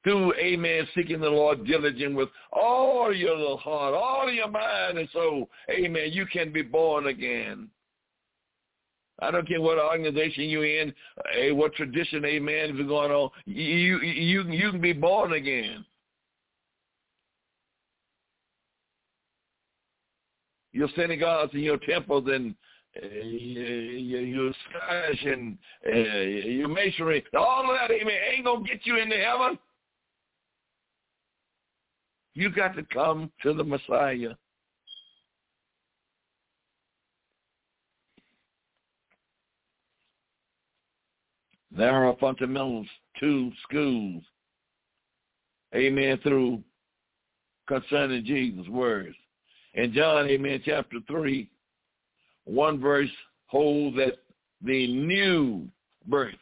through, 0.02 0.34
amen, 0.34 0.88
seeking 0.94 1.20
the 1.20 1.28
Lord 1.28 1.66
diligent 1.66 2.16
with 2.16 2.28
all 2.52 3.14
your 3.14 3.58
heart, 3.58 3.94
all 3.94 4.30
your 4.30 4.48
mind 4.48 4.98
and 4.98 5.08
soul. 5.10 5.48
Amen. 5.70 6.08
You 6.10 6.26
can 6.26 6.52
be 6.52 6.62
born 6.62 7.06
again. 7.06 7.68
I 9.20 9.30
don't 9.30 9.46
care 9.46 9.60
what 9.60 9.78
organization 9.78 10.44
you're 10.44 10.64
in, 10.64 10.94
eh, 11.36 11.50
what 11.50 11.74
tradition, 11.74 12.24
amen, 12.24 12.78
is 12.78 12.86
going 12.86 13.10
on. 13.10 13.30
You, 13.46 13.98
you, 14.00 14.42
you 14.44 14.70
can 14.70 14.80
be 14.80 14.92
born 14.92 15.32
again. 15.32 15.84
Your 20.78 20.88
synagogues 20.94 21.52
and 21.54 21.62
your 21.62 21.78
temples 21.78 22.24
and 22.32 22.54
uh, 23.02 23.06
your, 23.08 24.20
your 24.20 24.52
and 25.26 25.58
uh, 25.86 25.96
your 25.96 26.68
masonry, 26.68 27.24
all 27.36 27.62
of 27.62 27.76
that, 27.76 27.90
amen, 27.90 28.14
ain't 28.32 28.44
going 28.44 28.64
to 28.64 28.70
get 28.70 28.86
you 28.86 28.96
into 28.96 29.16
heaven. 29.16 29.58
You 32.34 32.50
got 32.50 32.76
to 32.76 32.84
come 32.84 33.32
to 33.42 33.52
the 33.52 33.64
Messiah. 33.64 34.34
There 41.76 42.06
are 42.06 42.16
fundamentals, 42.20 42.86
two 43.20 43.50
schools, 43.64 44.22
amen, 45.74 46.18
through 46.22 46.62
concerning 47.66 48.24
Jesus' 48.24 48.68
words. 48.68 49.16
In 49.74 49.92
John, 49.92 50.26
amen, 50.28 50.62
chapter 50.64 50.98
3, 51.06 51.48
one 52.44 52.80
verse 52.80 53.10
holds 53.46 53.96
that 53.96 54.18
the 54.62 54.92
new 54.92 55.68
birth 56.06 56.34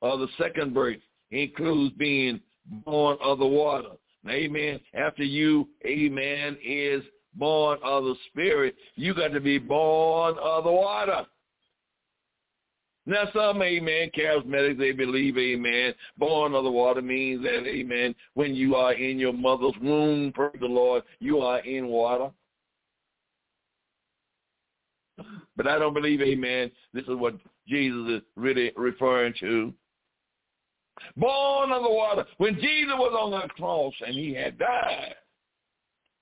or 0.00 0.18
the 0.18 0.28
second 0.38 0.74
birth 0.74 0.98
includes 1.30 1.94
being 1.96 2.40
born 2.84 3.16
of 3.22 3.38
the 3.38 3.46
water. 3.46 3.90
Amen, 4.28 4.80
after 4.94 5.22
you, 5.22 5.68
amen, 5.86 6.58
is 6.64 7.02
born 7.34 7.78
of 7.82 8.04
the 8.04 8.16
spirit, 8.28 8.74
you 8.96 9.14
got 9.14 9.28
to 9.28 9.40
be 9.40 9.58
born 9.58 10.34
of 10.42 10.64
the 10.64 10.72
water. 10.72 11.24
Now 13.06 13.24
some, 13.34 13.62
amen, 13.62 14.10
charismatics, 14.16 14.78
they 14.78 14.92
believe, 14.92 15.36
amen, 15.38 15.94
born 16.18 16.54
of 16.54 16.64
the 16.64 16.70
water 16.70 17.02
means 17.02 17.42
that, 17.42 17.66
amen, 17.66 18.14
when 18.34 18.54
you 18.54 18.74
are 18.74 18.92
in 18.92 19.18
your 19.18 19.32
mother's 19.32 19.74
womb, 19.80 20.32
praise 20.32 20.56
the 20.60 20.66
Lord, 20.66 21.02
you 21.18 21.40
are 21.40 21.60
in 21.60 21.88
water. 21.88 22.30
But 25.56 25.66
I 25.66 25.78
don't 25.78 25.94
believe, 25.94 26.20
amen, 26.20 26.70
this 26.92 27.04
is 27.04 27.16
what 27.16 27.34
Jesus 27.66 28.08
is 28.08 28.22
really 28.36 28.72
referring 28.76 29.34
to. 29.40 29.72
Born 31.16 31.72
of 31.72 31.82
the 31.82 31.90
water. 31.90 32.26
When 32.36 32.54
Jesus 32.56 32.94
was 32.96 33.16
on 33.18 33.30
the 33.30 33.48
cross 33.54 33.94
and 34.06 34.14
he 34.14 34.34
had 34.34 34.58
died, 34.58 35.14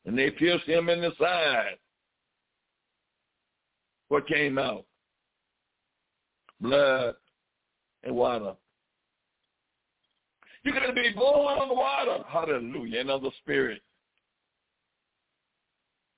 and 0.07 0.17
they 0.17 0.31
pierced 0.31 0.67
him 0.67 0.89
in 0.89 1.01
the 1.01 1.13
side, 1.21 1.77
what 4.09 4.27
came 4.27 4.59
out? 4.59 4.85
Blood, 6.61 7.15
and 8.05 8.15
water. 8.15 8.55
You're 10.63 10.75
going 10.75 10.89
to 10.89 10.93
be 10.93 11.11
born 11.15 11.59
of 11.59 11.69
the 11.69 11.75
water. 11.75 12.25
Hallelujah. 12.29 13.01
And 13.01 13.11
of 13.11 13.23
the 13.23 13.31
spirit. 13.41 13.81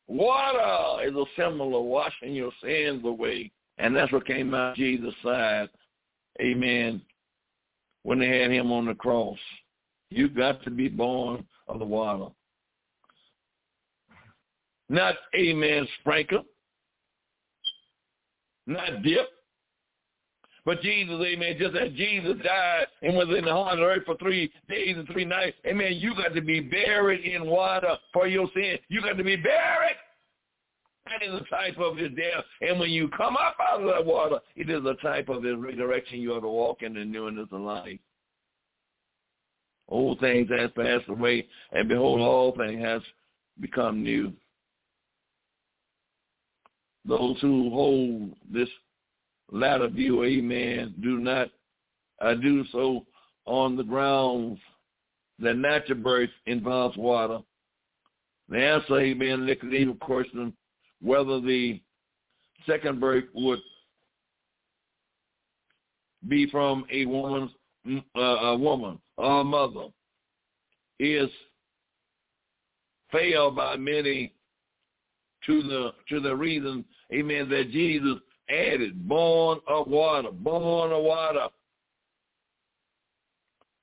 Water 0.08 1.06
is 1.06 1.14
a 1.14 1.24
symbol 1.36 1.78
of 1.78 1.84
washing 1.84 2.34
your 2.34 2.50
sins 2.62 3.04
away. 3.04 3.52
And 3.78 3.94
that's 3.94 4.12
what 4.12 4.26
came 4.26 4.54
out 4.54 4.72
of 4.72 4.76
Jesus' 4.76 5.14
side. 5.22 5.68
Amen. 6.40 7.00
When 8.02 8.18
they 8.18 8.40
had 8.40 8.50
him 8.50 8.72
on 8.72 8.86
the 8.86 8.94
cross. 8.94 9.38
You 10.10 10.28
got 10.28 10.62
to 10.64 10.70
be 10.70 10.88
born 10.88 11.46
of 11.68 11.78
the 11.78 11.84
water. 11.84 12.32
Not 14.88 15.14
amen 15.36 15.86
sprinkle. 16.00 16.42
Not 18.66 19.02
dip. 19.04 19.28
But 20.64 20.82
Jesus, 20.82 21.20
amen, 21.24 21.56
just 21.58 21.74
as 21.76 21.92
Jesus 21.92 22.36
died 22.44 22.86
and 23.02 23.16
was 23.16 23.28
in 23.36 23.44
the 23.44 23.52
heart 23.52 23.74
of 23.74 23.78
the 23.78 23.84
earth 23.84 24.02
for 24.04 24.16
three 24.16 24.52
days 24.68 24.96
and 24.96 25.06
three 25.08 25.24
nights, 25.24 25.56
amen, 25.66 25.94
you 25.96 26.14
got 26.14 26.34
to 26.34 26.42
be 26.42 26.60
buried 26.60 27.24
in 27.24 27.46
water 27.46 27.96
for 28.12 28.26
your 28.26 28.48
sin. 28.54 28.78
You 28.88 29.00
got 29.00 29.16
to 29.16 29.24
be 29.24 29.36
buried. 29.36 29.96
That 31.06 31.22
is 31.26 31.34
a 31.34 31.44
type 31.50 31.78
of 31.78 31.96
his 31.96 32.10
death. 32.10 32.44
And 32.60 32.78
when 32.78 32.90
you 32.90 33.08
come 33.08 33.36
up 33.36 33.56
out 33.60 33.80
of 33.80 33.88
that 33.88 34.04
water, 34.04 34.38
it 34.54 34.68
is 34.68 34.84
a 34.84 34.94
type 35.02 35.28
of 35.28 35.42
his 35.42 35.56
resurrection. 35.56 36.20
You 36.20 36.34
are 36.34 36.40
to 36.40 36.48
walk 36.48 36.82
in 36.82 36.94
the 36.94 37.04
newness 37.04 37.48
of 37.50 37.60
life. 37.60 37.98
Old 39.88 40.20
things 40.20 40.48
have 40.56 40.74
passed 40.74 41.08
away, 41.08 41.48
and 41.72 41.88
behold, 41.88 42.20
all 42.20 42.54
things 42.56 42.80
has 42.80 43.02
become 43.60 44.04
new. 44.04 44.32
Those 47.04 47.40
who 47.40 47.70
hold 47.70 48.36
this 48.52 48.68
latter 49.50 49.88
view, 49.88 50.24
amen, 50.24 50.94
do 51.02 51.18
not 51.18 51.48
uh, 52.20 52.34
do 52.34 52.64
so 52.72 53.06
on 53.46 53.76
the 53.76 53.82
grounds 53.82 54.58
that 55.38 55.56
natural 55.56 55.98
birth 55.98 56.30
involves 56.46 56.96
water. 56.96 57.38
The 58.48 58.58
answer, 58.58 58.98
amen, 58.98 59.46
Nicodemus 59.46 59.96
question 60.00 60.52
whether 61.00 61.40
the 61.40 61.80
second 62.66 63.00
birth 63.00 63.24
would 63.34 63.60
be 66.28 66.48
from 66.50 66.84
a 66.92 67.06
woman's 67.06 67.50
uh, 68.14 68.20
a 68.20 68.56
woman 68.56 68.98
or 69.16 69.40
a 69.40 69.44
mother 69.44 69.86
is 70.98 71.30
failed 73.10 73.56
by 73.56 73.76
many 73.76 74.34
to 75.46 75.62
the 75.62 75.92
to 76.10 76.20
the 76.20 76.34
reason, 76.36 76.84
amen, 77.12 77.48
that 77.48 77.70
Jesus 77.70 78.18
added, 78.50 79.08
born 79.08 79.58
of 79.68 79.86
water, 79.88 80.30
born 80.30 80.92
of 80.92 81.02
water. 81.02 81.46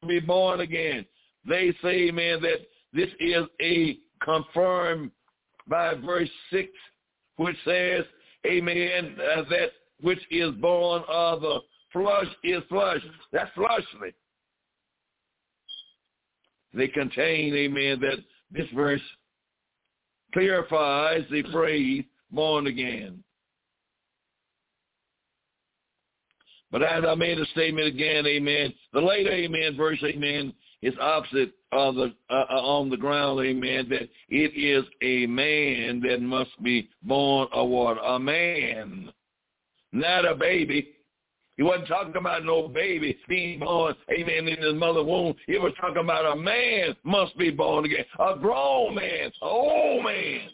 Be 0.07 0.19
born 0.19 0.61
again. 0.61 1.05
They 1.47 1.73
say, 1.81 2.11
man, 2.11 2.41
that 2.41 2.67
this 2.93 3.09
is 3.19 3.45
a 3.61 3.97
confirmed 4.23 5.11
by 5.67 5.95
verse 5.95 6.29
6, 6.51 6.69
which 7.37 7.55
says, 7.65 8.03
amen, 8.45 9.15
uh, 9.35 9.43
that 9.49 9.71
which 10.01 10.19
is 10.29 10.51
born 10.55 11.03
of 11.07 11.41
the 11.41 11.59
flesh 11.91 12.27
is 12.43 12.63
flesh. 12.69 13.01
That's 13.31 13.51
fleshly. 13.55 14.13
They 16.73 16.87
contain, 16.87 17.53
amen, 17.55 17.99
that 18.01 18.17
this 18.51 18.67
verse 18.75 19.01
clarifies 20.33 21.23
the 21.31 21.43
phrase 21.51 22.03
born 22.31 22.67
again. 22.67 23.23
But 26.71 26.83
as 26.83 27.03
I 27.07 27.15
made 27.15 27.39
a 27.39 27.45
statement 27.47 27.87
again, 27.87 28.25
amen, 28.25 28.73
the 28.93 29.01
later 29.01 29.31
amen 29.31 29.77
verse, 29.77 29.99
amen, 30.03 30.53
is 30.81 30.93
opposite 30.99 31.53
of 31.71 31.95
the 31.95 32.13
uh, 32.29 32.45
uh, 32.49 32.61
on 32.61 32.89
the 32.89 32.97
ground, 32.97 33.39
amen, 33.39 33.87
that 33.89 34.07
it 34.29 34.51
is 34.55 34.85
a 35.01 35.25
man 35.27 36.01
that 36.01 36.21
must 36.21 36.51
be 36.63 36.89
born 37.03 37.47
of 37.53 37.69
water. 37.69 37.99
A 37.99 38.19
man, 38.19 39.11
not 39.91 40.25
a 40.29 40.35
baby. 40.35 40.93
He 41.55 41.63
wasn't 41.63 41.87
talking 41.87 42.15
about 42.15 42.45
no 42.45 42.67
baby 42.67 43.17
being 43.27 43.59
born, 43.59 43.95
amen, 44.11 44.47
in 44.47 44.61
his 44.61 44.75
mother's 44.75 45.05
womb. 45.05 45.33
He 45.47 45.57
was 45.57 45.73
talking 45.81 46.03
about 46.03 46.37
a 46.37 46.39
man 46.39 46.95
must 47.03 47.35
be 47.37 47.49
born 47.49 47.85
again. 47.85 48.05
A 48.19 48.37
grown 48.37 48.95
man, 48.95 49.25
an 49.25 49.31
old 49.41 50.03
man. 50.03 50.49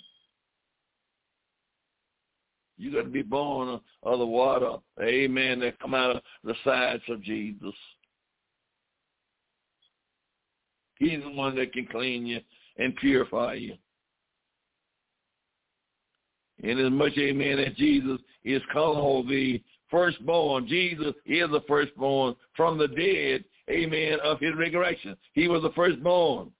You 2.83 2.91
got 2.91 3.03
to 3.03 3.09
be 3.09 3.21
born 3.21 3.79
of 4.03 4.19
the 4.19 4.25
water, 4.25 4.73
amen, 5.01 5.61
that 5.61 5.79
come 5.79 5.93
out 5.93 6.17
of 6.17 6.21
the 6.43 6.53
sides 6.65 7.01
of 7.07 7.21
Jesus. 7.23 7.73
He's 10.99 11.21
the 11.23 11.31
one 11.31 11.55
that 11.55 11.71
can 11.71 11.85
clean 11.87 12.25
you 12.25 12.41
and 12.77 12.93
purify 12.97 13.53
you. 13.53 13.75
And 16.61 16.77
as 16.77 16.91
much, 16.91 17.13
amen, 17.17 17.55
that 17.57 17.77
Jesus 17.77 18.19
is 18.43 18.61
called 18.73 19.29
the 19.29 19.61
firstborn. 19.89 20.67
Jesus 20.67 21.13
is 21.25 21.49
the 21.51 21.63
firstborn 21.65 22.35
from 22.53 22.77
the 22.77 22.89
dead, 22.89 23.45
amen, 23.69 24.19
of 24.25 24.41
his 24.41 24.55
resurrection. 24.57 25.15
He 25.31 25.47
was 25.47 25.61
the 25.61 25.71
firstborn. 25.71 26.51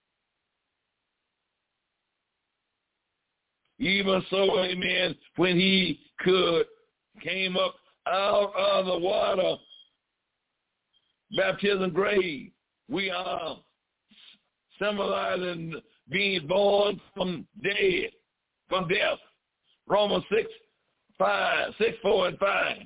Even 3.84 4.24
so, 4.30 4.60
amen, 4.60 5.14
when 5.36 5.60
he 5.60 6.00
could, 6.20 6.66
came 7.22 7.58
up 7.58 7.76
out 8.08 8.54
of 8.56 8.86
the 8.86 8.98
water, 8.98 9.56
baptism 11.36 11.90
grave, 11.90 12.52
we 12.90 13.10
are 13.10 13.58
symbolizing 14.82 15.74
being 16.10 16.48
born 16.48 17.00
from 17.14 17.46
dead, 17.62 18.12
from 18.70 18.88
death. 18.88 19.20
Romans 19.88 20.24
6, 20.34 20.50
5, 21.18 21.74
6, 21.78 21.98
4, 22.02 22.28
and 22.30 22.38
5. 22.38 22.78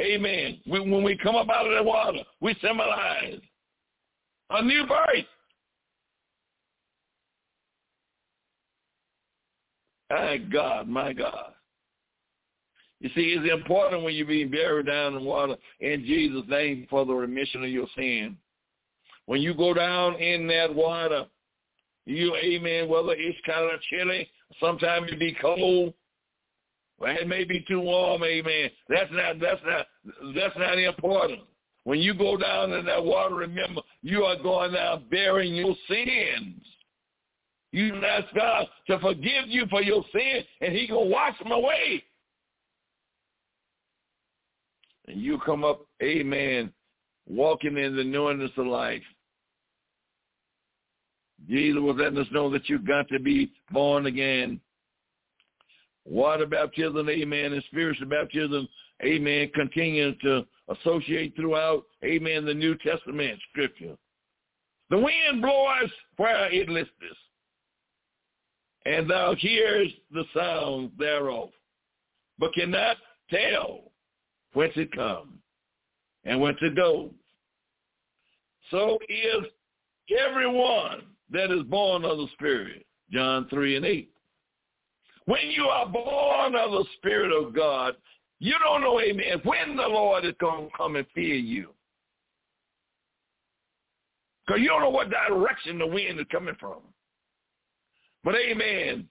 Amen. 0.00 0.60
We, 0.70 0.80
when 0.80 1.02
we 1.02 1.16
come 1.16 1.34
up 1.34 1.48
out 1.48 1.66
of 1.66 1.76
the 1.76 1.82
water, 1.82 2.18
we 2.42 2.54
symbolize 2.60 3.40
a 4.50 4.62
new 4.62 4.86
birth. 4.86 5.24
My 10.12 10.36
God, 10.36 10.88
my 10.88 11.14
God. 11.14 11.54
You 13.00 13.08
see, 13.14 13.34
it's 13.36 13.50
important 13.50 14.04
when 14.04 14.14
you're 14.14 14.26
being 14.26 14.50
buried 14.50 14.86
down 14.86 15.16
in 15.16 15.24
water 15.24 15.56
in 15.80 16.04
Jesus' 16.04 16.44
name 16.48 16.86
for 16.90 17.06
the 17.06 17.14
remission 17.14 17.64
of 17.64 17.70
your 17.70 17.86
sin. 17.96 18.36
When 19.24 19.40
you 19.40 19.54
go 19.54 19.72
down 19.72 20.16
in 20.16 20.46
that 20.48 20.72
water, 20.74 21.24
you, 22.04 22.36
amen, 22.36 22.88
whether 22.88 23.12
it's 23.12 23.38
kind 23.46 23.72
of 23.72 23.80
chilly, 23.88 24.28
sometimes 24.60 25.10
it 25.10 25.18
be 25.18 25.34
cold, 25.40 25.94
well, 26.98 27.16
it 27.16 27.26
may 27.26 27.44
be 27.44 27.64
too 27.66 27.80
warm, 27.80 28.22
amen. 28.22 28.70
That's 28.88 29.10
not 29.12 29.40
that's 29.40 29.60
not 29.64 29.86
that's 30.34 30.56
not 30.58 30.78
important. 30.78 31.40
When 31.84 32.00
you 32.00 32.14
go 32.14 32.36
down 32.36 32.72
in 32.72 32.84
that 32.84 33.02
water, 33.02 33.34
remember 33.34 33.80
you 34.02 34.24
are 34.24 34.36
going 34.36 34.74
down 34.74 35.06
bearing 35.10 35.54
your 35.54 35.74
sins. 35.88 36.62
You 37.72 37.90
can 37.90 38.04
ask 38.04 38.26
God 38.34 38.66
to 38.86 38.98
forgive 39.00 39.48
you 39.48 39.66
for 39.70 39.82
your 39.82 40.04
sin, 40.12 40.44
and 40.60 40.72
He 40.72 40.86
gonna 40.86 41.06
wash 41.06 41.38
them 41.38 41.52
away. 41.52 42.04
And 45.08 45.20
you 45.20 45.38
come 45.44 45.64
up, 45.64 45.86
amen, 46.02 46.72
walking 47.26 47.76
in 47.76 47.96
the 47.96 48.04
newness 48.04 48.50
of 48.56 48.66
life. 48.66 49.02
Jesus 51.48 51.80
was 51.80 51.96
letting 51.98 52.18
us 52.18 52.28
know 52.30 52.50
that 52.50 52.68
you've 52.68 52.86
got 52.86 53.08
to 53.08 53.18
be 53.18 53.50
born 53.72 54.06
again 54.06 54.60
water 56.04 56.46
baptism, 56.46 57.08
amen, 57.08 57.52
and 57.52 57.62
spiritual 57.64 58.08
baptism, 58.08 58.68
amen, 59.04 59.50
continues 59.54 60.16
to 60.22 60.44
associate 60.68 61.34
throughout, 61.36 61.84
amen, 62.04 62.44
the 62.44 62.54
New 62.54 62.76
Testament 62.78 63.38
scripture. 63.50 63.96
The 64.90 64.98
wind 64.98 65.40
blows 65.40 65.90
where 66.16 66.52
it 66.52 66.68
listeth, 66.68 66.90
and 68.86 69.08
thou 69.08 69.34
hearest 69.34 69.94
the 70.10 70.24
sound 70.34 70.90
thereof, 70.98 71.50
but 72.38 72.54
cannot 72.54 72.96
tell 73.30 73.92
whence 74.54 74.72
it 74.76 74.92
comes 74.92 75.38
and 76.24 76.40
whence 76.40 76.58
it 76.60 76.76
goes. 76.76 77.10
So 78.70 78.98
is 79.08 79.44
everyone 80.18 81.02
that 81.30 81.50
is 81.50 81.62
born 81.64 82.04
of 82.04 82.18
the 82.18 82.26
Spirit, 82.34 82.86
John 83.10 83.46
3 83.48 83.76
and 83.76 83.84
8. 83.84 84.10
When 85.26 85.50
you 85.50 85.64
are 85.64 85.86
born 85.86 86.54
of 86.54 86.70
the 86.72 86.84
Spirit 86.96 87.32
of 87.32 87.54
God, 87.54 87.94
you 88.40 88.54
don't 88.64 88.80
know, 88.80 89.00
amen, 89.00 89.40
when 89.44 89.76
the 89.76 89.86
Lord 89.86 90.24
is 90.24 90.34
going 90.40 90.68
to 90.68 90.76
come 90.76 90.96
and 90.96 91.06
fear 91.14 91.36
you. 91.36 91.68
Because 94.44 94.60
you 94.60 94.68
don't 94.68 94.80
know 94.80 94.90
what 94.90 95.10
direction 95.10 95.78
the 95.78 95.86
wind 95.86 96.18
is 96.18 96.26
coming 96.32 96.56
from. 96.58 96.78
But 98.24 98.34
amen, 98.36 99.08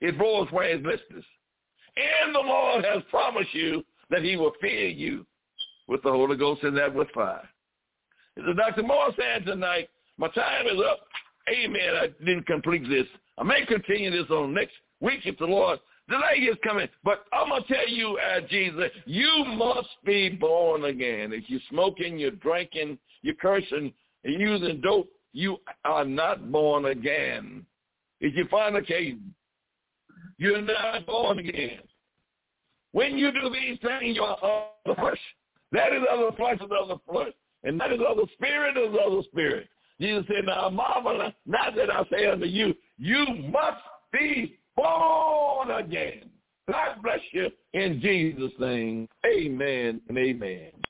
it 0.00 0.18
blows 0.18 0.48
where 0.50 0.70
it 0.70 0.82
listens. 0.82 1.24
And 1.96 2.34
the 2.34 2.40
Lord 2.40 2.84
has 2.84 3.02
promised 3.10 3.52
you 3.52 3.84
that 4.10 4.22
he 4.22 4.36
will 4.36 4.52
fill 4.60 4.70
you 4.70 5.26
with 5.88 6.02
the 6.02 6.10
Holy 6.10 6.36
Ghost 6.36 6.62
and 6.62 6.76
that 6.76 6.94
with 6.94 7.08
fire. 7.10 7.48
As 8.38 8.56
Dr. 8.56 8.82
Moore 8.82 9.12
said 9.16 9.44
tonight, 9.44 9.88
my 10.16 10.28
time 10.28 10.66
is 10.66 10.80
up. 10.88 11.00
Amen. 11.48 11.96
I 12.00 12.08
didn't 12.24 12.46
complete 12.46 12.88
this. 12.88 13.06
I 13.38 13.42
may 13.42 13.64
continue 13.66 14.10
this 14.10 14.30
on 14.30 14.54
next 14.54 14.74
week 15.00 15.20
if 15.24 15.38
the 15.38 15.46
Lord 15.46 15.80
delay 16.08 16.44
is 16.44 16.56
coming. 16.62 16.88
But 17.02 17.24
I'm 17.32 17.48
going 17.48 17.62
to 17.62 17.74
tell 17.74 17.88
you, 17.88 18.18
uh, 18.18 18.40
Jesus, 18.48 18.90
you 19.06 19.44
must 19.56 19.88
be 20.04 20.28
born 20.28 20.84
again. 20.84 21.32
If 21.32 21.44
you're 21.48 21.60
smoking, 21.70 22.18
you're 22.18 22.32
drinking, 22.32 22.98
you're 23.22 23.34
cursing, 23.34 23.92
and 24.24 24.40
using 24.40 24.80
dope, 24.80 25.08
you 25.32 25.58
are 25.84 26.04
not 26.04 26.50
born 26.52 26.86
again. 26.86 27.64
If 28.20 28.36
you 28.36 28.44
fornicating, 28.46 29.20
you're 30.38 30.62
not 30.62 31.06
born 31.06 31.38
again. 31.38 31.80
When 32.92 33.16
you 33.16 33.30
do 33.32 33.50
these 33.50 33.78
things, 33.80 34.16
you 34.16 34.22
are 34.22 34.36
of 34.36 34.64
the 34.86 34.94
flesh. 34.94 35.18
That 35.72 35.92
is 35.92 36.02
of 36.10 36.30
the 36.30 36.36
flesh 36.36 36.56
is 36.56 36.70
of 36.70 36.88
the 36.88 36.98
flesh. 37.10 37.32
And 37.62 37.78
that 37.80 37.92
is 37.92 38.00
of 38.06 38.16
the 38.16 38.26
spirit 38.34 38.76
is 38.76 38.86
of 38.86 38.92
the 38.92 38.98
other 38.98 39.22
spirit. 39.24 39.68
Jesus 40.00 40.24
said, 40.28 40.46
now 40.46 40.70
marvel 40.70 41.30
not 41.46 41.76
that 41.76 41.90
I 41.90 42.04
say 42.10 42.26
unto 42.26 42.46
you, 42.46 42.74
you 42.96 43.26
must 43.50 43.82
be 44.12 44.58
born 44.74 45.70
again. 45.70 46.30
God 46.70 47.02
bless 47.02 47.20
you 47.32 47.50
in 47.74 48.00
Jesus' 48.00 48.52
name. 48.58 49.08
Amen 49.26 50.00
and 50.08 50.18
amen. 50.18 50.70